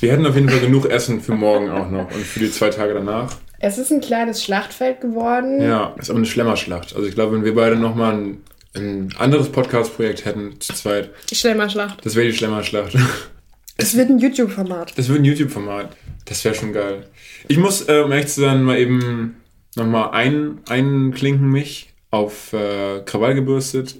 Wir 0.00 0.12
hätten 0.12 0.26
auf 0.26 0.34
jeden 0.34 0.50
Fall 0.50 0.60
genug 0.60 0.90
Essen 0.90 1.20
für 1.20 1.32
morgen 1.34 1.70
auch 1.70 1.88
noch 1.90 2.10
und 2.14 2.22
für 2.24 2.40
die 2.40 2.50
zwei 2.50 2.68
Tage 2.70 2.92
danach. 2.92 3.36
Es 3.66 3.78
ist 3.78 3.90
ein 3.90 4.02
kleines 4.02 4.44
Schlachtfeld 4.44 5.00
geworden. 5.00 5.62
Ja, 5.62 5.94
ist 5.98 6.10
aber 6.10 6.18
eine 6.18 6.26
Schlemmerschlacht. 6.26 6.94
Also 6.94 7.08
ich 7.08 7.14
glaube, 7.14 7.34
wenn 7.34 7.44
wir 7.44 7.54
beide 7.54 7.76
nochmal 7.76 8.12
ein, 8.12 8.42
ein 8.76 9.08
anderes 9.16 9.48
Podcast-Projekt 9.48 10.26
hätten, 10.26 10.60
zu 10.60 10.74
zweit, 10.74 11.08
Die 11.30 11.34
Schlemmerschlacht. 11.34 12.04
das 12.04 12.14
wäre 12.14 12.26
die 12.26 12.36
Schlemmerschlacht. 12.36 12.94
Es 13.76 13.96
wird 13.96 14.08
ein 14.10 14.20
YouTube-Format. 14.20 14.92
Das 14.96 15.08
wird 15.08 15.18
ein 15.20 15.24
YouTube-Format. 15.24 15.96
Das 16.26 16.44
wäre 16.44 16.54
schon 16.54 16.72
geil. 16.72 17.08
Ich 17.48 17.56
muss, 17.56 17.88
äh, 17.88 18.02
um 18.04 18.12
ehrlich 18.12 18.28
zu 18.28 18.42
sein, 18.42 18.62
mal 18.62 18.78
eben 18.78 19.36
nochmal 19.74 20.10
ein, 20.12 20.60
einklinken 20.68 21.48
mich 21.48 21.92
auf 22.12 22.52
äh, 22.52 23.00
Krawall 23.04 23.34
gebürstet. 23.34 23.96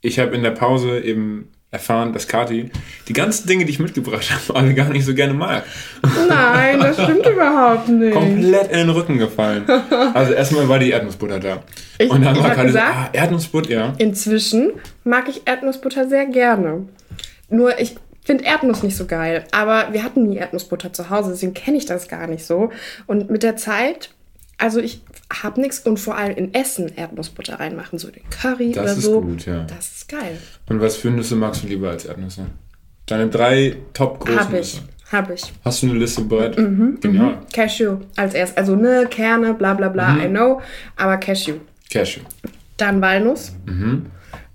Ich 0.00 0.18
habe 0.18 0.34
in 0.34 0.42
der 0.42 0.50
Pause 0.50 0.98
eben 0.98 1.52
erfahren, 1.74 2.12
dass 2.14 2.26
Kati 2.26 2.70
die 3.08 3.12
ganzen 3.12 3.46
Dinge, 3.46 3.64
die 3.66 3.70
ich 3.72 3.78
mitgebracht 3.78 4.30
habe, 4.30 4.58
alle 4.58 4.72
gar 4.74 4.88
nicht 4.88 5.04
so 5.04 5.12
gerne 5.14 5.34
mag. 5.34 5.64
Nein, 6.28 6.80
das 6.80 7.02
stimmt 7.02 7.26
überhaupt 7.26 7.88
nicht. 7.88 8.14
Komplett 8.14 8.70
in 8.70 8.78
den 8.78 8.90
Rücken 8.90 9.18
gefallen. 9.18 9.64
Also 10.14 10.32
erstmal 10.32 10.68
war 10.68 10.78
die 10.78 10.90
Erdnussbutter 10.90 11.40
da. 11.40 11.62
Ich- 11.98 12.10
Und 12.10 12.22
dann 12.24 12.34
ich 12.36 12.42
war 12.42 12.50
Kati 12.50 12.60
so, 12.68 12.74
gesagt- 12.74 12.94
ah, 12.96 13.08
Erdnussbutter, 13.12 13.70
ja. 13.70 13.92
Inzwischen 13.98 14.72
mag 15.04 15.28
ich 15.28 15.42
Erdnussbutter 15.46 16.08
sehr 16.08 16.26
gerne. 16.26 16.86
Nur 17.50 17.78
ich 17.78 17.96
finde 18.24 18.44
Erdnuss 18.44 18.82
nicht 18.82 18.96
so 18.96 19.04
geil. 19.06 19.44
Aber 19.52 19.92
wir 19.92 20.02
hatten 20.02 20.22
nie 20.28 20.36
Erdnussbutter 20.38 20.92
zu 20.92 21.10
Hause, 21.10 21.30
deswegen 21.32 21.52
kenne 21.54 21.76
ich 21.76 21.84
das 21.86 22.08
gar 22.08 22.26
nicht 22.26 22.44
so. 22.46 22.70
Und 23.06 23.30
mit 23.30 23.42
der 23.42 23.56
Zeit, 23.56 24.10
also 24.56 24.80
ich 24.80 25.02
habe 25.42 25.60
nichts 25.60 25.80
und 25.80 25.98
vor 25.98 26.16
allem 26.16 26.36
in 26.36 26.54
Essen 26.54 26.90
Erdnussbutter 26.96 27.60
reinmachen, 27.60 27.98
so 27.98 28.08
den 28.10 28.22
Curry 28.30 28.72
Das 28.72 28.82
oder 28.84 28.92
ist 28.92 29.02
so. 29.02 29.20
gut, 29.20 29.44
ja. 29.46 29.64
Das 29.76 29.88
ist 29.96 30.08
geil. 30.08 30.38
Und 30.68 30.80
was 30.80 30.96
für 30.96 31.10
Nüsse 31.10 31.36
magst 31.36 31.62
du 31.62 31.66
lieber 31.68 31.90
als 31.90 32.04
Erdnüsse? 32.06 32.46
Deine 33.06 33.28
drei 33.28 33.76
top 33.92 34.20
großen 34.20 34.38
Hab 34.40 34.48
ich, 34.52 34.58
Nüsse. 34.58 34.82
hab 35.12 35.30
ich. 35.30 35.52
Hast 35.64 35.82
du 35.82 35.90
eine 35.90 35.98
Liste 35.98 36.22
bereit? 36.22 36.56
Mhm, 36.58 36.98
Genial. 37.00 37.38
Cashew 37.52 37.98
als 38.16 38.34
erst. 38.34 38.56
Also 38.56 38.74
ne, 38.76 39.06
Kerne, 39.10 39.52
bla 39.54 39.74
bla 39.74 39.88
bla, 39.88 40.12
Mhm. 40.14 40.20
I 40.22 40.28
know. 40.28 40.60
Aber 40.96 41.18
Cashew. 41.18 41.56
Cashew. 41.92 42.20
Dann 42.78 43.00
Walnuss. 43.02 43.52
Mhm. 43.66 44.06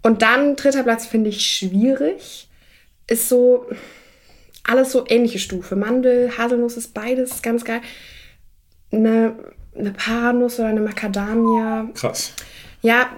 Und 0.01 0.21
dann 0.23 0.55
dritter 0.55 0.83
Platz 0.83 1.05
finde 1.05 1.29
ich 1.29 1.45
schwierig. 1.45 2.49
Ist 3.07 3.29
so 3.29 3.65
alles 4.63 4.91
so 4.91 5.05
ähnliche 5.07 5.39
Stufe. 5.39 5.75
Mandel, 5.75 6.31
Haselnuss 6.37 6.77
ist 6.77 6.93
beides 6.93 7.41
ganz 7.41 7.63
geil. 7.65 7.81
Eine, 8.91 9.35
eine 9.77 9.91
Paranuss 9.91 10.59
oder 10.59 10.69
eine 10.69 10.81
Macadamia. 10.81 11.87
Krass. 11.93 12.33
Ja, 12.81 13.09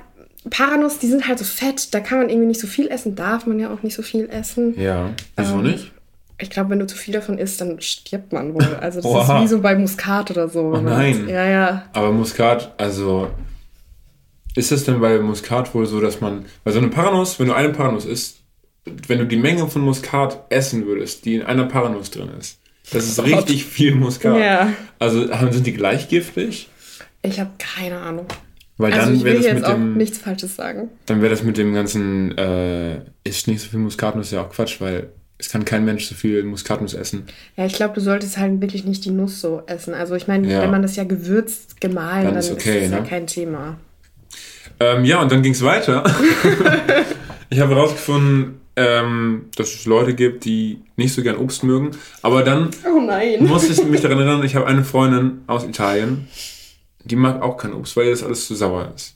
Paranuss, 0.49 0.97
die 0.99 1.08
sind 1.08 1.27
halt 1.27 1.38
so 1.39 1.45
fett. 1.45 1.93
Da 1.93 1.99
kann 1.99 2.17
man 2.19 2.30
irgendwie 2.30 2.47
nicht 2.47 2.60
so 2.60 2.67
viel 2.67 2.88
essen. 2.88 3.15
Darf 3.15 3.45
man 3.45 3.60
ja 3.60 3.71
auch 3.73 3.84
nicht 3.84 3.93
so 3.95 4.01
viel 4.01 4.27
essen. 4.30 4.80
Ja. 4.80 5.12
Wieso 5.38 5.56
Ähm, 5.56 5.63
nicht? 5.63 5.91
Ich 6.39 6.49
glaube, 6.49 6.71
wenn 6.71 6.80
du 6.80 6.88
zu 6.88 6.95
viel 6.97 7.13
davon 7.13 7.38
isst, 7.38 7.62
dann 7.62 7.80
stirbt 7.82 8.34
man 8.34 8.54
wohl. 8.56 8.65
Also 8.82 9.01
das 9.01 9.06
Oha. 9.06 9.38
ist 9.38 9.43
wie 9.43 9.47
so 9.47 9.62
bei 9.62 9.75
Muskat 9.75 10.32
oder 10.32 10.49
so. 10.49 10.71
wenn 10.71 10.84
man 10.84 10.86
nein. 10.97 11.30
Ja, 11.30 11.45
ja. 11.45 11.84
Aber 11.93 12.12
Muskat, 12.12 12.73
also. 12.77 13.30
Ist 14.56 14.71
es 14.71 14.84
denn 14.84 14.99
bei 14.99 15.17
Muskat 15.19 15.73
wohl 15.75 15.86
so, 15.86 16.01
dass 16.01 16.19
man. 16.19 16.45
Bei 16.63 16.71
so 16.71 16.80
einem 16.80 16.89
Paranuss, 16.89 17.39
wenn 17.39 17.47
du 17.47 17.54
eine 17.54 17.69
Paranuss 17.69 18.06
isst, 18.06 18.39
wenn 19.08 19.19
du 19.19 19.25
die 19.27 19.38
Menge 19.38 19.67
von 19.67 19.82
Muskat 19.84 20.39
essen 20.49 20.88
würdest, 20.88 21.23
die 21.25 21.36
in 21.36 21.43
einer 21.43 21.65
Paranuss 21.65 22.10
drin 22.12 22.30
ist, 22.39 22.58
das 22.91 23.06
ist 23.06 23.23
richtig 23.23 23.63
viel 23.63 23.93
Muskat. 23.95 24.38
Ja. 24.39 24.73
Also 24.99 25.30
haben- 25.32 25.51
sind 25.54 25.67
die 25.67 25.73
gleich 25.73 26.10
giftig? 26.10 26.67
Ich 27.21 27.39
habe 27.39 27.51
keine 27.60 27.99
Ahnung. 27.99 28.25
Weil 28.82 28.94
Also 28.94 29.06
dann 29.08 29.15
ich 29.15 29.24
wäre 29.24 29.36
will 29.36 29.41
das 29.44 29.46
jetzt 29.52 29.56
mit 29.62 29.65
auch 29.65 29.74
dem. 29.76 29.98
nichts 29.98 30.17
Falsches 30.17 30.56
sagen. 30.56 30.89
Dann 31.06 31.22
wäre 31.22 31.30
das 31.32 31.44
mit 31.44 31.58
dem 31.58 31.74
ganzen, 31.74 32.38
äh, 32.38 33.02
isst 33.24 33.48
nicht 33.48 33.62
so 33.62 33.70
viel 33.70 33.80
Muskatnuss 33.80 34.32
ja 34.32 34.41
auch 34.41 34.50
Quatsch, 34.50 34.82
weil 34.82 35.10
es 35.38 35.50
kann 35.50 35.65
kein 35.65 35.86
Mensch 35.86 36.06
so 36.06 36.13
viel 36.15 36.44
Muskatnuss 36.44 36.94
essen. 36.94 37.24
Ja, 37.58 37.65
ich 37.65 37.74
glaube, 37.74 37.94
du 37.96 38.02
solltest 38.02 38.38
halt 38.38 38.62
wirklich 38.62 38.84
nicht 38.86 39.06
die 39.06 39.12
Nuss 39.12 39.41
so 39.41 39.63
essen. 39.65 39.94
Also 39.94 40.15
ich 40.15 40.28
meine, 40.28 40.52
Ja. 40.52 40.62
wenn 40.62 40.72
man 40.72 40.82
das 40.82 40.96
ja 40.96 41.04
gewürzt, 41.04 41.82
gemahlen, 41.82 42.26
Dann 42.26 42.34
dann, 42.34 42.39
ist 42.39 42.48
ist, 42.50 42.54
okay, 42.54 42.82
das 42.82 42.91
ja 42.91 43.00
ne? 43.02 43.08
kein 43.08 43.26
Thema. 43.28 43.78
Ähm, 44.80 45.06
ja, 45.06 45.22
und 45.22 45.32
dann 45.32 45.41
ging 45.41 45.54
es 45.54 45.63
weiter. 45.63 46.04
ich 47.50 47.60
habe 47.60 47.76
herausgefunden, 47.76 48.60
äh, 48.76 48.82
ähm, 49.02 49.46
dass 49.56 49.74
es 49.76 49.86
Leute 49.86 50.13
gibt, 50.15 50.46
die 50.46 50.80
nicht 50.96 51.13
so 51.13 51.22
gern 51.22 51.38
Obst 51.38 51.63
mögen. 51.63 51.91
Aber 52.22 52.41
dann 52.44 52.70
Oh 52.88 53.02
nein. 53.02 53.44
muss 53.46 53.70
ich 53.70 53.84
mich 53.86 54.02
daran 54.02 54.17
erinnern, 54.20 54.44
ich 54.44 54.56
habe 54.56 54.65
eine 54.65 54.84
Freundin 54.84 55.41
aus 55.48 55.65
Italien, 55.65 56.28
die 57.06 57.16
mag 57.16 57.42
auch 57.42 57.58
kein 57.58 57.74
Obst, 57.74 57.96
weil 57.98 58.06
ihr 58.06 58.12
das 58.12 58.24
alles 58.24 58.48
zu 58.48 58.56
sauer 58.56 58.92
ist. 58.96 59.16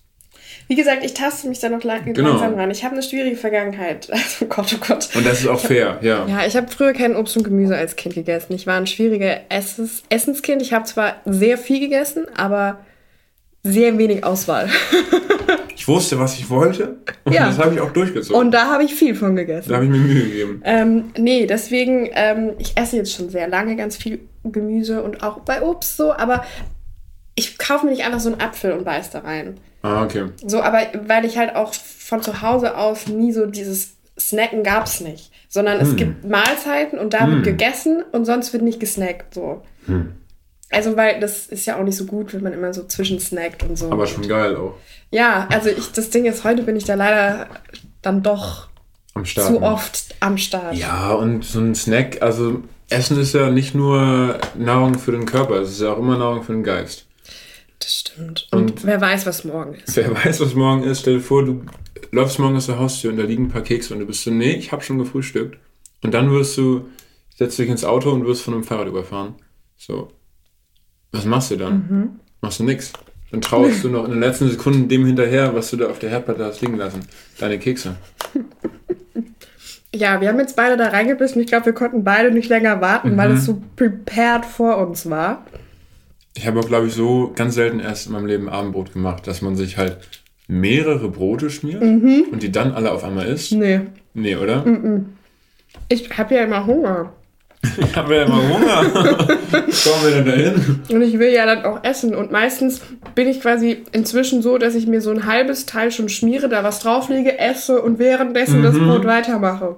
Wie 0.67 0.75
gesagt, 0.75 1.03
ich 1.05 1.13
taste 1.13 1.47
mich 1.47 1.59
da 1.59 1.69
noch 1.69 1.83
lang- 1.83 2.11
Genau. 2.13 2.29
langsam 2.29 2.55
ran. 2.55 2.71
Ich 2.71 2.83
habe 2.83 2.93
eine 2.93 3.03
schwierige 3.03 3.35
Vergangenheit. 3.35 4.09
Also 4.11 4.45
Gott, 4.47 4.75
oh 4.75 4.83
Gott. 4.87 5.09
Und 5.15 5.25
das 5.25 5.41
ist 5.41 5.47
auch 5.47 5.59
fair, 5.59 5.99
ja. 6.01 6.25
Ja, 6.27 6.45
ich 6.45 6.55
habe 6.55 6.67
früher 6.67 6.93
kein 6.93 7.15
Obst 7.15 7.37
und 7.37 7.43
Gemüse 7.43 7.75
als 7.77 7.95
Kind 7.95 8.15
gegessen. 8.15 8.53
Ich 8.53 8.65
war 8.65 8.75
ein 8.77 8.87
schwieriger 8.87 9.41
Essens 9.49 10.03
Essenskind. 10.09 10.61
Ich 10.63 10.73
habe 10.73 10.85
zwar 10.85 11.17
sehr 11.25 11.57
viel 11.59 11.79
gegessen, 11.79 12.25
aber 12.35 12.79
sehr 13.63 13.97
wenig 13.97 14.23
Auswahl. 14.23 14.69
Ich 15.77 15.89
wusste, 15.89 16.17
was 16.17 16.39
ich 16.39 16.49
wollte 16.49 16.95
und 17.25 17.33
Ja. 17.33 17.45
das 17.47 17.59
habe 17.59 17.75
ich 17.75 17.81
auch 17.81 17.91
durchgezogen. 17.91 18.41
Und 18.41 18.51
da 18.51 18.71
habe 18.71 18.83
ich 18.85 18.95
viel 18.95 19.13
von 19.13 19.35
gegessen. 19.35 19.69
da 19.69 19.75
habe 19.75 19.85
ich 19.85 19.91
mir 19.91 19.99
Mühe 19.99 20.23
gegeben. 20.23 20.61
Ähm, 20.65 21.11
nee, 21.17 21.45
deswegen, 21.45 22.09
ähm, 22.13 22.53
ich 22.57 22.75
esse 22.75 22.95
jetzt 22.97 23.13
schon 23.13 23.29
sehr 23.29 23.47
lange 23.49 23.75
ganz 23.75 23.95
viel 23.97 24.21
Gemüse 24.43 25.03
und 25.03 25.21
auch 25.21 25.41
bei 25.41 25.61
Obst 25.61 25.97
so, 25.97 26.11
aber 26.13 26.43
ich 27.35 27.57
kaufe 27.57 27.85
mir 27.85 27.91
nicht 27.91 28.03
einfach 28.05 28.19
so 28.19 28.31
einen 28.31 28.41
Apfel 28.41 28.71
und 28.71 28.85
beiß 28.85 29.09
da 29.11 29.19
rein. 29.19 29.59
Ah, 29.81 30.03
okay. 30.03 30.25
So, 30.45 30.61
aber 30.61 30.79
weil 31.07 31.25
ich 31.25 31.37
halt 31.37 31.55
auch 31.55 31.73
von 31.73 32.21
zu 32.21 32.41
Hause 32.41 32.77
aus 32.77 33.07
nie 33.07 33.31
so 33.31 33.45
dieses 33.45 33.95
Snacken 34.19 34.63
gab's 34.63 35.01
nicht. 35.01 35.31
Sondern 35.49 35.79
Hm. 35.79 35.87
es 35.89 35.95
gibt 35.95 36.25
Mahlzeiten 36.27 36.97
und 36.99 37.13
da 37.13 37.29
wird 37.29 37.43
gegessen 37.43 38.03
und 38.11 38.25
sonst 38.25 38.51
wird 38.53 38.63
nicht 38.63 38.79
gesnackt. 38.79 39.33
So. 39.35 39.61
Hm. 39.85 40.13
Also, 40.71 40.97
weil 40.97 41.19
das 41.19 41.45
ist 41.47 41.65
ja 41.67 41.77
auch 41.77 41.83
nicht 41.83 41.95
so 41.95 42.05
gut, 42.05 42.33
wenn 42.33 42.41
man 42.41 42.51
immer 42.51 42.73
so 42.73 42.83
zwischensnackt 42.83 43.63
und 43.63 43.77
so. 43.77 43.91
Aber 43.91 44.07
schon 44.07 44.27
geil 44.27 44.55
auch. 44.55 44.73
ja, 45.11 45.47
also 45.51 45.69
ich, 45.69 45.91
das 45.91 46.09
Ding 46.09 46.25
ist, 46.25 46.43
heute 46.43 46.63
bin 46.63 46.75
ich 46.75 46.83
da 46.85 46.95
leider 46.95 47.47
dann 48.01 48.23
doch 48.23 48.67
Start. 49.23 49.47
zu 49.47 49.61
oft 49.61 50.15
am 50.19 50.37
Start. 50.37 50.75
Ja, 50.75 51.11
und 51.11 51.45
so 51.45 51.59
ein 51.59 51.75
Snack, 51.75 52.21
also 52.21 52.63
Essen 52.89 53.19
ist 53.19 53.33
ja 53.33 53.49
nicht 53.49 53.75
nur 53.75 54.37
Nahrung 54.57 54.95
für 54.97 55.11
den 55.11 55.25
Körper, 55.25 55.55
es 55.61 55.71
ist 55.71 55.81
ja 55.81 55.93
auch 55.93 55.99
immer 55.99 56.17
Nahrung 56.17 56.43
für 56.43 56.53
den 56.53 56.63
Geist. 56.63 57.05
Das 57.79 57.93
stimmt. 57.99 58.47
Und, 58.51 58.85
wer 58.85 58.99
weiß, 59.01 59.25
was 59.25 59.43
morgen 59.43 59.75
ist. 59.75 59.95
Wer 59.95 60.11
weiß, 60.15 60.39
was 60.41 60.53
morgen 60.55 60.83
ist, 60.83 61.01
stell 61.01 61.15
dir 61.15 61.21
vor, 61.21 61.43
du 61.45 61.63
läufst 62.11 62.39
morgen 62.39 62.55
aus 62.55 62.67
der 62.67 62.79
Haustür 62.79 63.11
und 63.11 63.17
da 63.17 63.23
liegen 63.23 63.45
ein 63.45 63.49
paar 63.49 63.61
Kekse 63.63 63.93
und 63.93 63.99
du 63.99 64.05
bist 64.05 64.23
so, 64.23 64.31
nee, 64.31 64.51
ich 64.53 64.71
habe 64.71 64.81
schon 64.83 64.97
gefrühstückt. 64.97 65.57
Und 66.03 66.13
dann 66.13 66.31
wirst 66.31 66.57
du, 66.57 66.87
setzt 67.35 67.57
dich 67.59 67.69
ins 67.69 67.83
Auto 67.83 68.11
und 68.11 68.25
wirst 68.25 68.41
von 68.43 68.53
einem 68.53 68.63
Fahrrad 68.63 68.87
überfahren. 68.87 69.35
So. 69.77 70.11
Was 71.11 71.25
machst 71.25 71.51
du 71.51 71.57
dann? 71.57 72.19
Machst 72.41 72.59
du 72.59 72.63
nix. 72.63 72.93
Dann 73.31 73.41
traust 73.41 73.83
du 73.83 73.89
noch 73.89 74.05
in 74.05 74.11
den 74.11 74.19
letzten 74.19 74.49
Sekunden 74.49 74.87
dem 74.87 75.05
hinterher, 75.05 75.53
was 75.55 75.69
du 75.71 75.77
da 75.77 75.87
auf 75.89 75.99
der 75.99 76.09
Herdplatte 76.09 76.45
hast 76.45 76.61
liegen 76.61 76.77
lassen. 76.77 77.01
Deine 77.39 77.59
Kekse. 77.59 77.97
Ja, 79.93 80.19
wir 80.19 80.27
haben 80.27 80.39
jetzt 80.39 80.55
beide 80.57 80.75
da 80.75 80.89
reingebissen. 80.89 81.41
Ich 81.41 81.47
glaube, 81.47 81.67
wir 81.67 81.73
konnten 81.73 82.03
beide 82.03 82.31
nicht 82.31 82.49
länger 82.49 82.81
warten, 82.81 83.15
weil 83.17 83.29
Mhm. 83.29 83.35
es 83.37 83.45
so 83.45 83.61
prepared 83.77 84.45
vor 84.45 84.77
uns 84.77 85.09
war. 85.09 85.45
Ich 86.37 86.45
habe 86.45 86.59
auch, 86.59 86.67
glaube 86.67 86.87
ich, 86.87 86.93
so 86.93 87.31
ganz 87.35 87.55
selten 87.55 87.79
erst 87.79 88.07
in 88.07 88.13
meinem 88.13 88.25
Leben 88.25 88.49
Abendbrot 88.49 88.93
gemacht, 88.93 89.25
dass 89.27 89.41
man 89.41 89.55
sich 89.55 89.77
halt 89.77 89.97
mehrere 90.47 91.09
Brote 91.09 91.49
schmiert 91.49 91.81
und 91.81 92.43
die 92.43 92.51
dann 92.51 92.73
alle 92.73 92.91
auf 92.91 93.03
einmal 93.03 93.25
isst. 93.27 93.53
Nee. 93.53 93.81
Nee, 94.13 94.35
oder? 94.35 94.63
Ich 95.89 96.09
habe 96.17 96.35
ja 96.35 96.43
immer 96.43 96.65
Hunger. 96.65 97.11
Ich 97.79 97.95
habe 97.95 98.15
ja 98.15 98.23
immer 98.25 98.47
Hunger. 98.47 98.83
Kommen 98.91 100.03
wir 100.03 100.11
denn 100.11 100.25
da 100.25 100.31
hin? 100.33 100.81
Und 100.89 101.01
ich 101.01 101.17
will 101.17 101.33
ja 101.33 101.47
dann 101.47 101.65
auch 101.65 101.83
essen. 101.83 102.13
Und 102.13 102.31
meistens 102.31 102.81
bin 103.15 103.27
ich 103.27 103.41
quasi 103.41 103.81
inzwischen 103.91 104.43
so, 104.43 104.59
dass 104.59 104.75
ich 104.75 104.85
mir 104.85 105.01
so 105.01 105.09
ein 105.09 105.25
halbes 105.25 105.65
Teil 105.65 105.89
schon 105.91 106.07
schmiere, 106.07 106.47
da 106.47 106.63
was 106.63 106.77
drauflege, 106.79 107.39
esse 107.39 107.81
und 107.81 107.97
währenddessen 107.97 108.61
das 108.61 108.75
Mhm. 108.75 108.87
Brot 108.87 109.05
weitermache. 109.05 109.77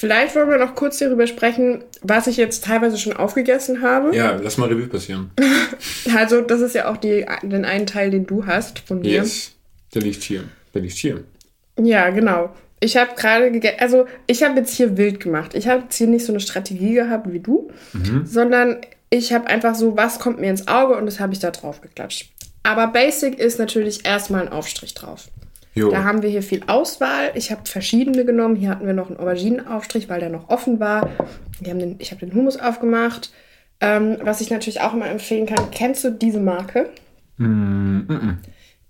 Vielleicht 0.00 0.34
wollen 0.34 0.48
wir 0.48 0.56
noch 0.56 0.74
kurz 0.74 0.96
darüber 0.96 1.26
sprechen, 1.26 1.84
was 2.00 2.26
ich 2.26 2.38
jetzt 2.38 2.64
teilweise 2.64 2.96
schon 2.96 3.12
aufgegessen 3.12 3.82
habe. 3.82 4.16
Ja, 4.16 4.32
lass 4.42 4.56
mal 4.56 4.70
Revue 4.70 4.86
passieren. 4.86 5.30
Also, 6.16 6.40
das 6.40 6.62
ist 6.62 6.74
ja 6.74 6.90
auch 6.90 6.96
die, 6.96 7.26
den 7.42 7.64
einen 7.66 7.86
Teil, 7.86 8.10
den 8.10 8.26
du 8.26 8.46
hast 8.46 8.78
von 8.80 9.00
mir. 9.00 9.10
Yes. 9.10 9.52
Der 9.94 10.00
liegt 10.00 10.22
hier. 10.22 10.44
Der 10.74 10.80
liegt 10.80 10.96
hier. 10.96 11.24
Ja, 11.78 12.08
genau. 12.08 12.54
Ich 12.80 12.96
habe 12.96 13.10
gerade 13.14 13.50
gegessen, 13.50 13.76
also 13.80 14.06
ich 14.26 14.42
habe 14.42 14.58
jetzt 14.58 14.74
hier 14.74 14.96
wild 14.96 15.20
gemacht. 15.20 15.54
Ich 15.54 15.68
habe 15.68 15.82
jetzt 15.82 15.96
hier 15.96 16.06
nicht 16.06 16.24
so 16.24 16.32
eine 16.32 16.40
Strategie 16.40 16.94
gehabt 16.94 17.30
wie 17.30 17.40
du, 17.40 17.70
sondern 18.24 18.78
ich 19.10 19.32
habe 19.34 19.46
einfach 19.48 19.74
so, 19.74 19.96
was 19.96 20.18
kommt 20.18 20.40
mir 20.40 20.48
ins 20.48 20.66
Auge 20.66 20.96
und 20.96 21.04
das 21.06 21.20
habe 21.20 21.34
ich 21.34 21.40
da 21.40 21.50
drauf 21.50 21.82
geklatscht. 21.82 22.30
Aber 22.62 22.86
Basic 22.86 23.38
ist 23.38 23.58
natürlich 23.58 24.06
erstmal 24.06 24.42
ein 24.42 24.52
Aufstrich 24.52 24.94
drauf. 24.94 25.28
Jo. 25.74 25.90
Da 25.90 26.04
haben 26.04 26.22
wir 26.22 26.30
hier 26.30 26.42
viel 26.42 26.62
Auswahl. 26.66 27.30
Ich 27.34 27.50
habe 27.50 27.62
verschiedene 27.64 28.24
genommen. 28.24 28.56
Hier 28.56 28.70
hatten 28.70 28.86
wir 28.86 28.94
noch 28.94 29.08
einen 29.08 29.18
Auberginenaufstrich, 29.18 30.08
weil 30.08 30.20
der 30.20 30.30
noch 30.30 30.48
offen 30.48 30.80
war. 30.80 31.08
Den, 31.60 31.96
ich 31.98 32.10
habe 32.10 32.26
den 32.26 32.34
Hummus 32.34 32.56
aufgemacht. 32.56 33.32
Ähm, 33.80 34.18
was 34.22 34.40
ich 34.40 34.50
natürlich 34.50 34.80
auch 34.80 34.92
immer 34.92 35.08
empfehlen 35.08 35.46
kann, 35.46 35.70
kennst 35.70 36.04
du 36.04 36.10
diese 36.10 36.40
Marke? 36.40 36.90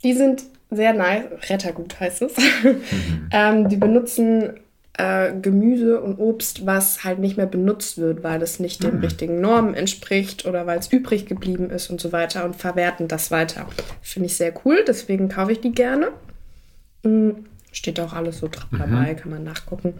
Die 0.02 0.12
sind 0.14 0.42
sehr 0.70 0.94
nice. 0.94 1.24
Rettergut 1.48 2.00
heißt 2.00 2.22
es. 2.22 2.34
ähm, 3.32 3.68
die 3.68 3.76
benutzen 3.76 4.54
äh, 4.94 5.32
Gemüse 5.40 6.00
und 6.00 6.18
Obst, 6.18 6.66
was 6.66 7.04
halt 7.04 7.18
nicht 7.18 7.36
mehr 7.36 7.46
benutzt 7.46 7.98
wird, 7.98 8.24
weil 8.24 8.42
es 8.42 8.58
nicht 8.58 8.82
den 8.82 8.98
richtigen 8.98 9.40
Normen 9.40 9.74
entspricht 9.74 10.46
oder 10.46 10.66
weil 10.66 10.78
es 10.78 10.92
übrig 10.92 11.26
geblieben 11.26 11.70
ist 11.70 11.90
und 11.90 12.00
so 12.00 12.12
weiter 12.12 12.44
und 12.44 12.56
verwerten 12.56 13.06
das 13.06 13.30
weiter. 13.30 13.66
Finde 14.02 14.26
ich 14.26 14.36
sehr 14.36 14.52
cool, 14.64 14.84
deswegen 14.86 15.28
kaufe 15.28 15.52
ich 15.52 15.60
die 15.60 15.72
gerne. 15.72 16.08
Mm, 17.02 17.30
Steht 17.72 18.00
auch 18.00 18.12
alles 18.14 18.38
so 18.38 18.48
dra- 18.48 18.66
dabei, 18.76 19.14
kann 19.14 19.30
man 19.30 19.44
nachgucken. 19.44 19.94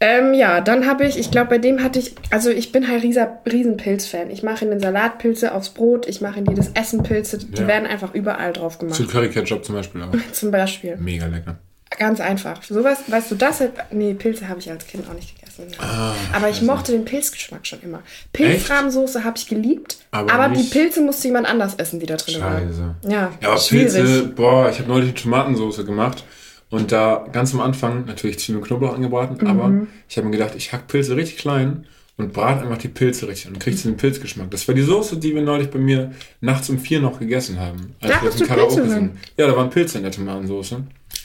Ähm, 0.00 0.32
ja, 0.34 0.60
dann 0.60 0.86
habe 0.86 1.04
ich, 1.06 1.18
ich 1.18 1.30
glaube, 1.32 1.50
bei 1.50 1.58
dem 1.58 1.82
hatte 1.82 1.98
ich, 1.98 2.14
also 2.30 2.50
ich 2.50 2.70
bin 2.70 2.86
halt 2.88 3.02
rieser, 3.02 3.40
riesen 3.50 3.76
Pilz-Fan. 3.76 4.30
Ich 4.30 4.44
mache 4.44 4.64
in 4.64 4.70
den 4.70 4.78
Salat 4.80 5.18
Pilze 5.18 5.52
aufs 5.52 5.70
Brot, 5.70 6.06
ich 6.06 6.20
mache 6.20 6.38
in 6.38 6.46
jedes 6.46 6.68
Essen 6.74 7.02
Pilze, 7.02 7.38
die 7.38 7.62
Ja. 7.62 7.66
werden 7.66 7.86
einfach 7.88 8.14
überall 8.14 8.52
drauf 8.52 8.78
gemacht. 8.78 8.96
Zu 8.96 9.06
Curry 9.08 9.28
Ketchup 9.30 9.64
zum 9.64 9.74
Beispiel 9.74 10.02
auch. 10.02 10.12
Zum 10.32 10.50
Beispiel. 10.52 10.96
Mega 10.98 11.26
lecker. 11.26 11.58
Ganz 11.98 12.20
einfach. 12.20 12.62
Sowas, 12.62 12.98
weißt 13.08 13.30
du, 13.32 13.34
das, 13.34 13.62
nee, 13.90 14.14
Pilze 14.14 14.48
habe 14.48 14.60
ich 14.60 14.70
als 14.70 14.86
Kind 14.86 15.08
auch 15.08 15.14
nicht 15.14 15.37
gegessen. 15.64 15.82
Ah, 15.82 16.14
aber 16.32 16.48
ich 16.50 16.62
mochte 16.62 16.92
den 16.92 17.04
Pilzgeschmack 17.04 17.66
schon 17.66 17.80
immer. 17.82 18.02
Pilzrahmsoße 18.32 19.24
habe 19.24 19.36
ich 19.36 19.46
geliebt, 19.48 19.98
Aber 20.10 20.32
aber, 20.32 20.54
die 20.54 20.62
Pilze 20.62 21.00
musste 21.02 21.28
jemand 21.28 21.46
anders 21.48 21.74
essen, 21.76 22.00
die 22.00 22.06
da 22.06 22.16
drin 22.16 22.34
Scheiße. 22.34 22.78
waren. 22.80 22.96
Ja, 23.10 23.32
Ja, 23.42 23.48
aber 23.50 23.58
schwierig. 23.58 23.92
Pilze, 23.92 24.24
boah, 24.28 24.70
ich 24.70 24.78
habe 24.78 24.88
neulich 24.88 25.08
eine 25.10 25.14
Tomatensauce 25.14 25.84
gemacht 25.84 26.24
und 26.70 26.92
da 26.92 27.26
ganz 27.32 27.52
am 27.54 27.60
Anfang 27.60 28.04
natürlich 28.06 28.38
Zwiebeln 28.38 28.62
und 28.62 28.68
Knoblauch 28.68 28.94
angebraten, 28.94 29.36
Mhm. 29.40 29.46
aber 29.50 29.72
ich 30.08 30.16
habe 30.16 30.26
mir 30.28 30.36
gedacht, 30.36 30.54
ich 30.56 30.72
hack 30.72 30.86
Pilze 30.88 31.16
richtig 31.16 31.38
klein 31.38 31.86
und 32.16 32.32
brate 32.32 32.62
einfach 32.62 32.78
die 32.78 32.88
Pilze 32.88 33.28
richtig 33.28 33.48
und 33.48 33.60
kriegst 33.60 33.84
den 33.84 33.96
Pilzgeschmack. 33.96 34.50
Das 34.50 34.66
war 34.66 34.74
die 34.74 34.82
Soße, 34.82 35.18
die 35.18 35.34
wir 35.34 35.42
neulich 35.42 35.70
bei 35.70 35.78
mir 35.78 36.12
nachts 36.40 36.68
um 36.68 36.78
vier 36.78 37.00
noch 37.00 37.18
gegessen 37.18 37.60
haben. 37.60 37.94
Als 38.00 38.12
Da 38.12 38.22
wir 38.22 38.28
hast 38.30 38.40
du 38.40 38.46
Karaoke 38.46 38.74
Pilze 38.74 38.90
sind. 38.90 39.10
Ja, 39.36 39.46
da 39.46 39.56
waren 39.56 39.70
Pilze 39.70 39.98
in 39.98 40.04
der 40.04 40.12
Tomatensauce. 40.12 40.74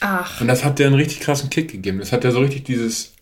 Ach, 0.00 0.40
Und 0.40 0.48
das 0.48 0.64
hat 0.64 0.78
der 0.78 0.86
einen 0.88 0.96
richtig 0.96 1.20
krassen 1.20 1.50
Kick 1.50 1.70
gegeben. 1.70 1.98
Das 1.98 2.12
hat 2.12 2.24
ja 2.24 2.30
so 2.30 2.40
richtig 2.40 2.64
dieses, 2.64 3.13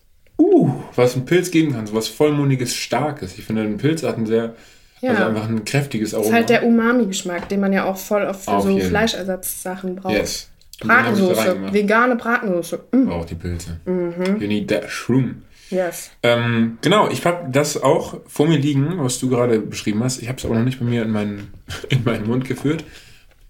uh, 0.43 0.71
was 0.95 1.15
ein 1.15 1.25
Pilz 1.25 1.51
geben 1.51 1.73
kann, 1.73 1.87
so 1.87 1.93
was 1.93 2.07
vollmundiges, 2.07 2.75
starkes. 2.75 3.37
Ich 3.37 3.45
finde, 3.45 3.61
ein 3.63 3.77
Pilz 3.77 4.03
hat 4.03 4.17
ein 4.17 4.25
sehr, 4.25 4.55
Ja. 5.01 5.11
also 5.11 5.23
einfach 5.23 5.47
ein 5.49 5.63
kräftiges 5.65 6.13
Aroma. 6.13 6.29
ist 6.29 6.33
halt 6.35 6.49
der 6.49 6.65
Umami-Geschmack, 6.65 7.49
den 7.49 7.59
man 7.59 7.73
ja 7.73 7.85
auch 7.85 7.97
voll 7.97 8.23
oft 8.23 8.43
für 8.45 8.51
Auf 8.51 8.63
so. 8.63 8.77
Fleischersatzsachen 8.79 9.95
braucht. 9.95 10.13
Yes. 10.13 10.49
Den 10.81 10.87
Bratensoße, 10.87 11.57
vegane 11.71 12.15
Bratensoße. 12.15 12.79
Mm, 12.91 13.09
Auch 13.09 13.25
die 13.25 13.35
Pilze. 13.35 13.79
Mhm. 13.85 14.39
You 14.41 14.47
need 14.47 14.67
that 14.69 14.89
shroom. 14.89 15.43
yes. 15.69 16.09
Ähm, 16.23 16.77
genau, 16.81 17.09
ich 17.09 17.25
habe 17.25 17.47
das 17.51 17.81
auch 17.81 18.19
vor 18.27 18.47
mir 18.47 18.57
liegen, 18.57 18.91
was 18.97 19.19
du 19.19 19.29
gerade 19.29 19.59
beschrieben 19.59 20.03
hast. 20.03 20.21
Ich 20.21 20.27
habe 20.27 20.39
es 20.39 20.45
aber 20.45 20.55
noch 20.55 20.65
nicht 20.65 20.79
bei 20.79 20.85
mir 20.85 21.03
in 21.03 21.11
meinen, 21.11 21.53
in 21.89 22.03
meinen 22.03 22.27
Mund 22.27 22.45
geführt. 22.45 22.83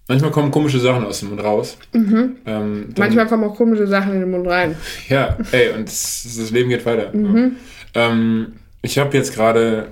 Manchmal 0.06 0.30
kommen 0.32 0.50
komische 0.50 0.78
Sachen 0.80 1.04
aus 1.06 1.20
dem 1.20 1.30
Mund 1.30 1.42
raus. 1.42 1.78
Ähm, 1.94 2.36
Mhm. 2.44 2.84
Manchmal 2.98 3.26
kommen 3.26 3.44
auch 3.44 3.56
komische 3.56 3.86
Sachen 3.86 4.12
in 4.12 4.20
den 4.20 4.30
Mund 4.30 4.46
rein. 4.46 4.76
Ja, 5.08 5.38
ey, 5.52 5.70
und 5.70 5.88
das, 5.88 6.26
das 6.38 6.50
Leben 6.50 6.68
geht 6.68 6.84
weiter. 6.84 7.10
Mhm. 7.14 7.56
Ähm, 7.94 8.52
ich 8.82 8.98
habe 8.98 9.16
jetzt 9.16 9.34
gerade 9.34 9.88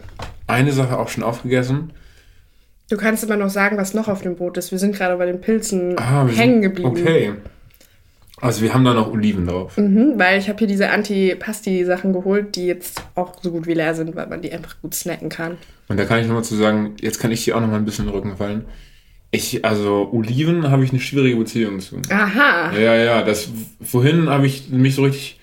eine 0.47 0.73
Sache 0.73 0.99
auch 0.99 1.09
schon 1.09 1.25
aufgegessen. 1.25 1.93
Du 2.91 2.99
kannst 2.99 3.25
immer 3.25 3.37
noch 3.37 3.49
sagen, 3.49 3.79
was 3.79 3.95
noch 3.95 4.09
auf 4.09 4.21
dem 4.21 4.37
Brot 4.37 4.59
ist. 4.59 4.71
Wir 4.71 4.79
sind 4.79 4.95
gerade 4.95 5.17
bei 5.17 5.25
den 5.25 5.41
Pilzen 5.41 5.99
Ah, 5.99 6.27
hängen 6.27 6.61
geblieben. 6.61 6.91
Okay. 6.91 7.33
Also 8.43 8.61
wir 8.61 8.75
haben 8.75 8.85
da 8.85 8.93
noch 8.93 9.11
Oliven 9.11 9.47
drauf. 9.47 9.79
Mhm, 9.79 10.15
weil 10.19 10.39
ich 10.39 10.49
habe 10.49 10.59
hier 10.59 10.67
diese 10.67 10.91
Anti-Pasti-Sachen 10.91 12.13
geholt, 12.13 12.57
die 12.57 12.67
jetzt 12.67 13.01
auch 13.15 13.41
so 13.41 13.51
gut 13.53 13.67
wie 13.67 13.75
leer 13.75 13.95
sind, 13.95 14.15
weil 14.17 14.27
man 14.27 14.43
die 14.43 14.53
einfach 14.53 14.75
gut 14.83 14.95
snacken 14.95 15.29
kann. 15.31 15.57
Und 15.89 15.97
da 15.99 16.05
kann 16.05 16.19
ich 16.21 16.27
nochmal 16.27 16.45
zu 16.45 16.57
sagen, 16.57 16.97
jetzt 17.01 17.19
kann 17.21 17.31
ich 17.31 17.45
dir 17.45 17.57
auch 17.57 17.61
nochmal 17.61 17.79
ein 17.79 17.85
bisschen 17.87 18.05
in 18.07 18.11
den 18.11 18.17
Rücken 18.19 18.37
fallen. 18.37 18.65
Ich, 19.35 19.65
also 19.65 20.11
Oliven 20.13 20.71
habe 20.71 20.85
ich 20.85 20.91
eine 20.91 21.01
schwierige 21.01 21.37
Beziehung 21.37 21.81
zu. 21.81 21.97
Aha. 22.11 22.71
Ja, 22.79 22.95
ja, 22.95 23.23
das 23.23 23.49
vorhin 23.83 24.29
habe 24.29 24.47
ich 24.47 24.69
mich 24.69 24.95
so 24.95 25.03
richtig 25.05 25.41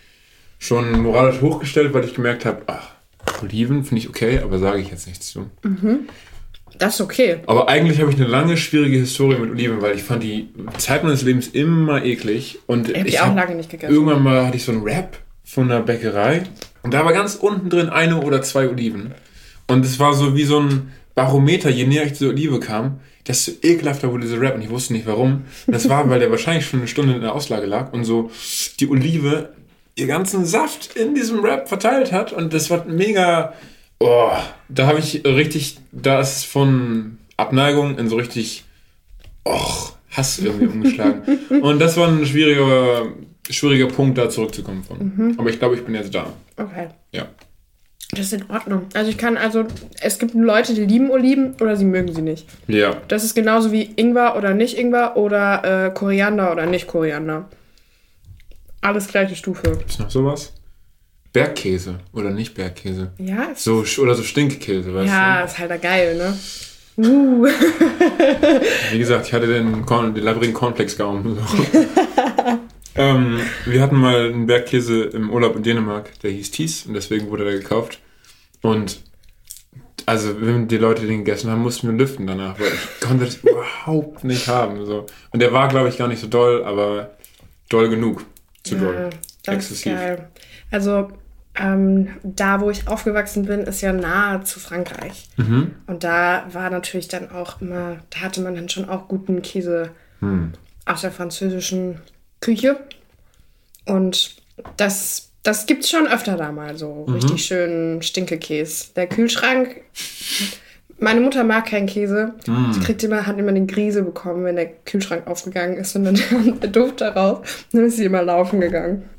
schon 0.59 1.01
moralisch 1.01 1.41
hochgestellt, 1.41 1.91
weil 1.93 2.05
ich 2.05 2.13
gemerkt 2.13 2.45
habe, 2.45 2.61
ach, 2.67 2.89
Oliven 3.41 3.83
finde 3.83 4.01
ich 4.03 4.09
okay, 4.09 4.39
aber 4.43 4.59
sage 4.59 4.79
ich 4.79 4.91
jetzt 4.91 5.07
nichts 5.07 5.31
zu. 5.31 5.49
Das 6.77 6.95
ist 6.95 7.01
okay. 7.01 7.39
Aber 7.47 7.67
eigentlich 7.67 7.99
habe 7.99 8.11
ich 8.11 8.17
eine 8.17 8.27
lange 8.27 8.57
schwierige 8.57 8.97
Historie 8.99 9.37
mit 9.39 9.49
Oliven, 9.49 9.81
weil 9.81 9.95
ich 9.95 10.03
fand 10.03 10.21
die 10.21 10.49
Zeit 10.77 11.03
meines 11.03 11.23
Lebens 11.23 11.47
immer 11.47 12.05
eklig 12.05 12.59
und 12.67 12.89
Ich 12.89 13.05
ich 13.05 13.21
auch 13.21 13.33
lange 13.35 13.55
nicht 13.55 13.71
gegessen. 13.71 13.91
irgendwann 13.91 14.21
mal 14.21 14.45
hatte 14.45 14.57
ich 14.57 14.63
so 14.63 14.71
einen 14.71 14.83
Rap 14.83 15.17
von 15.43 15.71
einer 15.71 15.81
Bäckerei 15.81 16.43
und 16.83 16.93
da 16.93 17.03
war 17.05 17.11
ganz 17.13 17.33
unten 17.35 17.69
drin 17.71 17.89
eine 17.89 18.21
oder 18.21 18.43
zwei 18.43 18.69
Oliven. 18.69 19.15
Und 19.67 19.83
es 19.83 19.99
war 19.99 20.13
so 20.13 20.35
wie 20.35 20.43
so 20.43 20.59
ein 20.59 20.91
Barometer, 21.15 21.69
je 21.69 21.85
näher 21.87 22.05
ich 22.05 22.13
zur 22.13 22.29
Olive 22.29 22.59
kam, 22.59 22.99
desto 23.29 23.51
ekelhafter 23.61 24.11
wurde 24.11 24.23
dieser 24.23 24.41
Rap 24.41 24.55
und 24.55 24.61
ich 24.61 24.69
wusste 24.69 24.91
nicht 24.93 25.05
warum. 25.05 25.45
Und 25.67 25.73
das 25.73 25.87
war, 25.87 26.09
weil 26.09 26.19
der 26.19 26.31
wahrscheinlich 26.31 26.65
schon 26.65 26.79
eine 26.79 26.87
Stunde 26.87 27.13
in 27.13 27.21
der 27.21 27.33
Auslage 27.33 27.67
lag 27.67 27.93
und 27.93 28.03
so 28.03 28.31
die 28.79 28.89
Olive 28.89 29.53
ihr 29.95 30.07
ganzen 30.07 30.45
Saft 30.45 30.95
in 30.95 31.13
diesem 31.13 31.39
Rap 31.41 31.69
verteilt 31.69 32.11
hat 32.11 32.33
und 32.33 32.53
das 32.53 32.69
war 32.69 32.85
mega. 32.85 33.53
Oh, 33.99 34.31
da 34.69 34.87
habe 34.87 34.99
ich 34.99 35.23
richtig, 35.25 35.77
da 35.91 36.19
ist 36.19 36.45
von 36.45 37.17
Abneigung 37.37 37.97
in 37.97 38.09
so 38.09 38.15
richtig 38.15 38.63
och, 39.45 39.93
Hass 40.11 40.39
irgendwie 40.39 40.67
umgeschlagen. 40.67 41.21
und 41.61 41.79
das 41.79 41.97
war 41.97 42.07
ein 42.07 42.25
schwieriger, 42.25 43.07
schwieriger 43.49 43.87
Punkt, 43.87 44.17
da 44.17 44.29
zurückzukommen 44.29 44.83
von. 44.83 45.35
Aber 45.37 45.49
ich 45.49 45.59
glaube, 45.59 45.75
ich 45.75 45.83
bin 45.83 45.93
jetzt 45.95 46.15
da. 46.15 46.33
Okay. 46.57 46.87
Ja. 47.11 47.27
Das 48.11 48.21
ist 48.21 48.33
in 48.33 48.49
Ordnung. 48.49 48.87
Also 48.93 49.11
ich 49.11 49.17
kann, 49.19 49.37
also 49.37 49.65
es 50.01 50.17
gibt 50.17 50.33
Leute, 50.33 50.73
die 50.73 50.85
lieben 50.85 51.11
Oliven 51.11 51.53
oder 51.61 51.75
sie 51.75 51.85
mögen 51.85 52.13
sie 52.13 52.23
nicht. 52.23 52.47
Ja. 52.67 52.97
Das 53.07 53.23
ist 53.23 53.35
genauso 53.35 53.71
wie 53.71 53.83
Ingwer 53.83 54.35
oder 54.35 54.53
nicht 54.55 54.77
Ingwer 54.77 55.15
oder 55.15 55.87
äh, 55.87 55.93
Koriander 55.93 56.51
oder 56.51 56.65
nicht 56.65 56.87
Koriander. 56.87 57.47
Alles 58.81 59.07
gleiche 59.07 59.35
Stufe. 59.35 59.77
Ist 59.87 59.99
noch 59.99 60.09
sowas? 60.09 60.53
Bergkäse 61.33 61.99
oder 62.11 62.31
nicht 62.31 62.55
Bergkäse? 62.55 63.11
Ja, 63.19 63.49
So, 63.55 63.83
oder 63.99 64.15
so 64.15 64.23
Stinkkäse, 64.23 64.93
weißt 64.93 65.07
ja, 65.07 65.41
ist 65.41 65.59
halt 65.59 65.69
da 65.69 65.77
geil, 65.77 66.17
ne? 66.17 66.33
Uh. 66.97 67.45
du? 67.45 67.47
Wie 68.91 68.97
gesagt, 68.97 69.27
ich 69.27 69.33
hatte 69.33 69.47
den, 69.47 69.85
Korn, 69.85 70.15
den 70.15 70.23
labbrigen 70.23 70.53
Cornflakes-Gaumen. 70.53 71.37
Ähm, 72.95 73.39
wir 73.65 73.81
hatten 73.81 73.95
mal 73.95 74.27
einen 74.31 74.47
Bergkäse 74.47 75.03
im 75.03 75.29
Urlaub 75.29 75.55
in 75.55 75.63
Dänemark, 75.63 76.19
der 76.21 76.31
hieß 76.31 76.51
Thies 76.51 76.85
und 76.85 76.93
deswegen 76.93 77.29
wurde 77.29 77.45
der 77.45 77.53
gekauft. 77.53 77.99
Und 78.61 79.01
also, 80.05 80.41
wenn 80.41 80.67
die 80.67 80.77
Leute 80.77 81.05
den 81.05 81.19
gegessen 81.19 81.51
haben, 81.51 81.61
mussten 81.61 81.87
wir 81.87 81.95
lüften 81.95 82.25
danach, 82.25 82.59
weil 82.59 82.67
ich 82.67 82.99
konnte 82.99 83.25
das 83.25 83.35
überhaupt 83.37 84.23
nicht 84.23 84.47
haben. 84.47 84.85
So. 84.85 85.05
Und 85.31 85.39
der 85.39 85.53
war, 85.53 85.67
glaube 85.67 85.89
ich, 85.89 85.97
gar 85.97 86.07
nicht 86.07 86.19
so 86.19 86.27
doll, 86.27 86.63
aber 86.63 87.11
doll 87.69 87.89
genug. 87.89 88.25
Zu 88.63 88.75
Ja, 88.75 88.81
doll. 88.81 89.09
Exzessiv. 89.45 89.93
Also, 90.71 91.09
ähm, 91.55 92.09
da, 92.23 92.59
wo 92.61 92.69
ich 92.71 92.87
aufgewachsen 92.87 93.45
bin, 93.45 93.61
ist 93.61 93.81
ja 93.81 93.93
nahe 93.93 94.43
zu 94.43 94.59
Frankreich. 94.59 95.29
Mhm. 95.37 95.75
Und 95.87 96.03
da 96.03 96.47
war 96.51 96.69
natürlich 96.69 97.07
dann 97.07 97.31
auch 97.31 97.61
immer, 97.61 97.97
da 98.09 98.21
hatte 98.21 98.41
man 98.41 98.55
dann 98.55 98.69
schon 98.69 98.89
auch 98.89 99.07
guten 99.07 99.41
Käse 99.41 99.91
Hm. 100.21 100.51
aus 100.85 101.01
der 101.01 101.11
französischen 101.11 101.99
Küche. 102.41 102.79
Und 103.85 104.35
das, 104.77 105.29
das 105.43 105.65
gibt 105.65 105.83
es 105.83 105.89
schon 105.89 106.07
öfter 106.07 106.35
da 106.37 106.51
mal, 106.51 106.77
so 106.77 107.05
Mhm. 107.07 107.13
richtig 107.15 107.45
schönen 107.45 108.01
Stinkekäse. 108.01 108.87
Der 108.95 109.07
Kühlschrank, 109.07 109.81
meine 110.99 111.21
Mutter 111.21 111.43
mag 111.43 111.65
keinen 111.67 111.87
Käse. 111.87 112.33
Mhm. 112.45 112.73
Sie 112.73 112.79
kriegt 112.81 113.03
immer, 113.03 113.25
hat 113.25 113.37
immer 113.39 113.51
den 113.53 113.67
Grise 113.67 114.03
bekommen, 114.03 114.43
wenn 114.45 114.57
der 114.57 114.67
Kühlschrank 114.67 115.27
aufgegangen 115.27 115.77
ist 115.77 115.95
und 115.95 116.03
dann 116.05 116.15
kam 116.29 116.59
der 116.59 116.69
Duft 116.69 117.01
daraus. 117.01 117.39
Dann 117.71 117.85
ist 117.85 117.97
sie 117.97 118.05
immer 118.05 118.21
laufen 118.21 118.59
gegangen. 118.59 119.09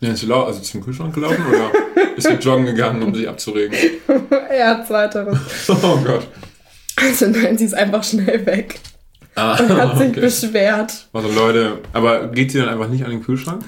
Ja, 0.00 0.12
ist 0.12 0.20
sie 0.20 0.26
lau 0.26 0.44
also 0.44 0.60
zum 0.60 0.82
Kühlschrank 0.82 1.14
gelaufen 1.14 1.44
oder 1.48 1.70
ist 2.16 2.26
sie 2.26 2.34
joggen 2.34 2.66
gegangen, 2.66 3.02
um 3.02 3.14
sich 3.14 3.28
abzuregen? 3.28 3.76
er 4.50 4.68
hat 4.68 4.86
zweiteres. 4.86 5.38
Oh 5.68 5.96
Gott. 6.04 6.26
Also 6.96 7.26
nein, 7.26 7.58
sie 7.58 7.64
ist 7.64 7.74
einfach 7.74 8.02
schnell 8.04 8.44
weg 8.46 8.78
Ah, 9.38 9.56
und 9.58 9.68
hat 9.70 9.98
sich 9.98 10.10
okay. 10.10 10.20
beschwert. 10.20 11.08
Also 11.12 11.28
Leute, 11.32 11.78
aber 11.92 12.28
geht 12.28 12.50
sie 12.50 12.58
dann 12.58 12.68
einfach 12.68 12.88
nicht 12.88 13.04
an 13.04 13.10
den 13.10 13.22
Kühlschrank? 13.22 13.64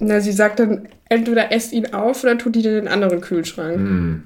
Na, 0.00 0.20
sie 0.20 0.32
sagt 0.32 0.60
dann, 0.60 0.88
entweder 1.08 1.52
esst 1.52 1.72
ihn 1.72 1.92
auf 1.92 2.22
oder 2.22 2.38
tut 2.38 2.56
ihn 2.56 2.64
in 2.64 2.74
den 2.74 2.88
anderen 2.88 3.20
Kühlschrank. 3.20 3.76
Hm. 3.76 4.22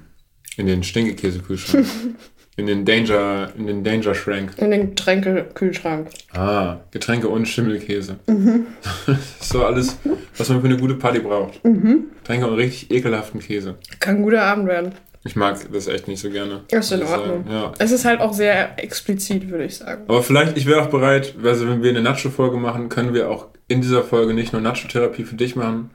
In 0.57 0.67
den 0.67 0.83
Stinkekäse-Kühlschrank. 0.83 1.85
in 2.57 2.67
den 2.67 2.85
Danger, 2.85 3.51
in 3.57 3.65
den 3.65 3.83
Danger 3.83 4.13
Schrank. 4.13 4.51
In 4.57 4.69
den 4.71 4.95
Tränke-Kühlschrank. 4.95 6.09
Ah, 6.33 6.77
Getränke 6.91 7.27
und 7.27 7.47
Schimmelkäse. 7.47 8.17
Mhm. 8.27 8.67
das 9.07 9.17
ist 9.41 9.49
so 9.49 9.65
alles, 9.65 9.97
was 10.37 10.49
man 10.49 10.61
für 10.61 10.67
eine 10.67 10.77
gute 10.77 10.95
Party 10.95 11.19
braucht. 11.19 11.63
Mhm. 11.65 12.05
Getränke 12.19 12.47
und 12.47 12.53
richtig 12.53 12.91
ekelhaften 12.91 13.39
Käse. 13.39 13.75
Kann 13.99 14.17
ein 14.17 14.23
guter 14.23 14.43
Abend 14.43 14.67
werden. 14.67 14.93
Ich 15.25 15.35
mag 15.37 15.57
das 15.71 15.87
echt 15.87 16.07
nicht 16.07 16.19
so 16.19 16.29
gerne. 16.29 16.61
Ist 16.69 16.91
in 16.91 17.01
ich 17.01 17.07
Ordnung. 17.07 17.45
Ja. 17.49 17.71
Es 17.79 17.91
ist 17.91 18.03
halt 18.03 18.19
auch 18.19 18.33
sehr 18.33 18.77
explizit, 18.83 19.49
würde 19.49 19.63
ich 19.63 19.77
sagen. 19.77 20.03
Aber 20.07 20.21
vielleicht, 20.21 20.57
ich 20.57 20.65
wäre 20.65 20.81
auch 20.81 20.89
bereit, 20.89 21.35
also 21.43 21.67
wenn 21.67 21.81
wir 21.81 21.91
eine 21.91 22.01
Nacho-Folge 22.01 22.57
machen, 22.57 22.89
können 22.89 23.13
wir 23.13 23.29
auch 23.29 23.47
in 23.69 23.81
dieser 23.81 24.03
Folge 24.03 24.33
nicht 24.33 24.51
nur 24.51 24.61
Nacho-Therapie 24.61 25.23
für 25.23 25.35
dich 25.35 25.55
machen, 25.55 25.91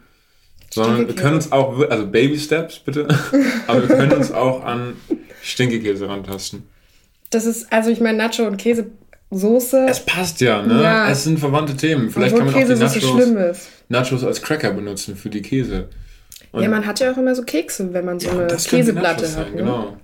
sondern 0.70 1.08
wir 1.08 1.14
können 1.14 1.34
uns 1.34 1.52
auch, 1.52 1.78
also 1.90 2.06
Baby 2.06 2.38
Steps 2.38 2.78
bitte, 2.78 3.06
aber 3.66 3.86
wir 3.86 3.96
können 3.96 4.12
uns 4.12 4.32
auch 4.32 4.64
an 4.64 4.94
Stinkekäse 5.42 6.08
rantasten. 6.08 6.62
Das 7.30 7.44
ist, 7.44 7.70
also 7.70 7.90
ich 7.90 8.00
meine, 8.00 8.16
Nacho 8.16 8.46
und 8.46 8.56
Käsesoße, 8.56 9.86
Es 9.88 10.06
passt 10.06 10.40
ja, 10.40 10.62
ne? 10.62 10.82
Ja. 10.82 11.10
Es 11.10 11.24
sind 11.24 11.38
verwandte 11.38 11.76
Themen. 11.76 12.08
Vielleicht 12.08 12.34
kann 12.34 12.46
man 12.46 12.54
auch 12.54 12.66
die 12.66 12.74
Nachos. 12.74 13.68
Nachos 13.90 14.24
als 14.24 14.40
Cracker 14.40 14.72
benutzen 14.72 15.16
für 15.16 15.28
die 15.28 15.42
Käse. 15.42 15.88
Und 16.53 16.62
Ja, 16.62 16.68
man 16.68 16.86
hat 16.86 17.01
ja 17.01 17.12
auch 17.12 17.16
immer 17.16 17.34
so 17.34 17.42
Kekse, 17.42 17.92
wenn 17.92 18.05
man 18.05 18.20
so 18.20 18.30
eine 18.30 18.46
können 18.46 18.59
die 18.59 18.68
Käseplatte 18.68 19.22
hat. 19.24 19.30
sein, 19.30 19.51
ne? 19.53 19.57
Genau. 19.59 19.96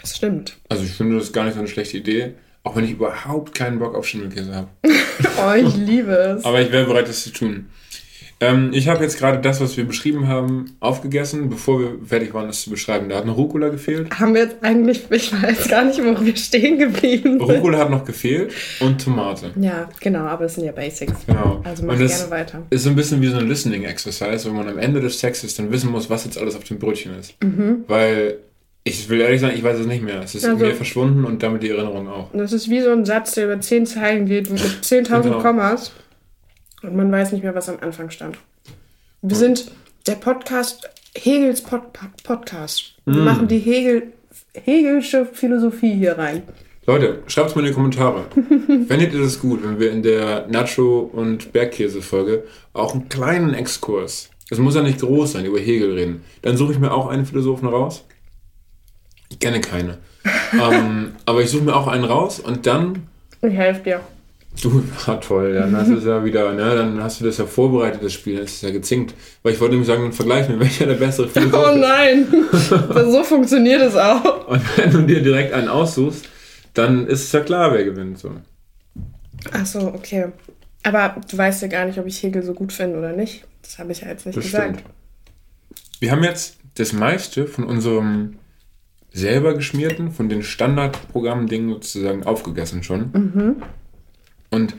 Das 0.00 0.16
stimmt. 0.16 0.56
Also 0.68 0.84
ich 0.84 0.92
finde 0.92 1.18
das 1.18 1.32
gar 1.32 1.44
nicht 1.44 1.54
so 1.54 1.60
eine 1.60 1.68
schlechte 1.68 1.96
Idee, 1.96 2.34
auch 2.62 2.76
wenn 2.76 2.84
ich 2.84 2.90
überhaupt 2.92 3.54
keinen 3.54 3.78
Bock 3.78 3.94
auf 3.94 4.06
Schimmelkäse 4.06 4.54
habe. 4.54 4.68
Oh, 5.38 5.52
ich 5.54 5.76
liebe 5.76 6.10
es. 6.12 6.44
Aber 6.44 6.60
ich 6.60 6.72
wäre 6.72 6.86
bereit, 6.86 7.08
das 7.08 7.22
zu 7.22 7.30
tun. 7.32 7.66
Ähm, 8.40 8.70
ich 8.72 8.88
habe 8.88 9.02
jetzt 9.02 9.18
gerade 9.18 9.38
das, 9.40 9.60
was 9.60 9.76
wir 9.76 9.84
beschrieben 9.84 10.28
haben, 10.28 10.76
aufgegessen, 10.80 11.48
bevor 11.48 11.80
wir 11.80 11.92
fertig 12.04 12.34
waren, 12.34 12.46
das 12.48 12.62
zu 12.62 12.70
beschreiben. 12.70 13.08
Da 13.08 13.16
hat 13.16 13.26
noch 13.26 13.36
Rucola 13.36 13.68
gefehlt. 13.68 14.10
Haben 14.18 14.34
wir 14.34 14.42
jetzt 14.42 14.56
eigentlich, 14.62 15.02
ich 15.10 15.32
weiß 15.42 15.68
gar 15.68 15.84
nicht, 15.84 15.98
wo 16.04 16.20
wir 16.24 16.36
stehen 16.36 16.78
geblieben 16.78 17.38
sind. 17.38 17.42
Rucola 17.42 17.78
hat 17.78 17.90
noch 17.90 18.04
gefehlt 18.04 18.52
und 18.80 19.02
Tomate. 19.02 19.52
Ja, 19.60 19.88
genau, 20.00 20.20
aber 20.26 20.44
das 20.44 20.56
sind 20.56 20.64
ja 20.64 20.72
Basics. 20.72 21.12
Genau. 21.26 21.60
Also 21.64 21.84
mach 21.84 21.96
gerne 21.96 22.12
weiter. 22.30 22.62
ist 22.70 22.82
so 22.82 22.90
ein 22.90 22.96
bisschen 22.96 23.20
wie 23.22 23.28
so 23.28 23.38
ein 23.38 23.48
Listening-Exercise, 23.48 24.50
wo 24.50 24.54
man 24.54 24.68
am 24.68 24.78
Ende 24.78 25.00
des 25.00 25.18
Textes 25.20 25.54
dann 25.54 25.70
wissen 25.70 25.90
muss, 25.90 26.10
was 26.10 26.24
jetzt 26.24 26.36
alles 26.36 26.56
auf 26.56 26.64
dem 26.64 26.78
Brötchen 26.78 27.16
ist. 27.18 27.34
Weil 27.88 28.38
ich 28.86 29.08
will 29.08 29.20
ehrlich 29.22 29.40
sagen, 29.40 29.54
ich 29.56 29.62
weiß 29.64 29.78
es 29.78 29.86
nicht 29.86 30.02
mehr. 30.02 30.20
Es 30.22 30.34
ist 30.34 30.44
Also- 30.44 30.62
mir 30.62 30.74
verschwunden 30.74 31.24
und 31.24 31.42
damit 31.42 31.62
die 31.62 31.70
Erinnerung 31.70 32.06
auch. 32.08 32.28
Das 32.34 32.52
ist 32.52 32.68
wie 32.68 32.82
so 32.82 32.90
ein 32.90 33.04
Satz, 33.06 33.32
der 33.32 33.44
über 33.46 33.58
10 33.60 33.86
Zeilen 33.86 34.26
geht, 34.26 34.50
mit 34.50 34.60
10.000 34.60 35.22
Genau. 35.22 35.38
Kommas. 35.40 35.92
Und 36.84 36.96
man 36.96 37.10
weiß 37.10 37.32
nicht 37.32 37.42
mehr, 37.42 37.54
was 37.54 37.68
am 37.68 37.78
Anfang 37.80 38.10
stand. 38.10 38.36
Wir 39.22 39.36
sind 39.36 39.70
der 40.06 40.16
Podcast, 40.16 40.88
Hegels 41.16 41.62
Pod, 41.62 41.92
Pod, 41.92 42.10
Podcast. 42.22 42.94
Wir 43.06 43.22
Mm. 43.22 43.24
machen 43.24 43.48
die 43.48 43.58
Hegel, 43.58 44.12
Hegelsche 44.52 45.24
Philosophie 45.26 45.94
hier 45.94 46.18
rein. 46.18 46.42
Leute, 46.86 47.22
schreibt 47.26 47.50
es 47.50 47.56
mal 47.56 47.62
in 47.62 47.68
die 47.68 47.72
Kommentare. 47.72 48.24
Fändet 48.88 49.14
ihr 49.14 49.20
das 49.20 49.40
gut, 49.40 49.64
wenn 49.64 49.78
wir 49.80 49.90
in 49.90 50.02
der 50.02 50.46
Nacho- 50.48 51.08
und 51.10 51.52
Bergkäse-Folge 51.52 52.44
auch 52.74 52.92
einen 52.92 53.08
kleinen 53.08 53.54
Exkurs, 53.54 54.28
es 54.50 54.58
muss 54.58 54.74
ja 54.74 54.82
nicht 54.82 55.00
groß 55.00 55.32
sein, 55.32 55.46
über 55.46 55.58
Hegel 55.58 55.94
reden. 55.94 56.22
Dann 56.42 56.58
suche 56.58 56.72
ich 56.72 56.78
mir 56.78 56.92
auch 56.92 57.06
einen 57.08 57.24
Philosophen 57.24 57.66
raus. 57.68 58.04
Ich 59.30 59.38
kenne 59.38 59.62
keine. 59.62 59.96
ähm, 60.52 61.12
aber 61.24 61.40
ich 61.40 61.48
suche 61.50 61.64
mir 61.64 61.74
auch 61.74 61.88
einen 61.88 62.04
raus 62.04 62.40
und 62.40 62.66
dann 62.66 63.06
Ich 63.40 63.54
helfe 63.54 63.82
dir. 63.82 64.00
Du, 64.62 64.84
ah, 65.06 65.16
toll, 65.16 65.54
dann 65.54 65.76
hast 65.76 65.90
du 65.90 65.96
es 65.96 66.04
ja 66.04 66.24
wieder, 66.24 66.52
ne, 66.52 66.74
dann 66.76 67.02
hast 67.02 67.20
du 67.20 67.24
das 67.24 67.38
ja 67.38 67.46
vorbereitet, 67.46 68.02
das 68.02 68.12
Spiel, 68.12 68.40
das 68.40 68.52
ist 68.52 68.62
ja 68.62 68.70
gezinkt. 68.70 69.14
Weil 69.42 69.52
ich 69.52 69.60
wollte 69.60 69.72
nämlich 69.72 69.88
sagen, 69.88 70.02
dann 70.02 70.12
vergleich 70.12 70.48
mir, 70.48 70.60
welcher 70.60 70.86
der 70.86 70.94
bessere 70.94 71.28
Philosoph 71.28 71.66
Oh 71.72 71.76
nein, 71.76 72.26
so 72.52 73.24
funktioniert 73.24 73.82
es 73.82 73.96
auch. 73.96 74.48
Und 74.48 74.62
wenn 74.78 74.90
du 74.90 75.02
dir 75.02 75.22
direkt 75.22 75.52
einen 75.52 75.68
aussuchst, 75.68 76.28
dann 76.72 77.06
ist 77.06 77.24
es 77.24 77.32
ja 77.32 77.40
klar, 77.40 77.72
wer 77.72 77.84
gewinnt. 77.84 78.18
So. 78.18 78.30
Ach 79.52 79.66
so, 79.66 79.80
okay. 79.88 80.28
Aber 80.82 81.16
du 81.30 81.38
weißt 81.38 81.62
ja 81.62 81.68
gar 81.68 81.86
nicht, 81.86 81.98
ob 81.98 82.06
ich 82.06 82.22
Hegel 82.22 82.42
so 82.42 82.52
gut 82.52 82.72
finde 82.72 82.98
oder 82.98 83.12
nicht. 83.12 83.44
Das 83.62 83.78
habe 83.78 83.92
ich 83.92 84.02
ja 84.02 84.08
jetzt 84.08 84.26
nicht 84.26 84.36
Das 84.36 84.44
gesagt. 84.44 84.80
stimmt. 84.80 84.90
Wir 86.00 86.10
haben 86.10 86.22
jetzt 86.22 86.56
das 86.74 86.92
meiste 86.92 87.46
von 87.46 87.64
unserem 87.64 88.36
selber 89.12 89.54
geschmierten, 89.54 90.10
von 90.10 90.28
den 90.28 90.42
Standardprogramm-Dingen 90.42 91.70
sozusagen 91.70 92.24
aufgegessen 92.24 92.82
schon. 92.82 93.56
Und 94.54 94.74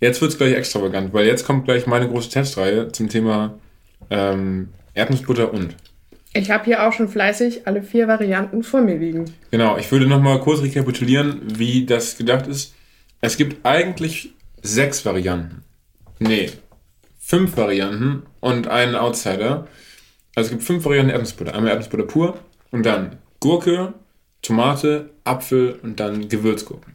jetzt 0.00 0.20
wird 0.20 0.32
es 0.32 0.38
gleich 0.38 0.54
extravagant, 0.54 1.12
weil 1.12 1.26
jetzt 1.26 1.44
kommt 1.44 1.66
gleich 1.66 1.86
meine 1.86 2.08
große 2.08 2.30
Testreihe 2.30 2.90
zum 2.92 3.08
Thema 3.08 3.58
ähm, 4.10 4.70
Erdnussbutter 4.94 5.52
und. 5.52 5.76
Ich 6.34 6.50
habe 6.50 6.64
hier 6.64 6.86
auch 6.86 6.92
schon 6.92 7.08
fleißig 7.08 7.66
alle 7.66 7.82
vier 7.82 8.08
Varianten 8.08 8.62
vor 8.62 8.80
mir 8.80 8.96
liegen. 8.96 9.26
Genau, 9.50 9.76
ich 9.76 9.90
würde 9.90 10.06
nochmal 10.06 10.40
kurz 10.40 10.62
rekapitulieren, 10.62 11.40
wie 11.58 11.86
das 11.86 12.16
gedacht 12.16 12.46
ist. 12.46 12.74
Es 13.20 13.36
gibt 13.36 13.66
eigentlich 13.66 14.34
sechs 14.62 15.04
Varianten. 15.04 15.62
Nee, 16.18 16.50
fünf 17.18 17.56
Varianten 17.56 18.22
und 18.40 18.68
einen 18.68 18.94
Outsider. 18.94 19.66
Also 20.34 20.48
es 20.48 20.50
gibt 20.50 20.62
fünf 20.62 20.84
Varianten 20.84 21.10
Erdnussbutter. 21.10 21.54
Einmal 21.54 21.70
Erdnussbutter 21.70 22.04
pur 22.04 22.38
und 22.70 22.84
dann 22.84 23.16
Gurke, 23.40 23.94
Tomate, 24.42 25.10
Apfel 25.24 25.78
und 25.82 25.98
dann 25.98 26.28
Gewürzgurken. 26.28 26.94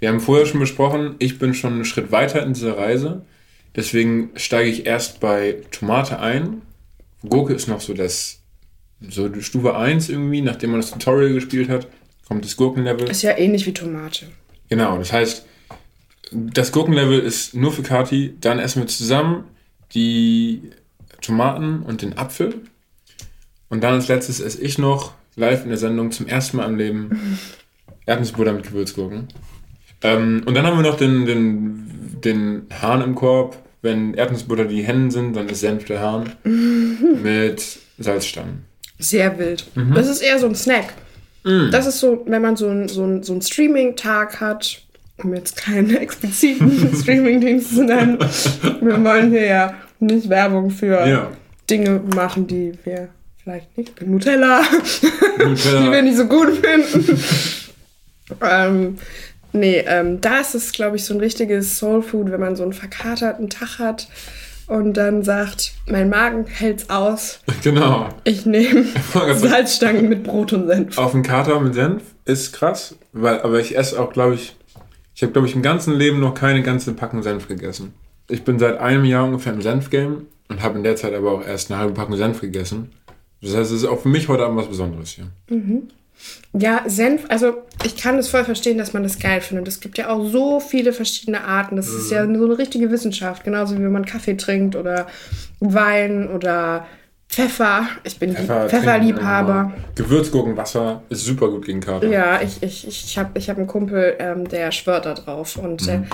Wir 0.00 0.08
haben 0.08 0.20
vorher 0.20 0.46
schon 0.46 0.60
besprochen, 0.60 1.14
ich 1.18 1.38
bin 1.38 1.54
schon 1.54 1.74
einen 1.74 1.84
Schritt 1.84 2.10
weiter 2.10 2.42
in 2.42 2.54
dieser 2.54 2.76
Reise. 2.76 3.22
Deswegen 3.76 4.30
steige 4.34 4.68
ich 4.68 4.86
erst 4.86 5.20
bei 5.20 5.58
Tomate 5.70 6.18
ein. 6.18 6.62
Gurke 7.28 7.52
ist 7.52 7.68
noch 7.68 7.80
so 7.80 7.94
das, 7.94 8.40
so 9.06 9.28
die 9.28 9.42
Stufe 9.42 9.76
1 9.76 10.08
irgendwie, 10.08 10.40
nachdem 10.40 10.70
man 10.70 10.80
das 10.80 10.90
Tutorial 10.90 11.34
gespielt 11.34 11.68
hat, 11.68 11.86
kommt 12.26 12.44
das 12.44 12.56
Gurkenlevel. 12.56 13.08
Ist 13.08 13.22
ja 13.22 13.36
ähnlich 13.36 13.66
wie 13.66 13.74
Tomate. 13.74 14.26
Genau, 14.70 14.96
das 14.98 15.12
heißt, 15.12 15.46
das 16.32 16.72
Gurkenlevel 16.72 17.20
ist 17.20 17.54
nur 17.54 17.72
für 17.72 17.82
Kati. 17.82 18.34
Dann 18.40 18.58
essen 18.58 18.82
wir 18.82 18.86
zusammen 18.86 19.44
die 19.94 20.62
Tomaten 21.20 21.82
und 21.82 22.02
den 22.02 22.16
Apfel. 22.16 22.54
Und 23.68 23.82
dann 23.82 23.94
als 23.94 24.08
letztes 24.08 24.40
esse 24.40 24.62
ich 24.62 24.78
noch 24.78 25.12
live 25.36 25.64
in 25.64 25.68
der 25.68 25.78
Sendung 25.78 26.10
zum 26.10 26.26
ersten 26.26 26.56
Mal 26.56 26.66
im 26.66 26.76
Leben 26.76 27.38
Erdnussbutter 28.06 28.52
mit 28.52 28.64
Gewürzgurken. 28.64 29.28
Ähm, 30.02 30.42
und 30.46 30.54
dann 30.54 30.66
haben 30.66 30.76
wir 30.82 30.88
noch 30.88 30.96
den, 30.96 31.26
den, 31.26 32.20
den 32.24 32.62
Hahn 32.80 33.02
im 33.02 33.14
Korb. 33.14 33.56
Wenn 33.82 34.12
Erdnussbutter 34.14 34.66
die 34.66 34.82
Hennen 34.82 35.10
sind, 35.10 35.34
dann 35.34 35.48
ist 35.48 35.60
Senf 35.60 35.84
der 35.86 36.00
Hahn 36.00 36.32
mit 37.22 37.78
Salzstangen. 37.98 38.64
Sehr 38.98 39.38
wild. 39.38 39.66
Mhm. 39.74 39.94
Das 39.94 40.08
ist 40.08 40.20
eher 40.20 40.38
so 40.38 40.46
ein 40.46 40.54
Snack. 40.54 40.92
Das 41.70 41.86
ist 41.86 42.00
so, 42.00 42.22
wenn 42.26 42.42
man 42.42 42.56
so 42.56 42.68
einen 42.68 42.86
so 42.88 43.02
ein- 43.02 43.22
so 43.22 43.32
einen 43.32 43.40
Streaming-Tag 43.40 44.40
hat, 44.42 44.82
um 45.16 45.34
jetzt 45.34 45.56
keinen 45.56 45.96
expliziten 45.96 46.94
Streaming-Dienst 47.02 47.74
zu 47.76 47.84
nennen. 47.84 48.18
Wir 48.82 49.02
wollen 49.02 49.30
hier 49.30 49.46
ja 49.46 49.74
nicht 50.00 50.28
Werbung 50.28 50.68
für 50.70 51.06
Ja. 51.08 51.30
Dinge 51.70 52.02
machen, 52.14 52.46
die 52.46 52.72
wir 52.84 53.08
vielleicht 53.42 53.78
nicht. 53.78 54.06
Nutella, 54.06 54.60
die 55.00 55.06
wir 55.38 55.46
Nutella. 55.48 56.02
nicht 56.02 56.16
so 56.18 56.26
gut 56.26 56.48
finden. 56.58 57.18
ähm, 58.42 58.98
nee, 59.52 59.84
ähm, 59.86 60.20
da 60.20 60.38
ist 60.40 60.54
es, 60.54 60.72
glaube 60.72 60.96
ich, 60.96 61.04
so 61.04 61.14
ein 61.14 61.20
richtiges 61.20 61.78
Soul-Food, 61.78 62.30
wenn 62.30 62.40
man 62.40 62.56
so 62.56 62.62
einen 62.62 62.72
verkaterten 62.72 63.48
Tag 63.50 63.78
hat 63.78 64.08
und 64.66 64.94
dann 64.94 65.22
sagt, 65.22 65.72
mein 65.88 66.08
Magen 66.08 66.46
hält's 66.46 66.90
aus, 66.90 67.40
Genau. 67.62 68.08
ich 68.24 68.46
nehme 68.46 68.84
Salzstangen 69.34 70.08
mit 70.08 70.22
Brot 70.22 70.52
und 70.52 70.66
Senf. 70.68 70.96
Auf 70.98 71.14
einen 71.14 71.22
Kater 71.22 71.58
mit 71.60 71.74
Senf 71.74 72.02
ist 72.24 72.52
krass, 72.52 72.94
weil, 73.12 73.40
aber 73.40 73.58
ich 73.60 73.76
esse 73.76 74.00
auch, 74.00 74.12
glaube 74.12 74.34
ich, 74.34 74.54
ich 75.14 75.22
habe, 75.22 75.32
glaube 75.32 75.48
ich, 75.48 75.54
im 75.54 75.62
ganzen 75.62 75.94
Leben 75.96 76.20
noch 76.20 76.34
keine 76.34 76.62
ganze 76.62 76.92
Packung 76.94 77.22
Senf 77.22 77.46
gegessen. 77.48 77.92
Ich 78.28 78.44
bin 78.44 78.58
seit 78.58 78.78
einem 78.78 79.04
Jahr 79.04 79.24
ungefähr 79.24 79.52
im 79.52 79.60
Senfgame 79.60 80.22
und 80.48 80.62
habe 80.62 80.78
in 80.78 80.84
der 80.84 80.96
Zeit 80.96 81.12
aber 81.14 81.32
auch 81.32 81.44
erst 81.44 81.70
eine 81.70 81.80
halbe 81.80 81.92
Packung 81.94 82.16
Senf 82.16 82.40
gegessen. 82.40 82.92
Das 83.42 83.54
heißt, 83.56 83.70
es 83.72 83.82
ist 83.82 83.88
auch 83.88 84.00
für 84.00 84.08
mich 84.08 84.28
heute 84.28 84.44
Abend 84.44 84.58
was 84.58 84.68
Besonderes 84.68 85.10
hier. 85.10 85.26
Ja, 86.52 86.82
Senf, 86.86 87.26
also 87.28 87.62
ich 87.84 87.96
kann 87.96 88.18
es 88.18 88.28
voll 88.28 88.44
verstehen, 88.44 88.78
dass 88.78 88.92
man 88.92 89.04
das 89.04 89.18
geil 89.18 89.40
findet. 89.40 89.68
Es 89.68 89.80
gibt 89.80 89.98
ja 89.98 90.08
auch 90.08 90.24
so 90.26 90.58
viele 90.58 90.92
verschiedene 90.92 91.44
Arten. 91.44 91.76
Das 91.76 91.88
ist 91.88 92.10
ja 92.10 92.24
so 92.24 92.28
eine 92.28 92.58
richtige 92.58 92.90
Wissenschaft. 92.90 93.44
Genauso 93.44 93.78
wie 93.78 93.82
wenn 93.82 93.92
man 93.92 94.04
Kaffee 94.04 94.36
trinkt 94.36 94.74
oder 94.74 95.06
Wein 95.60 96.28
oder 96.28 96.86
Pfeffer. 97.28 97.86
Ich 98.02 98.18
bin 98.18 98.34
Pfeffer 98.34 98.68
Pfefferliebhaber. 98.68 99.72
Gewürzgurkenwasser 99.94 101.04
ist 101.08 101.24
super 101.24 101.48
gut 101.48 101.66
gegen 101.66 101.80
Kater. 101.80 102.08
Ja, 102.08 102.42
ich, 102.42 102.60
ich, 102.60 102.88
ich 102.88 103.16
habe 103.16 103.30
ich 103.38 103.48
hab 103.48 103.56
einen 103.56 103.68
Kumpel, 103.68 104.16
ähm, 104.18 104.48
der 104.48 104.72
schwört 104.72 105.06
da 105.06 105.14
drauf 105.14 105.56
und 105.56 105.86
der 105.86 106.06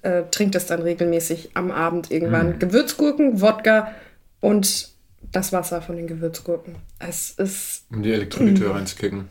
äh, 0.00 0.22
trinkt 0.30 0.54
das 0.54 0.64
dann 0.64 0.80
regelmäßig 0.80 1.50
am 1.52 1.70
Abend 1.70 2.10
irgendwann. 2.10 2.58
Gewürzgurken, 2.58 3.42
Wodka 3.42 3.92
und 4.40 4.95
das 5.32 5.52
Wasser 5.52 5.82
von 5.82 5.96
den 5.96 6.06
Gewürzgurken. 6.06 6.76
Es 6.98 7.30
ist, 7.30 7.84
Um 7.90 8.02
die 8.02 8.12
Elektrolyte 8.12 8.70
reinzukicken. 8.70 9.28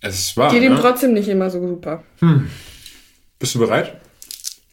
Es 0.00 0.18
ist 0.18 0.36
wahr, 0.36 0.50
geht 0.50 0.62
ihm 0.62 0.74
ne? 0.74 0.80
trotzdem 0.80 1.14
nicht 1.14 1.28
immer 1.28 1.50
so 1.50 1.66
super. 1.66 2.02
Bist 3.38 3.54
du 3.54 3.58
bereit? 3.58 3.96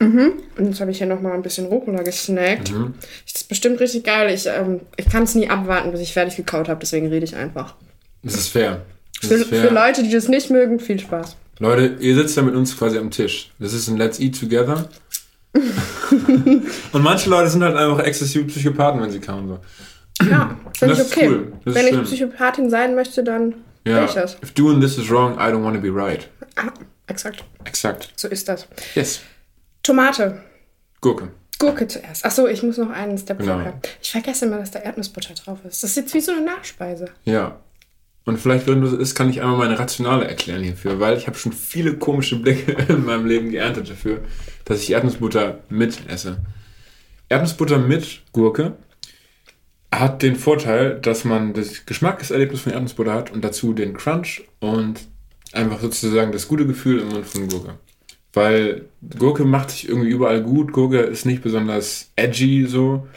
Und 0.01 0.41
jetzt 0.57 0.81
habe 0.81 0.89
ich 0.89 0.97
hier 0.97 1.05
nochmal 1.05 1.33
ein 1.33 1.43
bisschen 1.43 1.67
Rucola 1.67 2.01
gesnackt. 2.01 2.71
Das 2.71 3.41
ist 3.41 3.47
bestimmt 3.47 3.79
richtig 3.79 4.03
geil. 4.03 4.33
Ich, 4.33 4.47
ähm, 4.47 4.81
ich 4.97 5.05
kann 5.07 5.23
es 5.23 5.35
nie 5.35 5.47
abwarten, 5.47 5.91
bis 5.91 6.01
ich 6.01 6.13
fertig 6.13 6.35
gekaut 6.35 6.69
habe, 6.69 6.79
deswegen 6.79 7.07
rede 7.07 7.23
ich 7.23 7.35
einfach. 7.35 7.75
Das 8.23 8.33
ist 8.33 8.47
fair. 8.47 8.81
Das 9.21 9.29
Für, 9.29 9.35
ist 9.35 9.49
fair. 9.49 9.67
für 9.67 9.73
Leute, 9.73 10.01
die 10.01 10.09
das 10.11 10.27
nicht 10.27 10.49
mögen, 10.49 10.79
viel 10.79 10.99
Spaß. 10.99 11.37
Leute, 11.59 11.97
ihr 11.99 12.15
sitzt 12.15 12.35
ja 12.35 12.41
mit 12.41 12.55
uns 12.55 12.75
quasi 12.75 12.97
am 12.97 13.11
Tisch. 13.11 13.51
Das 13.59 13.73
ist 13.73 13.87
ein 13.87 13.97
Let's 13.97 14.19
Eat 14.19 14.39
Together. 14.39 14.89
Und 16.91 17.03
manche 17.03 17.29
Leute 17.29 17.49
sind 17.49 17.63
halt 17.63 17.75
einfach 17.75 17.99
exzessive 17.99 18.45
Psychopathen, 18.45 19.01
wenn 19.01 19.11
sie 19.11 19.19
kauen. 19.19 19.47
So. 19.47 19.59
Ja, 20.29 20.57
finde 20.77 20.93
ich 20.93 20.99
Das 20.99 21.07
ist 21.07 21.17
okay. 21.17 21.27
cool. 21.29 21.53
Das 21.65 21.75
Wenn 21.75 21.87
ich 21.87 21.93
schön. 21.93 22.03
Psychopathin 22.03 22.69
sein 22.69 22.95
möchte, 22.95 23.23
dann 23.23 23.55
Ja. 23.85 23.97
will 23.97 24.05
ich 24.05 24.11
das. 24.13 24.37
If 24.43 24.53
doing 24.53 24.79
this 24.81 24.97
is 24.97 25.09
wrong, 25.09 25.33
I 25.35 25.51
don't 25.51 25.63
want 25.63 25.75
to 25.75 25.81
be 25.81 25.89
right. 25.93 26.29
Ah, 26.55 26.71
exakt. 27.07 27.43
Exakt. 27.65 28.09
So 28.15 28.27
ist 28.27 28.47
das. 28.49 28.67
Yes. 28.95 29.21
Tomate. 29.83 30.41
Gurke. 31.01 31.29
Gurke 31.59 31.87
zuerst. 31.87 32.25
Achso, 32.25 32.47
ich 32.47 32.63
muss 32.63 32.77
noch 32.77 32.89
einen 32.89 33.17
Step 33.17 33.39
Genau. 33.39 33.53
vorher. 33.53 33.73
Ich 34.01 34.11
vergesse 34.11 34.45
immer, 34.45 34.57
dass 34.57 34.71
da 34.71 34.79
Erdnussbutter 34.79 35.33
drauf 35.35 35.59
ist. 35.67 35.83
Das 35.83 35.91
ist 35.91 35.95
jetzt 35.95 36.13
wie 36.13 36.21
so 36.21 36.31
eine 36.31 36.41
Nachspeise. 36.41 37.05
Ja. 37.25 37.59
Und 38.25 38.39
vielleicht, 38.39 38.67
wenn 38.67 38.81
du 38.81 38.87
so 38.87 38.97
ist, 38.97 39.15
kann 39.15 39.29
ich 39.31 39.41
einmal 39.41 39.57
meine 39.57 39.79
Rationale 39.79 40.27
erklären 40.27 40.61
hierfür, 40.63 40.99
weil 40.99 41.17
ich 41.17 41.25
habe 41.27 41.37
schon 41.37 41.53
viele 41.53 41.95
komische 41.95 42.35
Blicke 42.35 42.71
in 42.93 43.03
meinem 43.05 43.25
Leben 43.25 43.49
geerntet 43.49 43.89
dafür, 43.89 44.19
dass 44.65 44.81
ich 44.81 44.91
Erdnussbutter 44.91 45.59
mit 45.69 46.07
esse. 46.07 46.37
Erdnussbutter 47.29 47.77
mit 47.79 48.21
Gurke 48.31 48.73
hat 49.93 50.21
den 50.21 50.35
Vorteil, 50.35 50.99
dass 51.01 51.25
man 51.25 51.53
das 51.53 51.85
Geschmackserlebnis 51.85 52.61
von 52.61 52.71
Erdnussbutter 52.71 53.13
hat 53.13 53.31
und 53.31 53.43
dazu 53.43 53.73
den 53.73 53.93
Crunch 53.93 54.43
und 54.59 55.01
einfach 55.51 55.81
sozusagen 55.81 56.31
das 56.31 56.47
gute 56.47 56.65
Gefühl 56.65 56.99
im 56.99 57.09
Mund 57.09 57.25
von 57.25 57.47
Gurke. 57.49 57.75
Weil 58.33 58.85
Gurke 59.17 59.43
macht 59.43 59.71
sich 59.71 59.89
irgendwie 59.89 60.09
überall 60.09 60.41
gut, 60.41 60.71
Gurke 60.71 60.99
ist 60.99 61.25
nicht 61.25 61.43
besonders 61.43 62.09
edgy 62.15 62.65
so. 62.65 63.07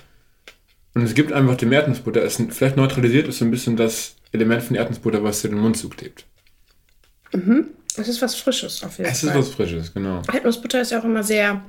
Und 0.94 1.02
es 1.02 1.14
gibt 1.14 1.32
einfach 1.32 1.56
dem 1.56 1.72
Erdnussbutter, 1.72 2.22
es 2.22 2.42
vielleicht 2.50 2.76
neutralisiert 2.76 3.28
ist 3.28 3.38
so 3.38 3.44
ein 3.44 3.50
bisschen 3.50 3.76
das 3.76 4.16
Element 4.32 4.62
von 4.62 4.76
Erdnussbutter, 4.76 5.22
was 5.22 5.42
dir 5.42 5.48
den 5.48 5.58
Mund 5.58 5.76
zuklebt. 5.76 6.24
Es 7.96 8.08
ist 8.08 8.20
was 8.22 8.34
Frisches 8.34 8.82
auf 8.82 8.98
jeden 8.98 9.10
Es 9.10 9.22
ist 9.22 9.30
Fall. 9.30 9.38
was 9.38 9.48
Frisches, 9.50 9.94
genau. 9.94 10.22
Erdnussbutter 10.32 10.80
ist 10.80 10.90
ja 10.90 11.00
auch 11.00 11.04
immer 11.04 11.22
sehr 11.22 11.62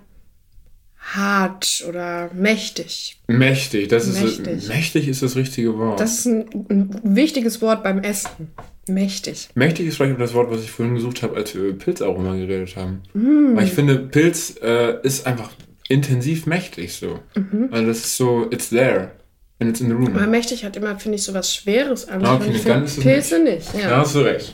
hart 1.14 1.86
oder 1.88 2.30
mächtig. 2.34 3.18
Mächtig, 3.28 3.90
das 3.90 4.08
ist 4.08 4.22
Mächtig. 4.22 4.68
mächtig 4.68 5.08
ist 5.08 5.22
das 5.22 5.36
richtige 5.36 5.78
Wort. 5.78 6.00
Das 6.00 6.20
ist 6.20 6.26
ein, 6.26 6.46
ein 6.70 7.00
wichtiges 7.04 7.62
Wort 7.62 7.84
beim 7.84 8.00
Essen. 8.00 8.50
Mächtig. 8.88 9.50
mächtig 9.56 9.88
ist 9.88 9.98
vielleicht 9.98 10.16
auch 10.16 10.20
das 10.20 10.34
Wort, 10.34 10.52
was 10.52 10.64
ich 10.64 10.72
vorhin 10.72 10.96
gesucht 10.96 11.24
habe, 11.24 11.36
als 11.36 11.56
wir 11.56 11.64
über 11.64 11.78
Pilzaroma 11.78 12.36
geredet 12.36 12.76
haben. 12.76 13.02
Mm. 13.14 13.56
Weil 13.56 13.66
ich 13.66 13.72
finde, 13.72 13.98
Pilz 13.98 14.56
äh, 14.62 15.02
ist 15.02 15.26
einfach 15.26 15.50
intensiv 15.88 16.46
mächtig 16.46 16.94
so. 16.94 17.20
Mhm. 17.36 17.70
Also 17.72 17.88
das 17.88 17.98
ist 17.98 18.18
so, 18.18 18.48
it's 18.52 18.70
there. 18.70 19.12
And 19.60 19.70
it's 19.70 19.82
in 19.82 19.88
the 19.88 19.94
room. 19.94 20.16
Aber 20.16 20.28
mächtig 20.28 20.64
hat 20.64 20.76
immer, 20.76 21.00
finde 21.00 21.16
ich, 21.16 21.24
so 21.24 21.34
was 21.34 21.54
Schweres 21.54 22.08
an. 22.08 22.26
Okay, 22.26 22.52
ich 22.54 22.62
finde 22.62 22.90
Pilze 23.02 23.40
nicht. 23.40 23.74
Ja. 23.74 23.90
Ja, 23.90 23.98
hast 23.98 24.16
du 24.16 24.20
recht. 24.20 24.54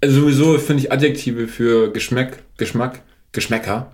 Also 0.00 0.20
sowieso 0.20 0.58
finde 0.58 0.82
ich 0.82 0.92
Adjektive 0.92 1.48
für 1.48 1.92
Geschmack, 1.92 2.38
Geschmack, 2.58 3.00
Geschmäcker 3.32 3.92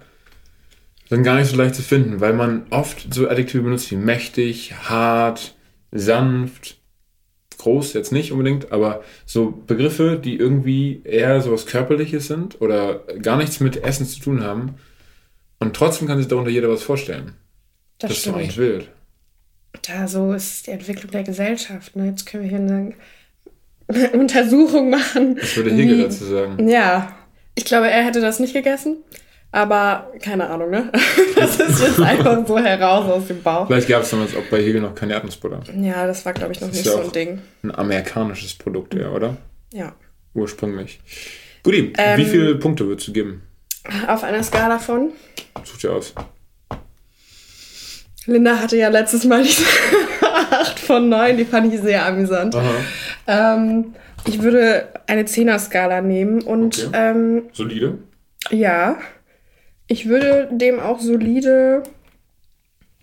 sind 1.13 1.25
gar 1.25 1.37
nicht 1.37 1.51
so 1.51 1.57
leicht 1.57 1.75
zu 1.75 1.83
finden, 1.83 2.23
weil 2.23 2.33
man 2.33 2.65
oft 2.71 3.13
so 3.13 3.29
Adjektive 3.29 3.63
benutzt 3.63 3.91
wie 3.91 3.97
mächtig, 3.97 4.73
hart, 4.89 5.55
sanft, 5.91 6.79
groß 7.59 7.93
jetzt 7.93 8.13
nicht 8.13 8.33
unbedingt, 8.33 8.73
aber 8.73 9.05
so 9.27 9.63
Begriffe, 9.67 10.19
die 10.19 10.37
irgendwie 10.37 11.03
eher 11.05 11.43
so 11.43 11.53
was 11.53 11.67
Körperliches 11.67 12.29
sind 12.29 12.63
oder 12.63 13.01
gar 13.21 13.37
nichts 13.37 13.61
mit 13.61 13.85
Essen 13.85 14.07
zu 14.07 14.21
tun 14.21 14.43
haben. 14.43 14.77
Und 15.61 15.77
trotzdem 15.77 16.09
kann 16.09 16.17
sich 16.17 16.29
darunter 16.29 16.51
jeder 16.51 16.71
was 16.71 16.83
vorstellen. 16.83 17.33
das, 17.99 18.09
Das 18.09 18.19
ist 18.19 18.27
doch 18.29 18.37
eigentlich 18.37 18.57
wild. 18.57 18.89
Da 19.87 20.09
so 20.09 20.33
ist 20.33 20.67
die 20.67 20.71
Entwicklung 20.71 21.11
der 21.11 21.25
Gesellschaft. 21.25 21.95
Ne? 21.95 22.07
Jetzt 22.07 22.25
können 22.25 22.45
wir 22.45 22.51
hier 22.51 22.95
eine 23.93 24.13
Untersuchung 24.19 24.89
machen. 24.89 25.37
Was 25.39 25.57
würde 25.59 25.75
Hegel 25.75 26.05
dazu 26.05 26.25
sagen? 26.25 26.67
Ja, 26.67 27.15
ich 27.55 27.67
glaube, 27.67 27.91
er 27.91 28.03
hätte 28.03 28.23
das 28.23 28.41
nicht 28.41 28.55
gegessen. 28.55 28.97
Aber 29.55 30.11
keine 30.23 30.49
Ahnung, 30.49 30.71
ne? 30.71 30.91
Das 31.37 31.59
ist 31.61 31.81
jetzt 31.83 32.01
einfach 32.01 32.47
so 32.47 32.59
heraus 32.59 33.05
aus 33.11 33.27
dem 33.27 33.43
Bauch. 33.43 33.67
Vielleicht 33.67 33.89
gab 33.89 34.03
es 34.03 34.11
damals 34.11 34.35
auch 34.35 34.45
bei 34.51 34.59
Hegel 34.63 34.81
noch 34.81 34.95
keine 34.95 35.13
Erdnussbutter. 35.15 35.61
Ja, 35.77 36.07
das 36.07 36.25
war, 36.25 36.33
glaube 36.33 36.53
ich, 36.53 36.61
noch 36.61 36.69
ist 36.69 36.77
nicht 36.77 36.87
ja 36.87 36.93
so 36.93 37.01
ein 37.01 37.13
Ding. 37.13 37.41
Ein 37.65 37.75
amerikanisches 37.75 38.55
Produkt 38.55 38.95
eher, 38.95 39.13
oder? 39.13 39.37
Ja. 39.73 39.93
Ursprünglich. 40.35 41.01
Guti, 41.65 41.93
Ähm, 41.99 42.19
wie 42.19 42.25
viele 42.25 42.55
Punkte 42.57 42.87
würdest 42.87 43.09
du 43.09 43.13
geben? 43.13 43.43
Auf 44.07 44.23
einer 44.25 44.43
Skala 44.43 44.79
von. 44.79 45.11
Such 45.65 45.79
dir 45.79 45.93
aus. 45.93 46.15
Linda 48.27 48.57
hatte 48.59 48.77
ja 48.77 48.89
letztes 48.89 49.25
Mal 49.25 49.43
diese 49.43 49.65
8 50.23 50.79
von 50.79 51.09
9, 51.09 51.37
die 51.37 51.45
fand 51.45 51.73
ich 51.75 51.81
sehr 51.81 52.07
amüsant. 52.07 52.55
Aha. 52.55 52.75
Ähm, 53.27 53.95
ich 54.27 54.41
würde 54.43 54.89
eine 55.09 55.23
10er-Skala 55.25 56.01
nehmen 56.01 56.41
und 56.43 56.87
Okay. 56.87 56.91
ähm, 57.11 57.43
Solide? 57.53 57.99
ja, 58.51 58.97
ich 59.93 60.09
würde 60.09 60.49
dem 60.53 60.81
auch 60.81 60.99
solide, 61.01 61.83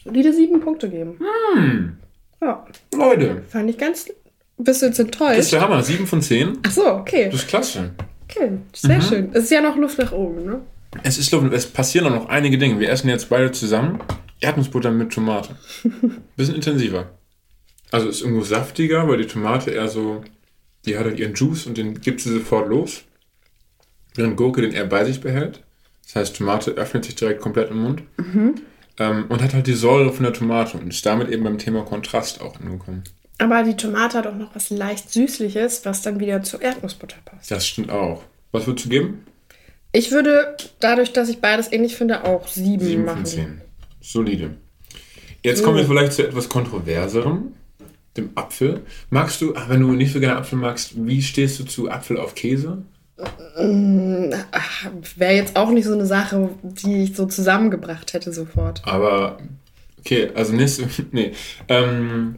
solide 0.04 0.34
7 0.34 0.60
Punkte 0.60 0.90
geben. 0.90 1.20
Hm. 1.56 1.98
Ja, 2.42 2.66
Leute, 2.96 3.44
fand 3.50 3.70
ich 3.70 3.78
ganz. 3.78 4.10
Bist 4.58 4.82
du 4.82 4.88
jetzt 4.88 5.00
das 5.00 5.06
ist 5.08 5.14
enttäuscht? 5.16 5.52
der 5.54 5.62
Hammer. 5.62 5.84
7 5.84 6.06
von 6.08 6.22
10. 6.22 6.58
Ach 6.66 6.72
so, 6.72 6.86
okay. 6.88 7.26
Das 7.32 7.42
ist 7.42 7.48
klasse. 7.48 7.92
Okay, 8.30 8.52
sehr 8.76 8.98
Mhm. 8.98 9.02
schön. 9.02 9.30
Es 9.34 9.46
ist 9.46 9.52
ja 9.52 9.62
noch 9.62 9.76
Luft 9.78 9.98
nach 9.98 10.12
oben, 10.12 10.46
ne? 10.46 10.62
Es 11.04 11.18
ist, 11.18 11.32
es 11.34 11.66
passieren 11.68 12.08
auch 12.08 12.16
noch 12.16 12.30
einige 12.30 12.58
Dinge. 12.58 12.80
Wir 12.80 12.90
essen 12.90 13.10
jetzt 13.10 13.30
beide 13.30 13.52
zusammen 13.52 14.00
Erdnussbutter 14.42 14.92
mit 14.92 15.12
Tomate. 15.12 15.56
Bisschen 16.36 16.56
intensiver. 16.56 17.10
Also 17.92 18.08
ist 18.10 18.22
irgendwo 18.22 18.44
saftiger, 18.44 19.08
weil 19.08 19.18
die 19.18 19.28
Tomate 19.28 19.72
eher 19.72 19.88
so, 19.88 20.24
die 20.86 20.98
hat 20.98 21.06
halt 21.06 21.20
ihren 21.20 21.34
Juice 21.34 21.66
und 21.66 21.78
den 21.78 22.00
gibt 22.02 22.22
sie 22.22 22.32
sofort 22.34 22.68
los. 22.70 23.04
Während 24.16 24.38
Gurke 24.38 24.62
den 24.62 24.72
eher 24.74 24.86
bei 24.86 25.06
sich 25.06 25.22
behält. 25.22 25.64
Das 26.10 26.16
heißt, 26.16 26.38
Tomate 26.38 26.72
öffnet 26.72 27.06
sich 27.06 27.16
direkt 27.16 27.40
komplett 27.40 27.70
im 27.70 27.84
Mund. 27.84 28.02
Ähm, 28.98 29.26
und 29.30 29.44
hat 29.44 29.54
halt 29.54 29.68
die 29.68 29.74
Säure 29.74 30.12
von 30.12 30.24
der 30.24 30.34
Tomate 30.34 30.78
und 30.78 30.88
ist 30.88 31.06
damit 31.06 31.30
eben 31.30 31.44
beim 31.44 31.60
Thema 31.60 31.84
Kontrast 31.84 32.42
auch 32.42 32.60
angekommen. 32.60 33.04
Aber 33.38 33.62
die 33.64 33.78
Tomate 33.78 34.18
hat 34.18 34.28
auch 34.28 34.36
noch 34.36 34.54
was 34.56 34.72
leicht 34.72 35.12
Süßliches, 35.12 35.86
was 35.86 36.02
dann 36.02 36.20
wieder 36.20 36.42
zur 36.42 36.62
Erdnussbutter 36.62 37.18
passt. 37.24 37.52
Das 37.52 37.66
stimmt 37.66 37.92
auch. 37.92 38.24
Was 38.52 38.66
würdest 38.66 38.88
du 38.88 38.90
geben? 38.90 39.24
Ich 39.92 40.12
würde, 40.12 40.58
dadurch, 40.80 41.14
dass 41.14 41.30
ich 41.30 41.40
beides 41.40 41.72
ähnlich 41.72 41.96
finde, 41.96 42.24
auch 42.26 42.48
sieben, 42.48 42.84
7 42.84 43.06
machen. 43.06 43.18
von 43.18 43.26
10. 43.26 43.62
Solide. 44.02 44.56
Jetzt 45.44 45.64
kommen 45.64 45.78
wir 45.78 45.86
vielleicht 45.86 46.14
zu 46.14 46.28
etwas 46.28 46.50
kontroverserem, 46.50 47.54
dem 48.18 48.32
Apfel. 48.36 48.82
Magst 49.10 49.42
du, 49.42 49.54
wenn 49.68 49.82
du 49.82 49.92
nicht 49.92 50.12
so 50.12 50.20
gerne 50.20 50.38
Apfel 50.38 50.58
magst, 50.58 50.94
wie 51.06 51.22
stehst 51.22 51.60
du 51.60 51.64
zu 51.64 51.90
Apfel 51.90 52.18
auf 52.18 52.36
Käse? 52.36 52.84
Wäre 55.16 55.34
jetzt 55.34 55.56
auch 55.56 55.70
nicht 55.72 55.86
so 55.86 55.94
eine 55.94 56.06
Sache, 56.06 56.50
die 56.64 57.04
ich 57.04 57.16
so 57.16 57.26
zusammengebracht 57.26 58.14
hätte 58.14 58.32
sofort. 58.32 58.82
Aber, 58.86 59.38
okay, 60.00 60.32
also 60.36 60.54
nächste, 60.54 60.88
nee, 61.12 61.34
ähm, 61.68 62.36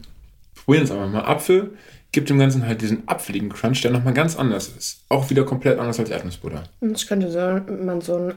probieren 0.54 0.84
es 0.84 0.90
einfach 0.90 1.08
mal. 1.08 1.24
Apfel 1.24 1.70
gibt 2.12 2.28
dem 2.28 2.38
Ganzen 2.38 2.66
halt 2.66 2.82
diesen 2.82 3.08
apfeligen 3.08 3.48
Crunch, 3.48 3.80
der 3.80 3.90
nochmal 3.90 4.12
ganz 4.12 4.36
anders 4.36 4.68
ist. 4.68 5.00
Auch 5.08 5.30
wieder 5.30 5.44
komplett 5.44 5.78
anders 5.78 5.98
als 5.98 6.10
Erdnussbutter. 6.10 6.64
Ich 6.80 7.06
könnte 7.06 7.30
so, 7.30 7.72
man 7.72 8.00
so 8.02 8.16
ein 8.16 8.34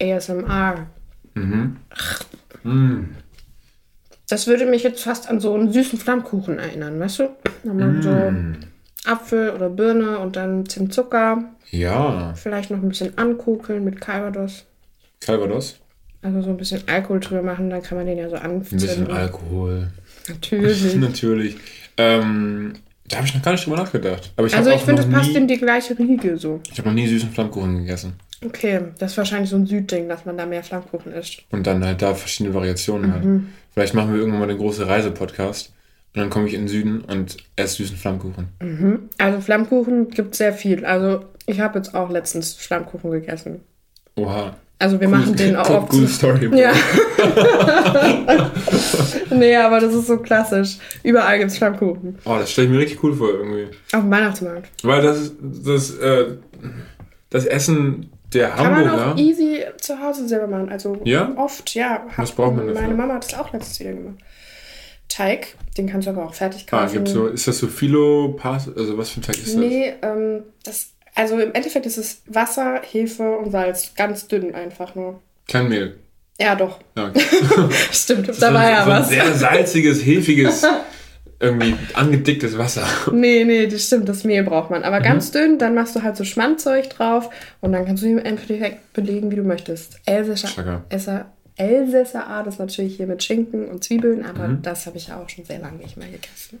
ASMR. 0.00 0.86
Das 4.28 4.46
würde 4.46 4.64
mich 4.64 4.84
jetzt 4.84 5.02
fast 5.02 5.28
an 5.28 5.40
so 5.40 5.54
einen 5.54 5.72
süßen 5.72 5.98
Flammkuchen 5.98 6.58
erinnern, 6.58 6.98
weißt 6.98 7.18
du? 7.18 7.30
Wenn 7.64 7.76
man 7.76 8.02
so 8.02 8.10
Apfel 9.04 9.50
oder 9.50 9.68
Birne 9.70 10.18
und 10.18 10.36
dann 10.36 10.66
Zimtzucker, 10.66 11.44
Ja, 11.70 12.34
vielleicht 12.34 12.70
noch 12.70 12.82
ein 12.82 12.88
bisschen 12.88 13.16
ankugeln 13.16 13.84
mit 13.84 14.00
Calvados. 14.00 14.64
Calvados, 15.20 15.80
Also 16.22 16.42
so 16.42 16.50
ein 16.50 16.56
bisschen 16.56 16.82
Alkohol 16.86 17.20
drüber 17.20 17.42
machen, 17.42 17.70
dann 17.70 17.82
kann 17.82 17.98
man 17.98 18.06
den 18.06 18.18
ja 18.18 18.28
so 18.28 18.36
ein 18.36 18.60
bisschen 18.60 18.78
anzünden. 18.80 19.14
Alkohol. 19.14 19.88
Natürlich. 20.28 20.94
Natürlich. 20.96 21.56
Ähm, 21.96 22.74
da 23.08 23.16
habe 23.16 23.26
ich 23.26 23.34
noch 23.34 23.42
gar 23.42 23.52
nicht 23.52 23.66
drüber 23.66 23.76
nachgedacht. 23.76 24.32
Ich 24.46 24.56
Also 24.56 24.70
ich 24.70 24.82
finde, 24.82 25.02
es 25.02 25.10
passt 25.10 25.30
nie, 25.30 25.36
in 25.36 25.48
die 25.48 25.58
gleiche 25.58 25.98
Riege 25.98 26.36
so. 26.36 26.60
ich 26.70 26.78
habe 26.78 26.88
noch 26.88 26.94
nie 26.94 27.06
süßen 27.08 27.30
Flammkuchen 27.30 27.78
gegessen. 27.78 28.14
Okay, 28.44 28.80
das 28.98 29.12
ist 29.12 29.18
wahrscheinlich 29.18 29.50
so 29.50 29.56
ein 29.56 29.66
Südding, 29.66 30.08
dass 30.08 30.24
man 30.24 30.38
da 30.38 30.46
mehr 30.46 30.62
Flammkuchen 30.62 31.12
isst. 31.12 31.42
Und 31.50 31.66
dann 31.66 31.84
halt 31.84 32.00
da 32.00 32.14
verschiedene 32.14 32.54
Variationen 32.54 33.12
hat. 33.12 33.22
Vielleicht 33.74 33.94
machen 33.94 34.12
wir 34.12 34.20
irgendwann 34.20 34.40
mal 34.40 34.46
den 34.48 34.56
große 34.58 34.86
Reise-Podcast. 34.86 35.72
Und 36.14 36.20
dann 36.20 36.30
komme 36.30 36.48
ich 36.48 36.54
in 36.54 36.62
den 36.62 36.68
Süden 36.68 37.00
und 37.02 37.36
esse 37.56 37.76
süßen 37.76 37.96
Flammkuchen. 37.96 38.48
Also 39.18 39.40
Flammkuchen 39.40 40.08
gibt 40.10 40.32
es 40.32 40.38
sehr 40.38 40.52
viel. 40.52 40.84
Also 40.84 41.24
ich 41.46 41.60
habe 41.60 41.78
jetzt 41.78 41.94
auch 41.94 42.10
letztens 42.10 42.54
Flammkuchen 42.54 43.10
gegessen. 43.12 43.60
Oha. 44.16 44.56
Also 44.80 44.98
wir 45.00 45.08
machen 45.08 45.36
den 45.36 45.54
auch 45.56 45.68
oft. 45.70 45.90
gute 45.90 46.08
Story. 46.08 46.48
Bro. 46.48 46.56
Ja. 46.58 46.72
nee, 49.30 49.56
aber 49.56 49.80
das 49.80 49.94
ist 49.94 50.06
so 50.06 50.18
klassisch. 50.18 50.78
Überall 51.02 51.38
gibt 51.38 51.50
es 51.50 51.58
Flammkuchen. 51.58 52.18
Oh, 52.24 52.36
das 52.38 52.50
stelle 52.50 52.66
ich 52.68 52.72
mir 52.72 52.78
richtig 52.80 53.02
cool 53.04 53.14
vor 53.14 53.28
irgendwie. 53.30 53.66
Auf 53.92 54.00
dem 54.00 54.10
Weihnachtsmarkt. 54.10 54.68
Weil 54.82 55.02
das 55.02 55.18
ist 55.18 55.34
das, 55.40 55.90
äh, 55.98 56.36
das 57.30 57.44
Essen 57.46 58.10
der 58.32 58.48
Kann 58.50 58.70
man 58.72 58.84
Hamburger. 58.90 59.12
auch 59.12 59.16
easy 59.18 59.60
zu 59.78 59.98
Hause 60.00 60.26
selber 60.28 60.46
machen. 60.46 60.68
Also 60.70 61.00
Ja? 61.04 61.32
oft, 61.36 61.74
ja. 61.74 62.06
Was 62.16 62.32
braucht 62.32 62.56
man 62.56 62.66
dafür? 62.68 62.80
Meine 62.82 62.94
Mama 62.94 63.14
hat 63.14 63.24
das 63.30 63.38
auch 63.38 63.52
letztes 63.52 63.80
wieder 63.80 63.92
gemacht. 63.92 64.14
Teig, 65.10 65.56
den 65.76 65.86
kannst 65.88 66.06
du 66.06 66.12
aber 66.12 66.24
auch 66.24 66.32
fertig 66.34 66.64
Ah, 66.70 66.82
kaufen. 66.82 66.92
gibt's 66.94 67.10
so, 67.12 67.26
ist 67.26 67.46
das 67.46 67.58
so 67.58 67.66
Philo, 67.66 68.34
Pass, 68.38 68.68
also 68.74 68.96
was 68.96 69.10
für 69.10 69.20
ein 69.20 69.24
Teig 69.24 69.36
ist 69.36 69.48
das? 69.48 69.54
Nee, 69.54 69.92
ähm, 70.02 70.44
das, 70.64 70.92
also 71.14 71.38
im 71.38 71.52
Endeffekt 71.52 71.84
ist 71.84 71.98
es 71.98 72.22
Wasser, 72.26 72.80
Hefe 72.90 73.36
und 73.38 73.50
Salz. 73.50 73.92
Ganz 73.96 74.26
dünn 74.28 74.54
einfach 74.54 74.94
nur. 74.94 75.20
Kein 75.48 75.68
Mehl. 75.68 75.96
Ja, 76.40 76.54
doch. 76.54 76.78
Ja, 76.96 77.08
okay. 77.08 77.20
Stimmt, 77.92 78.28
da 78.28 78.32
so, 78.32 78.40
war 78.54 78.70
ja 78.70 78.84
so 78.84 78.90
ein 78.90 79.00
was. 79.00 79.08
sehr 79.10 79.34
salziges, 79.34 80.04
hefiges, 80.06 80.62
irgendwie 81.40 81.74
angedicktes 81.94 82.56
Wasser. 82.56 82.84
Nee, 83.12 83.44
nee, 83.44 83.66
das 83.66 83.86
stimmt, 83.86 84.08
das 84.08 84.24
Mehl 84.24 84.44
braucht 84.44 84.70
man. 84.70 84.80
Mhm. 84.80 84.86
Aber 84.86 85.00
ganz 85.00 85.32
dünn, 85.32 85.58
dann 85.58 85.74
machst 85.74 85.96
du 85.96 86.02
halt 86.02 86.16
so 86.16 86.24
Schmandzeug 86.24 86.88
drauf 86.90 87.28
und 87.60 87.72
dann 87.72 87.84
kannst 87.84 88.02
du 88.02 88.06
ihn 88.06 88.18
im 88.18 88.24
Endeffekt 88.24 88.92
belegen, 88.94 89.30
wie 89.30 89.36
du 89.36 89.42
möchtest. 89.42 89.98
Elsässer. 90.06 90.82
Esser, 90.88 91.26
Elsässer 91.60 92.26
Art 92.26 92.46
ist 92.46 92.58
natürlich 92.58 92.96
hier 92.96 93.06
mit 93.06 93.22
Schinken 93.22 93.68
und 93.68 93.84
Zwiebeln, 93.84 94.24
aber 94.24 94.48
Mhm. 94.48 94.62
das 94.62 94.86
habe 94.86 94.96
ich 94.96 95.08
ja 95.08 95.20
auch 95.20 95.28
schon 95.28 95.44
sehr 95.44 95.58
lange 95.60 95.78
nicht 95.78 95.96
mehr 95.96 96.08
gegessen. 96.08 96.60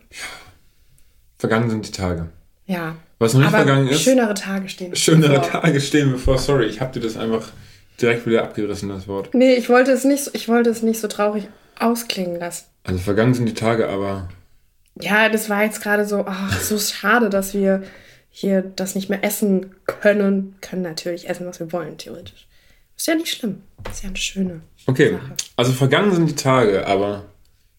Vergangen 1.38 1.70
sind 1.70 1.86
die 1.86 1.92
Tage. 1.92 2.26
Ja. 2.66 2.96
Was 3.18 3.32
noch 3.34 3.40
nicht 3.40 3.48
aber 3.48 3.58
vergangen 3.64 3.88
ist, 3.88 4.02
schönere 4.02 4.34
Tage 4.34 4.68
stehen. 4.68 4.94
schönere 4.94 5.40
bevor. 5.40 5.62
Tage 5.62 5.80
stehen 5.80 6.12
bevor. 6.12 6.38
Sorry, 6.38 6.66
ich 6.66 6.80
habe 6.80 6.92
dir 6.92 7.00
das 7.00 7.16
einfach 7.16 7.48
direkt 8.00 8.26
wieder 8.26 8.42
abgerissen, 8.42 8.88
das 8.88 9.08
Wort. 9.08 9.34
Nee, 9.34 9.54
ich 9.54 9.68
wollte 9.68 9.90
es 9.92 10.04
nicht, 10.04 10.24
so- 10.24 10.30
ich 10.34 10.48
wollte 10.48 10.70
es 10.70 10.82
nicht 10.82 11.00
so 11.00 11.08
traurig 11.08 11.48
ausklingen 11.78 12.38
lassen. 12.38 12.66
Also 12.84 12.98
vergangen 13.00 13.34
sind 13.34 13.46
die 13.46 13.54
Tage, 13.54 13.88
aber 13.88 14.28
Ja, 15.00 15.28
das 15.30 15.48
war 15.48 15.64
jetzt 15.64 15.82
gerade 15.82 16.04
so, 16.04 16.24
ach, 16.26 16.60
so 16.60 16.78
schade, 16.78 17.30
dass 17.30 17.54
wir 17.54 17.82
hier 18.30 18.62
das 18.76 18.94
nicht 18.94 19.08
mehr 19.08 19.24
essen 19.24 19.74
können. 19.86 20.56
Können 20.60 20.82
natürlich 20.82 21.28
essen, 21.28 21.46
was 21.46 21.58
wir 21.58 21.72
wollen, 21.72 21.96
theoretisch. 21.96 22.46
Ist 23.00 23.06
ja 23.06 23.14
nicht 23.14 23.34
schlimm. 23.34 23.62
Ist 23.90 24.02
ja 24.02 24.10
eine 24.10 24.16
schöne 24.18 24.60
okay. 24.86 25.12
Sache. 25.12 25.32
Also 25.56 25.72
vergangen 25.72 26.12
sind 26.14 26.28
die 26.28 26.34
Tage, 26.34 26.86
aber 26.86 27.24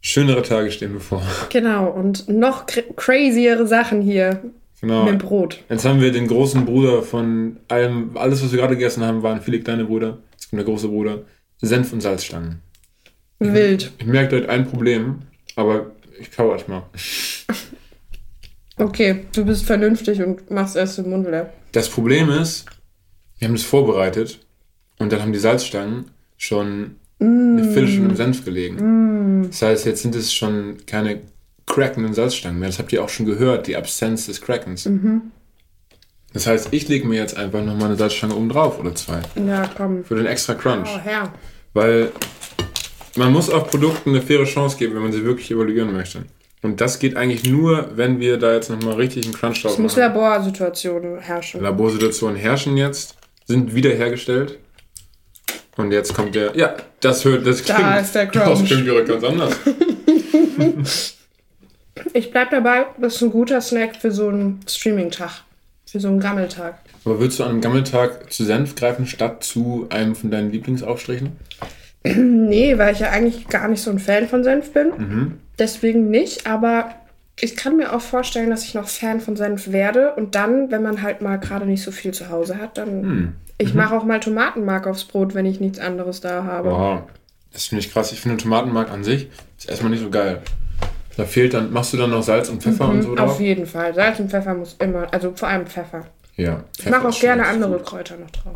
schönere 0.01 0.41
Tage 0.41 0.71
stehen 0.71 0.93
bevor. 0.93 1.21
Genau, 1.51 1.91
und 1.91 2.27
noch 2.27 2.65
cra 2.65 2.81
craziere 2.95 3.67
Sachen 3.67 4.01
hier 4.01 4.41
Genau. 4.81 5.03
mit 5.03 5.13
dem 5.13 5.17
Brot. 5.19 5.63
Jetzt 5.69 5.85
haben 5.85 6.01
wir 6.01 6.11
den 6.11 6.25
großen 6.27 6.65
Bruder 6.65 7.03
von 7.03 7.57
allem, 7.67 8.17
alles, 8.17 8.43
was 8.43 8.51
wir 8.51 8.57
gerade 8.57 8.75
gegessen 8.75 9.03
haben, 9.03 9.21
waren 9.21 9.41
viele 9.41 9.59
kleine 9.59 9.85
Brüder. 9.85 10.17
Jetzt 10.31 10.49
kommt 10.49 10.59
der 10.59 10.65
große 10.65 10.87
Bruder. 10.87 11.21
Senf 11.61 11.93
und 11.93 12.01
Salzstangen. 12.01 12.59
Wild. 13.37 13.91
Ich 13.99 14.07
merke 14.07 14.39
dort 14.39 14.49
ein 14.49 14.67
Problem, 14.67 15.21
aber 15.55 15.91
ich 16.19 16.31
kau 16.31 16.51
erstmal. 16.51 16.81
Okay, 18.77 19.25
du 19.35 19.45
bist 19.45 19.65
vernünftig 19.65 20.19
und 20.23 20.49
machst 20.49 20.75
erst 20.75 20.97
den 20.97 21.11
Mund 21.11 21.29
leer. 21.29 21.53
Das 21.73 21.89
Problem 21.89 22.31
ist, 22.31 22.65
wir 23.37 23.47
haben 23.47 23.53
das 23.53 23.63
vorbereitet 23.63 24.39
und 25.01 25.11
dann 25.11 25.21
haben 25.21 25.33
die 25.33 25.39
Salzstangen 25.39 26.05
schon 26.37 26.95
eine 27.19 27.63
Viertelstunde 27.63 28.09
im 28.11 28.15
Senf 28.15 28.45
gelegen. 28.45 29.47
Das 29.49 29.61
heißt, 29.61 29.85
jetzt 29.85 30.01
sind 30.01 30.15
es 30.15 30.33
schon 30.33 30.77
keine 30.85 31.21
crackenden 31.65 32.13
Salzstangen 32.13 32.59
mehr. 32.59 32.69
Das 32.69 32.79
habt 32.79 32.91
ihr 32.93 33.03
auch 33.03 33.09
schon 33.09 33.25
gehört, 33.25 33.67
die 33.67 33.75
Absenz 33.75 34.25
des 34.27 34.41
Crackens. 34.41 34.87
Das 36.33 36.47
heißt, 36.47 36.69
ich 36.71 36.87
lege 36.87 37.07
mir 37.07 37.17
jetzt 37.17 37.35
einfach 37.37 37.63
nochmal 37.63 37.89
eine 37.89 37.95
Salzstange 37.95 38.35
oben 38.35 38.49
drauf 38.49 38.79
oder 38.79 38.95
zwei. 38.95 39.21
Ja, 39.35 39.69
komm. 39.75 40.03
Für 40.03 40.15
den 40.15 40.25
extra 40.25 40.53
Crunch. 40.53 40.89
Oh, 40.95 40.99
Herr. 40.99 41.33
Weil 41.73 42.11
man 43.17 43.31
muss 43.33 43.49
auch 43.49 43.67
Produkten 43.69 44.11
eine 44.11 44.21
faire 44.21 44.45
Chance 44.45 44.77
geben, 44.77 44.95
wenn 44.95 45.03
man 45.03 45.11
sie 45.11 45.23
wirklich 45.23 45.51
evaluieren 45.51 45.91
möchte. 45.91 46.23
Und 46.61 46.79
das 46.79 46.99
geht 46.99 47.15
eigentlich 47.15 47.49
nur, 47.49 47.89
wenn 47.95 48.19
wir 48.19 48.37
da 48.37 48.53
jetzt 48.53 48.69
nochmal 48.69 48.95
richtig 48.95 49.25
einen 49.25 49.33
Crunch 49.33 49.61
drauf 49.61 49.73
Es 49.73 49.79
muss 49.79 49.97
machen. 49.97 50.13
Laborsituationen 50.13 51.19
herrschen. 51.19 51.61
Laborsituationen 51.61 52.37
herrschen 52.37 52.77
jetzt, 52.77 53.15
sind 53.47 53.73
wiederhergestellt. 53.73 54.59
Und 55.77 55.91
jetzt 55.91 56.13
kommt 56.13 56.35
der. 56.35 56.55
Ja, 56.55 56.75
das 56.99 57.23
hört. 57.25 57.45
Das 57.47 57.63
Da 57.63 57.73
klingt, 57.75 58.01
ist 58.01 58.15
der 58.15 58.25
Das 58.27 58.43
Crunch. 58.43 58.65
klingt 58.67 58.85
direkt 58.87 59.07
ganz 59.09 59.23
anders. 59.23 59.55
Ich 62.13 62.31
bleib 62.31 62.49
dabei, 62.51 62.85
das 62.99 63.15
ist 63.15 63.21
ein 63.21 63.31
guter 63.31 63.61
Snack 63.61 63.95
für 63.97 64.11
so 64.11 64.29
einen 64.29 64.59
Streaming-Tag. 64.67 65.43
Für 65.85 65.99
so 65.99 66.07
einen 66.07 66.19
Gammeltag. 66.19 66.79
Aber 67.05 67.19
würdest 67.19 67.39
du 67.39 67.43
an 67.43 67.49
einem 67.51 67.61
Gammeltag 67.61 68.31
zu 68.31 68.45
Senf 68.45 68.75
greifen, 68.75 69.05
statt 69.05 69.43
zu 69.43 69.87
einem 69.89 70.15
von 70.15 70.31
deinen 70.31 70.51
Lieblingsaufstrichen? 70.51 71.33
Nee, 72.03 72.77
weil 72.79 72.93
ich 72.93 72.99
ja 72.99 73.11
eigentlich 73.11 73.47
gar 73.47 73.67
nicht 73.67 73.83
so 73.83 73.91
ein 73.91 73.99
Fan 73.99 74.27
von 74.27 74.43
Senf 74.43 74.73
bin. 74.73 75.37
Deswegen 75.59 76.09
nicht, 76.09 76.47
aber 76.47 76.95
ich 77.39 77.55
kann 77.55 77.77
mir 77.77 77.93
auch 77.93 78.01
vorstellen, 78.01 78.49
dass 78.49 78.65
ich 78.65 78.73
noch 78.73 78.87
Fan 78.87 79.21
von 79.21 79.35
Senf 79.35 79.71
werde. 79.71 80.13
Und 80.15 80.35
dann, 80.35 80.71
wenn 80.71 80.83
man 80.83 81.01
halt 81.01 81.21
mal 81.21 81.37
gerade 81.37 81.65
nicht 81.65 81.83
so 81.83 81.91
viel 81.91 82.13
zu 82.13 82.29
Hause 82.29 82.57
hat, 82.57 82.77
dann. 82.77 83.35
Ich 83.57 83.75
mache 83.75 83.95
auch 83.95 84.03
mal 84.03 84.19
Tomatenmark 84.19 84.87
aufs 84.87 85.05
Brot, 85.05 85.35
wenn 85.35 85.45
ich 85.45 85.59
nichts 85.59 85.77
anderes 85.79 86.19
da 86.19 86.43
habe. 86.43 86.71
Wow. 86.71 87.01
Das 87.53 87.65
finde 87.65 87.83
ich 87.83 87.91
krass. 87.91 88.11
Ich 88.11 88.19
finde 88.19 88.37
Tomatenmark 88.37 88.89
an 88.89 89.03
sich 89.03 89.29
ist 89.57 89.69
erstmal 89.69 89.91
nicht 89.91 90.01
so 90.01 90.09
geil. 90.09 90.41
Da 91.17 91.25
fehlt 91.25 91.53
dann, 91.53 91.71
machst 91.71 91.93
du 91.93 91.97
dann 91.97 92.09
noch 92.09 92.23
Salz 92.23 92.49
und 92.49 92.63
Pfeffer 92.63 92.87
und 92.87 93.01
so 93.01 93.13
drauf? 93.13 93.31
Auf 93.31 93.39
jeden 93.39 93.65
Fall. 93.65 93.93
Salz 93.93 94.19
und 94.19 94.31
Pfeffer 94.31 94.53
muss 94.53 94.75
immer, 94.79 95.13
also 95.13 95.33
vor 95.35 95.49
allem 95.49 95.67
Pfeffer. 95.67 96.05
Ja. 96.37 96.63
Ich 96.79 96.89
mache 96.89 97.07
auch 97.07 97.19
gerne 97.19 97.45
andere 97.45 97.79
Kräuter 97.79 98.17
noch 98.17 98.31
drauf. 98.31 98.53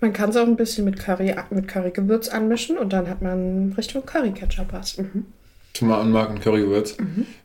Man 0.00 0.12
kann 0.12 0.30
es 0.30 0.36
auch 0.36 0.46
ein 0.46 0.56
bisschen 0.56 0.84
mit 0.84 0.98
Curry, 0.98 1.34
mit 1.50 1.68
Currygewürz 1.68 2.28
anmischen 2.28 2.78
und 2.78 2.92
dann 2.92 3.08
hat 3.08 3.20
man 3.20 3.74
Richtung 3.76 4.06
Curry-Ketchup 4.06 4.72
was. 4.72 4.98
Mhm. 4.98 5.26
Tomatenmark 5.78 6.30
und 6.30 6.40
Currywurz. 6.40 6.96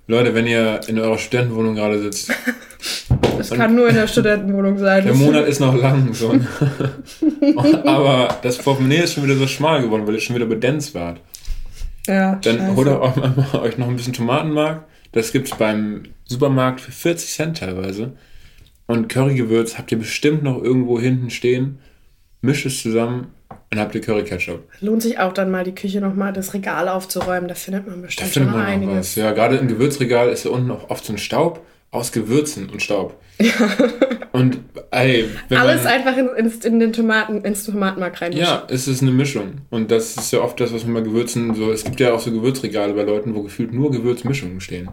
Leute, 0.08 0.34
wenn 0.36 0.48
ihr 0.48 0.82
in 0.88 1.00
eurer 1.00 1.18
Studentenwohnung 1.18 1.76
gerade 1.76 2.02
sitzt, 2.02 2.32
Das 3.38 3.50
kann 3.50 3.76
nur 3.76 3.90
in 3.90 3.96
der 3.96 4.08
Studentenwohnung 4.08 4.78
sein. 4.78 5.04
der 5.06 5.16
Monat 5.16 5.48
ist 5.48 5.60
noch 5.60 5.76
lang, 5.76 6.14
so. 6.14 6.34
Aber 7.86 8.38
das 8.42 8.58
Portemonnaie 8.58 9.04
ist 9.04 9.14
schon 9.14 9.24
wieder 9.24 9.36
so 9.36 9.48
schmal 9.48 9.82
geworden, 9.82 10.06
weil 10.06 10.16
ihr 10.16 10.20
schon 10.22 10.36
wieder 10.36 10.46
bedenzt 10.46 10.94
wart. 10.94 11.20
Ja, 12.08 12.36
Dann 12.36 12.58
scheiße. 12.58 12.76
holt 12.76 12.88
auch 12.90 13.16
mal 13.16 13.34
euch 13.62 13.78
noch 13.78 13.88
ein 13.88 13.96
bisschen 13.96 14.14
Tomatenmark. 14.14 14.86
Das 15.14 15.32
gibt's 15.32 15.56
beim 15.58 16.04
Supermarkt 16.26 16.82
für 16.82 16.92
40 16.92 17.30
Cent 17.32 17.58
teilweise. 17.60 18.14
Und 18.88 19.08
Currygewürz 19.10 19.78
habt 19.78 19.92
ihr 19.92 20.00
bestimmt 20.00 20.44
noch 20.44 20.62
irgendwo 20.62 21.00
hinten 21.00 21.30
stehen. 21.30 21.80
Mischt 22.42 22.66
es 22.66 22.82
zusammen 22.82 23.28
und 23.74 23.80
habt 23.80 23.94
ihr 23.96 24.02
Curry 24.02 24.24
Ketchup. 24.24 24.64
Lohnt 24.82 25.02
sich 25.02 25.20
auch 25.20 25.34
dann 25.34 25.52
mal 25.52 25.64
die 25.64 25.76
Küche 25.76 26.00
nochmal 26.00 26.32
das 26.34 26.54
Regal 26.54 26.88
aufzuräumen. 26.88 27.48
Da 27.48 27.56
findet 27.56 27.88
man 27.88 27.98
Da 28.02 28.06
bestimmt 28.08 28.30
findet 28.30 28.52
schon 28.52 28.60
man 28.60 28.66
noch 28.68 28.74
einiges. 28.74 28.98
was. 28.98 29.16
Ja, 29.16 29.32
gerade 29.32 29.58
im 29.58 29.68
Gewürzregal 29.68 30.30
ist 30.30 30.46
ja 30.46 30.52
unten 30.52 30.72
auch 30.72 30.90
oft 30.90 31.04
so 31.06 31.14
ein 31.14 31.18
Staub 31.18 31.62
aus 31.92 32.12
Gewürzen 32.12 32.70
und 32.70 32.82
Staub. 32.82 33.20
Und 34.32 34.60
ey, 34.92 35.26
Alles 35.52 35.84
man, 35.84 35.94
einfach 35.94 36.18
in, 36.18 36.30
ins, 36.30 36.66
in 36.66 36.80
den 36.80 36.92
Tomaten, 36.94 37.42
ins 37.44 37.66
Tomatenmark 37.66 38.20
reinmischen. 38.22 38.44
Ja, 38.46 38.66
es 38.68 38.88
ist 38.88 39.02
eine 39.02 39.12
Mischung. 39.12 39.62
Und 39.70 39.92
das 39.92 40.16
ist 40.18 40.32
ja 40.34 40.40
oft 40.40 40.60
das, 40.60 40.74
was 40.74 40.86
man 40.86 40.94
bei 40.96 41.02
Gewürzen 41.02 41.54
so. 41.54 41.72
Es 41.72 41.84
gibt 41.84 42.00
ja 42.00 42.14
auch 42.14 42.20
so 42.20 42.32
Gewürzregale 42.32 42.94
bei 42.94 43.04
Leuten, 43.04 43.36
wo 43.36 43.44
gefühlt 43.44 43.74
nur 43.74 43.92
Gewürzmischungen 43.92 44.60
stehen. 44.62 44.90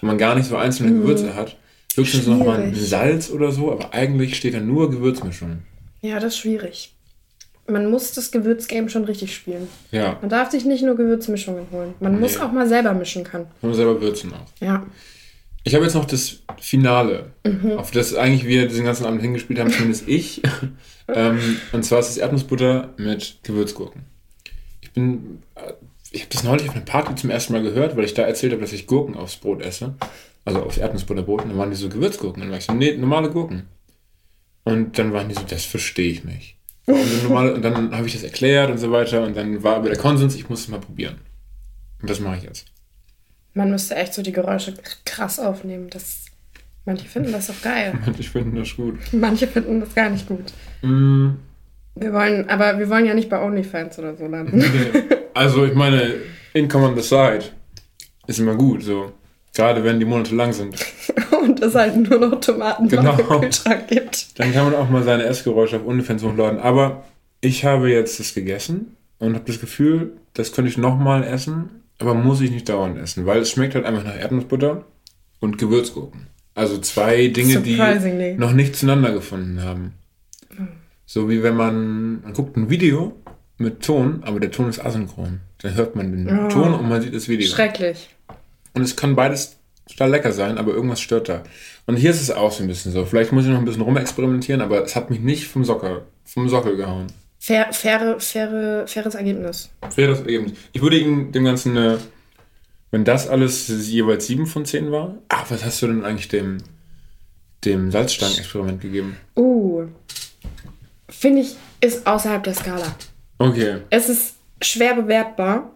Wo 0.00 0.06
man 0.06 0.18
gar 0.18 0.34
nicht 0.36 0.46
so 0.48 0.56
einzelne 0.56 0.92
Gewürze 0.92 1.34
hat. 1.34 1.56
Höchstens 1.96 2.26
noch 2.26 2.38
mal 2.44 2.60
ein 2.60 2.70
Mhm. 2.70 2.74
Salz 2.76 3.30
oder 3.30 3.50
so, 3.50 3.72
aber 3.72 3.94
eigentlich 3.94 4.36
steht 4.36 4.54
da 4.54 4.60
nur 4.60 4.90
Gewürzmischung. 4.90 5.62
Ja, 6.02 6.16
das 6.16 6.34
ist 6.34 6.38
schwierig. 6.38 6.94
Man 7.68 7.90
muss 7.90 8.12
das 8.12 8.30
Gewürzgame 8.30 8.88
schon 8.88 9.04
richtig 9.04 9.34
spielen. 9.34 9.68
Ja, 9.90 10.18
Man 10.20 10.30
darf 10.30 10.50
sich 10.50 10.64
nicht 10.64 10.82
nur 10.84 10.94
Gewürzmischungen 10.96 11.66
holen. 11.72 11.94
Man 12.00 12.20
muss 12.20 12.36
Nee. 12.36 12.42
auch 12.44 12.52
mal 12.52 12.68
selber 12.68 12.92
mischen 12.94 13.24
können. 13.24 13.46
man 13.62 13.74
selber 13.74 14.00
würzen 14.00 14.32
auch. 14.32 14.46
Ja. 14.64 14.86
Ich 15.64 15.74
habe 15.74 15.84
jetzt 15.84 15.94
noch 15.94 16.04
das 16.04 16.42
Finale, 16.60 17.32
Mhm. 17.44 17.72
auf 17.72 17.90
das 17.90 18.14
eigentlich 18.14 18.46
wir 18.46 18.68
diesen 18.68 18.84
ganzen 18.84 19.04
Abend 19.04 19.20
hingespielt 19.20 19.58
haben, 19.58 19.70
zumindest 19.70 20.04
ich. 20.08 20.42
ähm, 21.08 21.40
und 21.72 21.84
zwar 21.84 21.98
ist 21.98 22.10
es 22.10 22.18
Erdnussbutter 22.18 22.94
mit 22.98 23.38
Gewürzgurken. 23.42 24.02
Ich 24.80 24.92
bin, 24.92 25.42
äh, 25.56 25.72
ich 26.12 26.20
habe 26.22 26.30
das 26.32 26.44
neulich 26.44 26.68
auf 26.68 26.76
einer 26.76 26.84
Party 26.84 27.16
zum 27.16 27.30
ersten 27.30 27.52
Mal 27.52 27.62
gehört, 27.62 27.96
weil 27.96 28.04
ich 28.04 28.14
da 28.14 28.22
erzählt 28.22 28.52
habe, 28.52 28.62
dass 28.62 28.72
ich 28.72 28.86
Gurken 28.86 29.16
aufs 29.16 29.36
Brot 29.36 29.60
esse. 29.60 29.94
Also 30.44 30.62
aufs 30.62 30.78
Erdnussbutterbrot. 30.78 31.42
Und 31.42 31.48
dann 31.50 31.58
waren 31.58 31.70
die 31.70 31.76
so 31.76 31.88
Gewürzgurken. 31.88 32.40
Und 32.42 32.46
dann 32.46 32.52
war 32.52 32.58
ich 32.58 32.64
so, 32.66 32.72
nee, 32.72 32.96
normale 32.96 33.30
Gurken. 33.30 33.64
Und 34.62 34.96
dann 34.98 35.12
waren 35.12 35.28
die 35.28 35.34
so, 35.34 35.42
das 35.48 35.64
verstehe 35.64 36.12
ich 36.12 36.22
nicht. 36.24 36.55
Und 36.86 37.62
dann 37.62 37.96
habe 37.96 38.06
ich 38.06 38.12
das 38.12 38.22
erklärt 38.22 38.70
und 38.70 38.78
so 38.78 38.90
weiter. 38.92 39.22
Und 39.24 39.36
dann 39.36 39.62
war 39.62 39.76
aber 39.76 39.88
der 39.88 39.98
Konsens, 39.98 40.34
ich 40.36 40.48
muss 40.48 40.60
es 40.60 40.68
mal 40.68 40.80
probieren. 40.80 41.16
Und 42.00 42.08
das 42.08 42.20
mache 42.20 42.38
ich 42.38 42.42
jetzt. 42.44 42.66
Man 43.54 43.70
müsste 43.70 43.96
echt 43.96 44.14
so 44.14 44.22
die 44.22 44.32
Geräusche 44.32 44.74
krass 45.04 45.40
aufnehmen. 45.40 45.88
Das, 45.90 46.26
manche 46.84 47.06
finden 47.06 47.32
das 47.32 47.50
auch 47.50 47.60
geil. 47.62 47.98
Und 48.06 48.20
ich 48.20 48.30
finde 48.30 48.60
das 48.60 48.76
gut. 48.76 48.98
Manche 49.12 49.46
finden 49.48 49.80
das 49.80 49.94
gar 49.94 50.10
nicht 50.10 50.28
gut. 50.28 50.52
Mm. 50.82 51.30
Wir 51.94 52.12
wollen, 52.12 52.48
aber 52.50 52.78
wir 52.78 52.90
wollen 52.90 53.06
ja 53.06 53.14
nicht 53.14 53.30
bei 53.30 53.42
OnlyFans 53.42 53.98
oder 53.98 54.14
so 54.16 54.26
landen. 54.26 54.62
Also 55.32 55.64
ich 55.64 55.74
meine, 55.74 56.14
Income 56.52 56.86
on 56.86 56.96
the 56.96 57.02
side 57.02 57.44
ist 58.26 58.38
immer 58.38 58.54
gut, 58.54 58.82
so. 58.82 59.12
Gerade 59.56 59.82
wenn 59.84 59.98
die 59.98 60.04
Monate 60.06 60.34
lang 60.34 60.52
sind. 60.52 60.76
Und 61.42 61.60
es 61.62 61.74
halt 61.74 61.96
nur 61.96 62.18
noch 62.20 62.40
Tomaten 62.40 62.88
Genau. 62.88 63.16
im 63.18 63.40
Kühlschrank 63.40 63.88
gibt. 63.88 64.38
Dann 64.38 64.52
kann 64.52 64.64
man 64.70 64.74
auch 64.74 64.88
mal 64.90 65.02
seine 65.02 65.24
Essgeräusche 65.24 65.76
auf 65.76 65.86
OnlyFans 65.86 66.22
hochladen. 66.22 66.60
Aber 66.60 67.04
ich 67.40 67.64
habe 67.64 67.90
jetzt 67.90 68.20
das 68.20 68.34
gegessen 68.34 68.96
und 69.18 69.34
habe 69.34 69.44
das 69.46 69.60
Gefühl, 69.60 70.12
das 70.34 70.52
könnte 70.52 70.70
ich 70.70 70.76
nochmal 70.78 71.24
essen, 71.24 71.70
aber 71.98 72.12
muss 72.14 72.40
ich 72.42 72.50
nicht 72.50 72.68
dauernd 72.68 72.98
essen, 72.98 73.24
weil 73.26 73.38
es 73.40 73.50
schmeckt 73.50 73.74
halt 73.74 73.86
einfach 73.86 74.04
nach 74.04 74.18
Erdnussbutter 74.18 74.84
und 75.40 75.56
Gewürzgurken. 75.58 76.26
Also 76.54 76.78
zwei 76.78 77.28
Dinge, 77.28 77.60
die 77.60 78.34
noch 78.38 78.52
nicht 78.52 78.76
zueinander 78.76 79.12
gefunden 79.12 79.62
haben. 79.62 79.92
So 81.06 81.28
wie 81.30 81.42
wenn 81.42 81.54
man, 81.54 82.22
man 82.22 82.32
guckt 82.32 82.56
ein 82.56 82.68
Video 82.68 83.14
mit 83.58 83.82
Ton, 83.84 84.22
aber 84.24 84.40
der 84.40 84.50
Ton 84.50 84.68
ist 84.68 84.84
asynchron. 84.84 85.40
Dann 85.62 85.74
hört 85.74 85.96
man 85.96 86.12
den 86.12 86.38
Oh. 86.38 86.48
Ton 86.48 86.74
und 86.74 86.88
man 86.88 87.00
sieht 87.00 87.14
das 87.14 87.28
Video. 87.28 87.46
Schrecklich. 87.48 88.10
Und 88.76 88.82
es 88.82 88.94
kann 88.94 89.16
beides 89.16 89.56
total 89.88 90.10
lecker 90.10 90.32
sein, 90.32 90.58
aber 90.58 90.74
irgendwas 90.74 91.00
stört 91.00 91.30
da. 91.30 91.42
Und 91.86 91.96
hier 91.96 92.10
ist 92.10 92.20
es 92.20 92.30
auch 92.30 92.52
so 92.52 92.62
ein 92.62 92.68
bisschen 92.68 92.92
so. 92.92 93.06
Vielleicht 93.06 93.32
muss 93.32 93.44
ich 93.44 93.50
noch 93.50 93.58
ein 93.58 93.64
bisschen 93.64 93.80
rumexperimentieren, 93.80 94.60
aber 94.60 94.84
es 94.84 94.94
hat 94.94 95.08
mich 95.08 95.20
nicht 95.20 95.48
vom 95.48 95.64
Sockel, 95.64 96.02
vom 96.24 96.46
Sockel 96.50 96.76
gehauen. 96.76 97.06
Fair, 97.38 97.72
faire, 97.72 98.20
faire, 98.20 98.86
faires 98.86 99.14
Ergebnis. 99.14 99.70
Das 99.80 99.96
eben. 99.96 100.52
Ich 100.72 100.82
würde 100.82 100.98
ihm 100.98 101.32
dem 101.32 101.44
Ganzen 101.44 101.74
eine, 101.74 101.98
wenn 102.90 103.04
das 103.04 103.28
alles 103.28 103.68
jeweils 103.68 104.26
7 104.26 104.46
von 104.46 104.66
10 104.66 104.92
war. 104.92 105.14
Ach, 105.30 105.50
was 105.50 105.64
hast 105.64 105.80
du 105.80 105.86
denn 105.86 106.04
eigentlich 106.04 106.28
dem, 106.28 106.58
dem 107.64 107.90
Salzstangen-Experiment 107.90 108.82
gegeben? 108.82 109.16
Uh. 109.36 109.86
Finde 111.08 111.40
ich, 111.42 111.56
ist 111.80 112.06
außerhalb 112.06 112.44
der 112.44 112.54
Skala. 112.54 112.94
Okay. 113.38 113.78
Es 113.88 114.10
ist 114.10 114.34
schwer 114.60 114.94
bewertbar, 114.94 115.75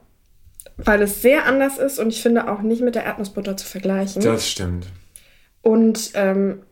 weil 0.85 1.03
es 1.03 1.23
sehr 1.23 1.47
anders 1.47 1.79
ist 1.79 1.99
und 1.99 2.09
ich 2.09 2.23
finde 2.23 2.51
auch 2.51 2.63
nicht 2.63 2.83
mit 2.83 2.95
der 2.95 3.05
Erdnussbutter 3.05 3.57
zu 3.57 3.67
vergleichen. 3.67 4.23
Das 4.23 4.49
stimmt. 4.49 4.87
Und 5.63 6.11
ähm, 6.15 6.63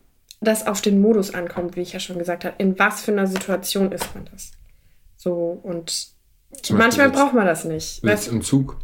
das 0.41 0.67
auf 0.67 0.81
den 0.81 1.01
Modus 1.01 1.35
ankommt, 1.35 1.77
wie 1.77 1.81
ich 1.83 1.93
ja 1.93 2.01
schon 2.01 2.19
gesagt 2.19 2.45
habe. 2.45 2.55
In 2.59 2.79
was 2.79 3.01
für 3.03 3.13
einer 3.13 3.27
Situation 3.27 3.93
ist 3.93 4.15
man 4.15 4.29
das? 4.33 4.53
So, 5.17 5.59
und 5.63 6.09
Zum 6.63 6.79
manchmal 6.79 7.09
jetzt- 7.09 7.17
braucht 7.17 7.35
man 7.35 7.47
das 7.47 7.65
nicht. 7.65 8.03
Weißt, 8.05 8.29
im 8.29 8.43
Zug 8.43 8.77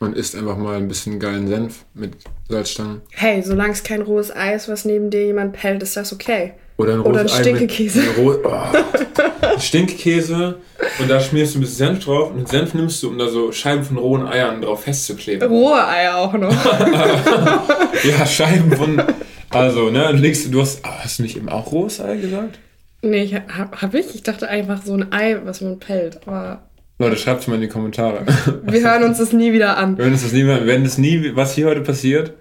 und 0.00 0.16
isst 0.16 0.34
einfach 0.34 0.56
mal 0.56 0.76
ein 0.76 0.88
bisschen 0.88 1.20
geilen 1.20 1.46
Senf 1.46 1.84
mit 1.94 2.16
Salzstangen. 2.48 3.02
hey, 3.12 3.42
solange 3.42 3.72
es 3.72 3.82
kein 3.82 4.00
rohes 4.02 4.34
Ei 4.34 4.54
ist, 4.54 4.68
was 4.68 4.84
neben 4.84 5.10
dir 5.10 5.24
jemand 5.26 5.52
pellt, 5.52 5.82
ist 5.82 5.96
das 5.96 6.12
okay. 6.12 6.54
Oder 6.80 6.94
ein, 6.94 7.00
Oder 7.00 7.20
rohes 7.22 7.32
ein 7.34 7.46
Ei 7.46 7.52
mit- 7.52 7.70
Stinkekäse. 7.72 8.02
oh. 8.22 8.34
Stinkkäse 9.58 10.56
und 10.98 11.10
da 11.10 11.20
schmierst 11.20 11.54
du 11.54 11.58
ein 11.58 11.60
bisschen 11.62 11.76
Senf 11.88 12.04
drauf 12.04 12.30
und 12.30 12.38
den 12.38 12.46
Senf 12.46 12.74
nimmst 12.74 13.02
du, 13.02 13.08
um 13.08 13.18
da 13.18 13.28
so 13.28 13.52
Scheiben 13.52 13.84
von 13.84 13.98
rohen 13.98 14.26
Eiern 14.26 14.62
drauf 14.62 14.84
festzukleben. 14.84 15.48
Rohe 15.48 15.86
Eier 15.86 16.16
auch 16.16 16.32
noch. 16.32 16.54
Ja, 18.04 18.24
Scheiben 18.24 18.72
von. 18.72 19.02
Also, 19.50 19.90
ne, 19.90 20.12
legst 20.12 20.46
du, 20.46 20.50
du 20.50 20.62
hast, 20.62 20.82
ah, 20.84 21.00
hast 21.02 21.18
du 21.18 21.22
nicht 21.24 21.36
eben 21.36 21.48
auch 21.50 21.70
rohes 21.72 22.00
Ei 22.00 22.16
gesagt? 22.16 22.58
nee, 23.02 23.24
ich, 23.24 23.34
hab, 23.34 23.82
hab 23.82 23.92
ich? 23.94 24.14
Ich 24.14 24.22
dachte 24.22 24.48
einfach 24.48 24.80
so 24.82 24.94
ein 24.94 25.12
Ei, 25.12 25.38
was 25.44 25.60
man 25.60 25.78
pellt. 25.78 26.20
Aber 26.26 26.62
Leute, 26.98 27.16
schreibt 27.16 27.42
es 27.42 27.46
mal 27.48 27.56
in 27.56 27.60
die 27.62 27.68
Kommentare. 27.68 28.24
wir 28.64 28.80
hören 28.80 29.02
uns 29.04 29.18
das 29.18 29.32
nie 29.34 29.52
wieder 29.52 29.76
an. 29.76 29.98
Wir 29.98 30.04
werden 30.04 30.14
das 30.20 30.32
nie, 30.32 30.44
mehr- 30.44 30.60
wir 30.60 30.66
werden 30.66 30.84
das 30.84 30.96
nie, 30.98 31.32
was 31.34 31.54
hier 31.54 31.66
heute 31.66 31.80
passiert, 31.82 32.32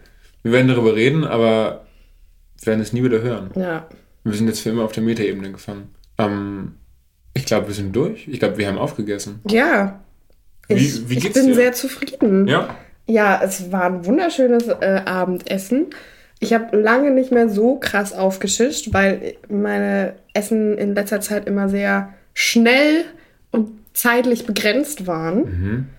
wir 0.43 0.51
werden 0.53 0.67
darüber 0.69 0.95
reden, 0.95 1.25
aber 1.25 1.85
wir 2.61 2.67
werden 2.67 2.81
es 2.81 2.93
nie 2.93 3.03
wieder 3.03 3.21
hören. 3.21 3.51
Ja. 3.55 3.87
Wir 4.23 4.33
sind 4.33 4.47
jetzt 4.47 4.61
für 4.61 4.69
immer 4.69 4.83
auf 4.83 4.91
der 4.91 5.03
Metaebene 5.03 5.51
gefangen. 5.51 5.89
Ähm, 6.17 6.73
ich 7.33 7.45
glaube, 7.45 7.67
wir 7.67 7.73
sind 7.73 7.95
durch. 7.95 8.27
Ich 8.27 8.39
glaube, 8.39 8.57
wir 8.57 8.67
haben 8.67 8.77
aufgegessen. 8.77 9.39
Ja. 9.47 9.99
Wie- 10.67 10.75
Ich, 10.75 11.09
wie 11.09 11.17
ich 11.17 11.31
bin 11.33 11.47
dir? 11.47 11.55
sehr 11.55 11.73
zufrieden. 11.73 12.47
Ja? 12.47 12.75
Ja, 13.07 13.41
es 13.43 13.71
war 13.71 13.83
ein 13.85 14.05
wunderschönes 14.05 14.67
äh, 14.67 15.01
Abendessen. 15.05 15.87
Ich 16.39 16.53
habe 16.53 16.77
lange 16.77 17.11
nicht 17.11 17.31
mehr 17.31 17.49
so 17.49 17.75
krass 17.75 18.13
aufgeschischt, 18.13 18.93
weil 18.93 19.33
meine 19.49 20.15
Essen 20.33 20.77
in 20.77 20.93
letzter 20.95 21.19
Zeit 21.21 21.47
immer 21.47 21.67
sehr 21.69 22.13
schnell 22.33 23.03
und 23.51 23.71
zeitlich 23.93 24.45
begrenzt 24.45 25.07
waren. 25.07 25.89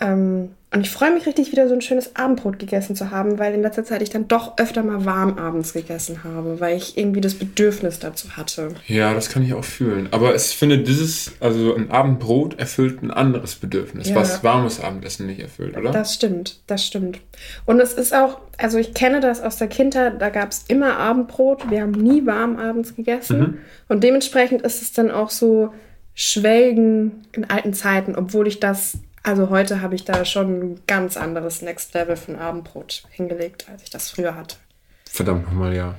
Ähm, 0.00 0.50
und 0.72 0.82
ich 0.82 0.90
freue 0.90 1.12
mich 1.12 1.26
richtig, 1.26 1.50
wieder 1.50 1.66
so 1.66 1.74
ein 1.74 1.80
schönes 1.80 2.14
Abendbrot 2.14 2.60
gegessen 2.60 2.94
zu 2.94 3.10
haben, 3.10 3.40
weil 3.40 3.52
in 3.54 3.60
letzter 3.62 3.82
Zeit 3.82 4.02
ich 4.02 4.10
dann 4.10 4.28
doch 4.28 4.56
öfter 4.56 4.84
mal 4.84 5.04
warm 5.04 5.36
abends 5.36 5.72
gegessen 5.72 6.22
habe, 6.22 6.60
weil 6.60 6.76
ich 6.76 6.96
irgendwie 6.96 7.20
das 7.20 7.34
Bedürfnis 7.34 7.98
dazu 7.98 8.36
hatte. 8.36 8.68
Ja, 8.86 9.12
das 9.12 9.30
kann 9.30 9.42
ich 9.42 9.52
auch 9.52 9.64
fühlen. 9.64 10.06
Aber 10.12 10.32
ich 10.32 10.42
finde, 10.42 10.78
dieses, 10.78 11.32
also 11.40 11.74
ein 11.74 11.90
Abendbrot 11.90 12.56
erfüllt 12.60 13.02
ein 13.02 13.10
anderes 13.10 13.56
Bedürfnis, 13.56 14.10
Ja. 14.10 14.14
was 14.14 14.44
warmes 14.44 14.80
Abendessen 14.80 15.26
nicht 15.26 15.40
erfüllt, 15.40 15.76
oder? 15.76 15.90
Das 15.90 16.14
stimmt, 16.14 16.60
das 16.68 16.86
stimmt. 16.86 17.18
Und 17.66 17.80
es 17.80 17.92
ist 17.94 18.14
auch, 18.14 18.38
also 18.56 18.78
ich 18.78 18.94
kenne 18.94 19.18
das 19.18 19.40
aus 19.42 19.56
der 19.56 19.66
Kindheit, 19.66 20.22
da 20.22 20.28
gab 20.28 20.52
es 20.52 20.66
immer 20.68 20.98
Abendbrot. 20.98 21.68
Wir 21.68 21.82
haben 21.82 21.90
nie 21.90 22.24
warm 22.26 22.58
abends 22.60 22.94
gegessen. 22.94 23.58
Und 23.88 24.04
dementsprechend 24.04 24.62
ist 24.62 24.82
es 24.82 24.92
dann 24.92 25.10
auch 25.10 25.30
so 25.30 25.72
Schwelgen 26.14 27.24
in 27.32 27.50
alten 27.50 27.72
Zeiten, 27.74 28.14
obwohl 28.14 28.46
ich 28.46 28.60
das, 28.60 28.98
also 29.22 29.50
heute 29.50 29.82
habe 29.82 29.94
ich 29.94 30.04
da 30.04 30.24
schon 30.24 30.60
ein 30.60 30.80
ganz 30.86 31.16
anderes 31.16 31.62
Next 31.62 31.92
Level 31.94 32.16
von 32.16 32.36
Abendbrot 32.36 33.04
hingelegt, 33.10 33.66
als 33.70 33.82
ich 33.82 33.90
das 33.90 34.10
früher 34.10 34.34
hatte. 34.34 34.56
Verdammt 35.04 35.46
nochmal, 35.46 35.74
ja. 35.74 35.96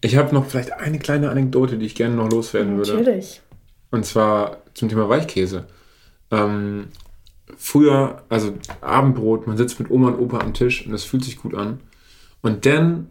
Ich 0.00 0.16
habe 0.16 0.34
noch 0.34 0.46
vielleicht 0.46 0.72
eine 0.72 0.98
kleine 0.98 1.30
Anekdote, 1.30 1.78
die 1.78 1.86
ich 1.86 1.94
gerne 1.94 2.16
noch 2.16 2.30
loswerden 2.30 2.76
würde. 2.76 2.94
Natürlich. 2.94 3.40
Und 3.90 4.04
zwar 4.04 4.58
zum 4.74 4.88
Thema 4.88 5.08
Weichkäse. 5.08 5.66
Ähm, 6.30 6.88
früher, 7.56 8.22
also 8.28 8.54
Abendbrot, 8.80 9.46
man 9.46 9.56
sitzt 9.56 9.78
mit 9.78 9.90
Oma 9.90 10.08
und 10.08 10.18
Opa 10.18 10.40
am 10.40 10.54
Tisch 10.54 10.84
und 10.84 10.92
das 10.92 11.04
fühlt 11.04 11.24
sich 11.24 11.38
gut 11.38 11.54
an. 11.54 11.80
Und 12.40 12.66
dann 12.66 13.10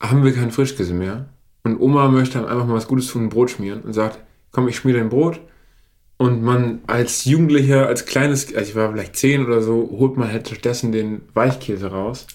haben 0.00 0.24
wir 0.24 0.34
keinen 0.34 0.50
Frischkäse 0.50 0.92
mehr. 0.92 1.26
Und 1.64 1.80
Oma 1.80 2.08
möchte 2.08 2.38
einem 2.38 2.48
einfach 2.48 2.66
mal 2.66 2.74
was 2.74 2.88
Gutes 2.88 3.08
tun, 3.08 3.24
ein 3.24 3.28
Brot 3.30 3.50
schmieren 3.50 3.82
und 3.82 3.92
sagt, 3.92 4.18
komm, 4.52 4.68
ich 4.68 4.76
schmier 4.76 4.94
dein 4.94 5.08
Brot. 5.08 5.40
Und 6.18 6.42
man 6.42 6.80
als 6.88 7.24
Jugendlicher, 7.24 7.86
als 7.86 8.04
kleines, 8.04 8.54
also 8.54 8.68
ich 8.68 8.76
war 8.76 8.90
vielleicht 8.92 9.16
zehn 9.16 9.46
oder 9.46 9.62
so, 9.62 9.88
holt 9.98 10.16
man 10.16 10.30
halt 10.30 10.48
stattdessen 10.48 10.90
den 10.90 11.22
Weichkäse 11.32 11.92
raus 11.92 12.26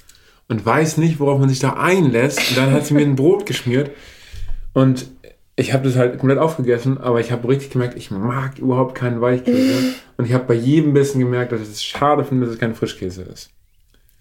und 0.48 0.66
weiß 0.66 0.98
nicht, 0.98 1.20
worauf 1.20 1.40
man 1.40 1.50
sich 1.50 1.60
da 1.60 1.74
einlässt. 1.74 2.40
Und 2.50 2.58
dann 2.58 2.72
hat 2.72 2.86
sie 2.86 2.94
mir 2.94 3.02
ein 3.02 3.18
Brot 3.18 3.46
geschmiert. 3.46 3.92
Und 4.74 5.08
ich 5.56 5.74
habe 5.74 5.84
das 5.84 5.98
halt 5.98 6.18
komplett 6.18 6.40
aufgegessen, 6.40 6.98
aber 6.98 7.20
ich 7.20 7.32
habe 7.32 7.48
richtig 7.48 7.72
gemerkt, 7.72 7.98
ich 7.98 8.10
mag 8.10 8.58
überhaupt 8.58 8.96
keinen 8.96 9.22
Weichkäse. 9.22 9.96
Und 10.18 10.26
ich 10.26 10.34
habe 10.34 10.46
bei 10.46 10.56
jedem 10.56 10.94
Bissen 10.94 11.20
gemerkt, 11.20 11.52
dass 11.52 11.62
ich 11.62 11.70
es 11.70 11.84
schade 11.84 12.24
finde, 12.24 12.46
dass 12.46 12.56
es 12.56 12.60
kein 12.60 12.76
Frischkäse 12.76 13.24
ist. 13.24 13.53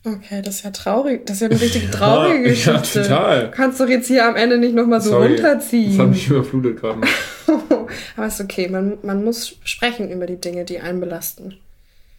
Okay, 0.05 0.43
das 0.43 0.57
ist 0.57 0.65
ja 0.65 0.71
traurig. 0.73 1.25
Das 1.27 1.37
ist 1.37 1.43
ja 1.43 1.49
eine 1.51 1.61
richtig 1.61 1.91
traurige 1.91 2.43
Ja, 2.43 2.49
Geschichte. 2.79 2.99
ja, 3.01 3.05
total. 3.07 3.45
Du 3.45 3.51
kannst 3.53 3.81
doch 3.81 3.89
jetzt 3.89 4.09
hier 4.09 4.27
am 4.27 4.35
Ende 4.37 4.59
nicht 4.59 4.75
nochmal 4.75 5.01
so 5.01 5.11
Sorry, 5.11 5.37
Das 5.37 5.45
hat 5.45 5.51
runterziehen. 5.53 6.11
mich 6.11 6.29
überflutet 6.29 6.81
gerade. 6.81 7.01
Aber 8.17 8.27
ist 8.27 8.41
okay, 8.41 8.69
man, 8.69 8.99
man 9.03 9.25
muss 9.25 9.57
sprechen 9.65 10.11
über 10.11 10.27
die 10.27 10.41
Dinge, 10.41 10.65
die 10.65 10.81
einen 10.81 11.01
belasten. 11.01 11.55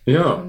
Ja, 0.05 0.43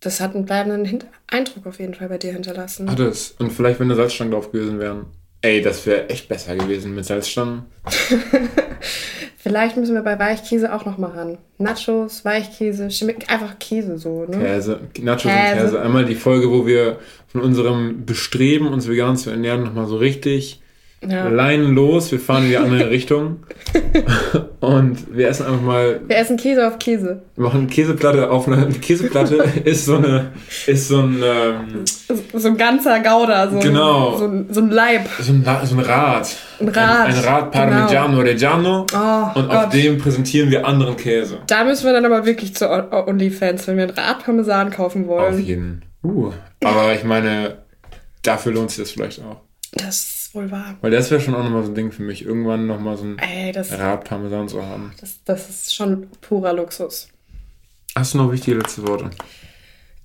Das 0.00 0.20
hat 0.20 0.34
einen 0.34 0.44
bleibenden 0.46 1.04
Eindruck 1.26 1.66
auf 1.66 1.78
jeden 1.80 1.94
Fall 1.94 2.08
bei 2.08 2.18
dir 2.18 2.32
hinterlassen. 2.32 2.90
hat 2.90 3.00
es. 3.00 3.32
Und 3.38 3.50
vielleicht, 3.52 3.80
wenn 3.80 3.88
da 3.88 3.94
Salzstangen 3.94 4.32
drauf 4.32 4.50
gewesen 4.52 4.78
wären. 4.78 5.06
Ey, 5.44 5.60
das 5.60 5.84
wäre 5.84 6.08
echt 6.08 6.26
besser 6.26 6.56
gewesen 6.56 6.94
mit 6.94 7.04
Salzstangen. 7.04 7.64
Vielleicht 9.36 9.76
müssen 9.76 9.94
wir 9.94 10.00
bei 10.00 10.18
Weichkäse 10.18 10.72
auch 10.72 10.86
nochmal 10.86 11.10
ran. 11.10 11.38
Nachos, 11.58 12.24
Weichkäse, 12.24 12.90
schmeckt 12.90 13.28
einfach 13.28 13.58
Käse 13.58 13.98
so, 13.98 14.24
ne? 14.24 14.38
Käse, 14.38 14.80
Nachos 15.02 15.24
Käse. 15.24 15.36
und 15.36 15.60
Käse. 15.60 15.82
Einmal 15.82 16.06
die 16.06 16.14
Folge, 16.14 16.50
wo 16.50 16.66
wir 16.66 16.98
von 17.26 17.42
unserem 17.42 18.06
Bestreben, 18.06 18.68
uns 18.68 18.88
vegan 18.88 19.18
zu 19.18 19.28
ernähren, 19.28 19.64
nochmal 19.64 19.86
so 19.86 19.98
richtig 19.98 20.62
Ja. 21.08 21.28
Leinen 21.28 21.74
los. 21.74 22.10
Wir 22.12 22.20
fahren 22.20 22.44
in 22.44 22.48
die 22.50 22.56
andere 22.56 22.90
Richtung. 22.90 23.44
Und 24.60 25.14
wir 25.16 25.28
essen 25.28 25.46
einfach 25.46 25.60
mal, 25.60 26.00
Wir 26.06 26.16
essen 26.16 26.36
Käse 26.36 26.66
auf 26.66 26.78
Käse. 26.78 27.22
wir 27.36 27.44
machen 27.44 27.66
Käseplatte 27.68 28.30
auf 28.30 28.46
eine 28.48 28.66
Käseplatte 28.68 29.36
ist 29.64 29.84
so 29.86 29.96
eine, 29.96 30.32
ist 30.66 30.88
so 30.88 31.00
ein, 31.00 31.22
ähm, 31.22 31.84
So 32.08 32.38
so 32.38 32.48
ein 32.48 32.56
ganzer 32.56 33.00
Gouda, 33.00 33.50
so, 33.50 33.58
Genau. 33.58 34.12
ein, 34.14 34.18
so, 34.18 34.24
ein, 34.26 34.46
so 34.50 34.60
ein 34.60 34.70
Leib. 34.70 35.08
so 35.20 35.32
ein, 35.32 35.44
so 35.64 35.74
ein 35.76 35.80
Rad. 35.80 36.28
Ein 36.60 36.68
Rad, 36.68 37.06
Ein, 37.08 37.14
ein 37.14 37.24
Rad 37.24 37.52
genau. 37.52 37.64
Parmigiano 37.66 38.20
Reggiano. 38.20 38.86
Oh, 38.94 39.38
und 39.38 39.50
auf 39.50 39.64
Gott. 39.64 39.74
dem 39.74 39.98
präsentieren 39.98 40.50
wir 40.50 40.66
anderen 40.66 40.96
Käse. 40.96 41.38
Da 41.46 41.64
müssen 41.64 41.84
wir 41.86 41.92
dann 41.92 42.04
aber 42.06 42.24
wirklich 42.26 42.54
zu 42.54 42.70
OnlyFans, 42.70 43.66
wenn 43.66 43.76
wir 43.76 43.84
ein 43.84 43.90
Rad 43.90 44.24
Parmesan 44.24 44.70
kaufen 44.70 45.02
Auf 45.04 45.08
wollen. 45.08 45.44
jeden. 45.44 45.82
Uh. 46.02 46.32
Aber 46.62 46.94
ich 46.94 47.04
meine, 47.04 47.58
dafür 48.22 48.52
lohnt 48.52 48.70
sich 48.70 48.80
das 48.84 48.90
vielleicht 48.92 49.20
auch. 49.22 49.40
Das 49.72 50.23
ist 50.34 50.42
wohl 50.42 50.50
wahr. 50.50 50.76
Weil 50.80 50.90
das 50.90 51.10
wäre 51.10 51.20
schon 51.20 51.34
auch 51.34 51.42
nochmal 51.42 51.62
so 51.62 51.70
ein 51.70 51.74
Ding 51.74 51.92
für 51.92 52.02
mich, 52.02 52.24
irgendwann 52.24 52.66
nochmal 52.66 52.96
so 52.96 53.04
ein 53.04 53.18
Ey, 53.18 53.52
das, 53.52 53.72
Rad 53.72 54.04
Parmesan 54.04 54.48
zu 54.48 54.64
haben. 54.64 54.92
das, 55.00 55.22
das 55.24 55.48
ist 55.48 55.74
schon 55.74 56.08
purer 56.20 56.52
Luxus. 56.52 57.08
Hast 57.94 58.14
du 58.14 58.18
noch 58.18 58.32
wichtige 58.32 58.58
letzte 58.58 58.86
Worte? 58.86 59.10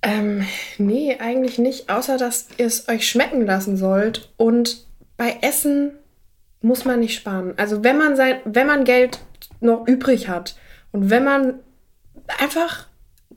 Ähm, 0.02 0.46
nee, 0.78 1.16
eigentlich 1.18 1.58
nicht, 1.58 1.90
außer 1.90 2.16
dass 2.16 2.48
ihr 2.56 2.66
es 2.66 2.88
euch 2.88 3.08
schmecken 3.08 3.44
lassen 3.44 3.76
sollt. 3.76 4.32
Und 4.36 4.86
bei 5.16 5.38
Essen 5.42 5.92
muss 6.62 6.84
man 6.84 7.00
nicht 7.00 7.16
sparen. 7.16 7.54
Also 7.56 7.82
wenn 7.82 7.98
man 7.98 8.16
sein, 8.16 8.38
wenn 8.44 8.66
man 8.66 8.84
Geld 8.84 9.20
noch 9.60 9.86
übrig 9.86 10.28
hat 10.28 10.56
und 10.92 11.10
wenn 11.10 11.24
man 11.24 11.54
einfach 12.38 12.86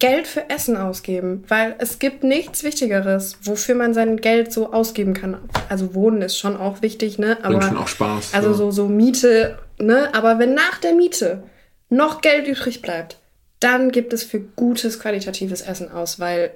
Geld 0.03 0.27
für 0.27 0.49
Essen 0.49 0.75
ausgeben, 0.77 1.43
weil 1.47 1.75
es 1.79 1.97
gibt 1.99 2.23
nichts 2.23 2.63
Wichtigeres, 2.63 3.37
wofür 3.43 3.75
man 3.75 3.93
sein 3.93 4.17
Geld 4.17 4.51
so 4.51 4.73
ausgeben 4.73 5.13
kann. 5.13 5.37
Also 5.69 5.93
Wohnen 5.95 6.21
ist 6.21 6.37
schon 6.37 6.57
auch 6.57 6.81
wichtig, 6.81 7.19
ne? 7.19 7.37
Aber 7.41 7.55
Bringt 7.57 7.63
schon 7.71 7.77
auch 7.77 7.87
Spaß. 7.87 8.33
also 8.33 8.53
so, 8.53 8.71
so 8.71 8.87
Miete, 8.87 9.57
ne? 9.79 10.13
Aber 10.13 10.39
wenn 10.39 10.53
nach 10.53 10.77
der 10.79 10.93
Miete 10.93 11.43
noch 11.89 12.21
Geld 12.21 12.47
übrig 12.47 12.81
bleibt, 12.81 13.19
dann 13.59 13.91
gibt 13.91 14.11
es 14.13 14.23
für 14.23 14.39
gutes, 14.41 14.99
qualitatives 14.99 15.61
Essen 15.61 15.89
aus, 15.91 16.19
weil 16.19 16.51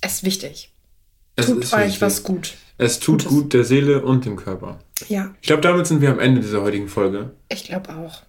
es 0.00 0.14
ist 0.14 0.24
wichtig. 0.24 0.72
es 1.36 1.46
Tut 1.46 1.64
ist 1.64 1.74
euch 1.74 1.84
wichtig. 1.86 2.00
was 2.02 2.22
gut. 2.22 2.54
Es 2.78 3.00
tut 3.00 3.20
Gutes. 3.24 3.28
gut 3.32 3.52
der 3.54 3.64
Seele 3.64 4.02
und 4.04 4.24
dem 4.24 4.36
Körper. 4.36 4.78
Ja, 5.08 5.34
Ich 5.40 5.46
glaube, 5.48 5.62
damit 5.62 5.86
sind 5.86 6.00
wir 6.00 6.10
am 6.10 6.18
Ende 6.20 6.40
dieser 6.40 6.62
heutigen 6.62 6.88
Folge. 6.88 7.30
ich 7.48 7.64
glaube 7.64 7.90
auch. 7.94 8.22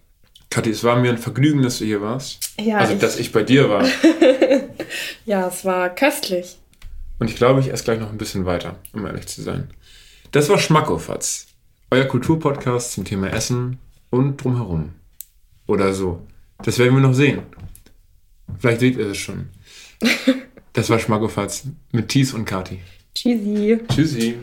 Kathi, 0.56 0.70
es 0.70 0.82
war 0.84 0.96
mir 0.98 1.10
ein 1.10 1.18
Vergnügen, 1.18 1.62
dass 1.62 1.80
du 1.80 1.84
hier 1.84 2.00
warst. 2.00 2.38
Ja, 2.58 2.78
also, 2.78 2.94
ich- 2.94 2.98
dass 2.98 3.18
ich 3.18 3.30
bei 3.30 3.42
dir 3.42 3.68
war. 3.68 3.84
Ja, 5.26 5.48
es 5.48 5.64
war 5.64 5.92
köstlich. 5.94 6.56
Und 7.18 7.28
ich 7.28 7.36
glaube, 7.36 7.60
ich 7.60 7.70
esse 7.72 7.84
gleich 7.84 7.98
noch 7.98 8.10
ein 8.10 8.16
bisschen 8.18 8.44
weiter, 8.46 8.78
um 8.92 9.04
ehrlich 9.04 9.26
zu 9.26 9.42
sein. 9.42 9.68
Das 10.30 10.48
war 10.48 10.58
Schmackofatz, 10.58 11.48
euer 11.90 12.04
Kulturpodcast 12.04 12.92
zum 12.92 13.04
Thema 13.04 13.28
Essen 13.32 13.78
und 14.10 14.36
drumherum. 14.42 14.94
Oder 15.66 15.92
so. 15.92 16.22
Das 16.62 16.78
werden 16.78 16.94
wir 16.94 17.00
noch 17.02 17.14
sehen. 17.14 17.42
Vielleicht 18.58 18.80
seht 18.80 18.96
ihr 18.96 19.10
es 19.10 19.18
schon. 19.18 19.48
Das 20.72 20.88
war 20.90 20.98
Schmackofatz 20.98 21.64
mit 21.92 22.08
Thies 22.08 22.32
und 22.34 22.44
Kati. 22.44 22.80
Cheesy. 23.14 23.78
Tschüssi. 23.88 24.36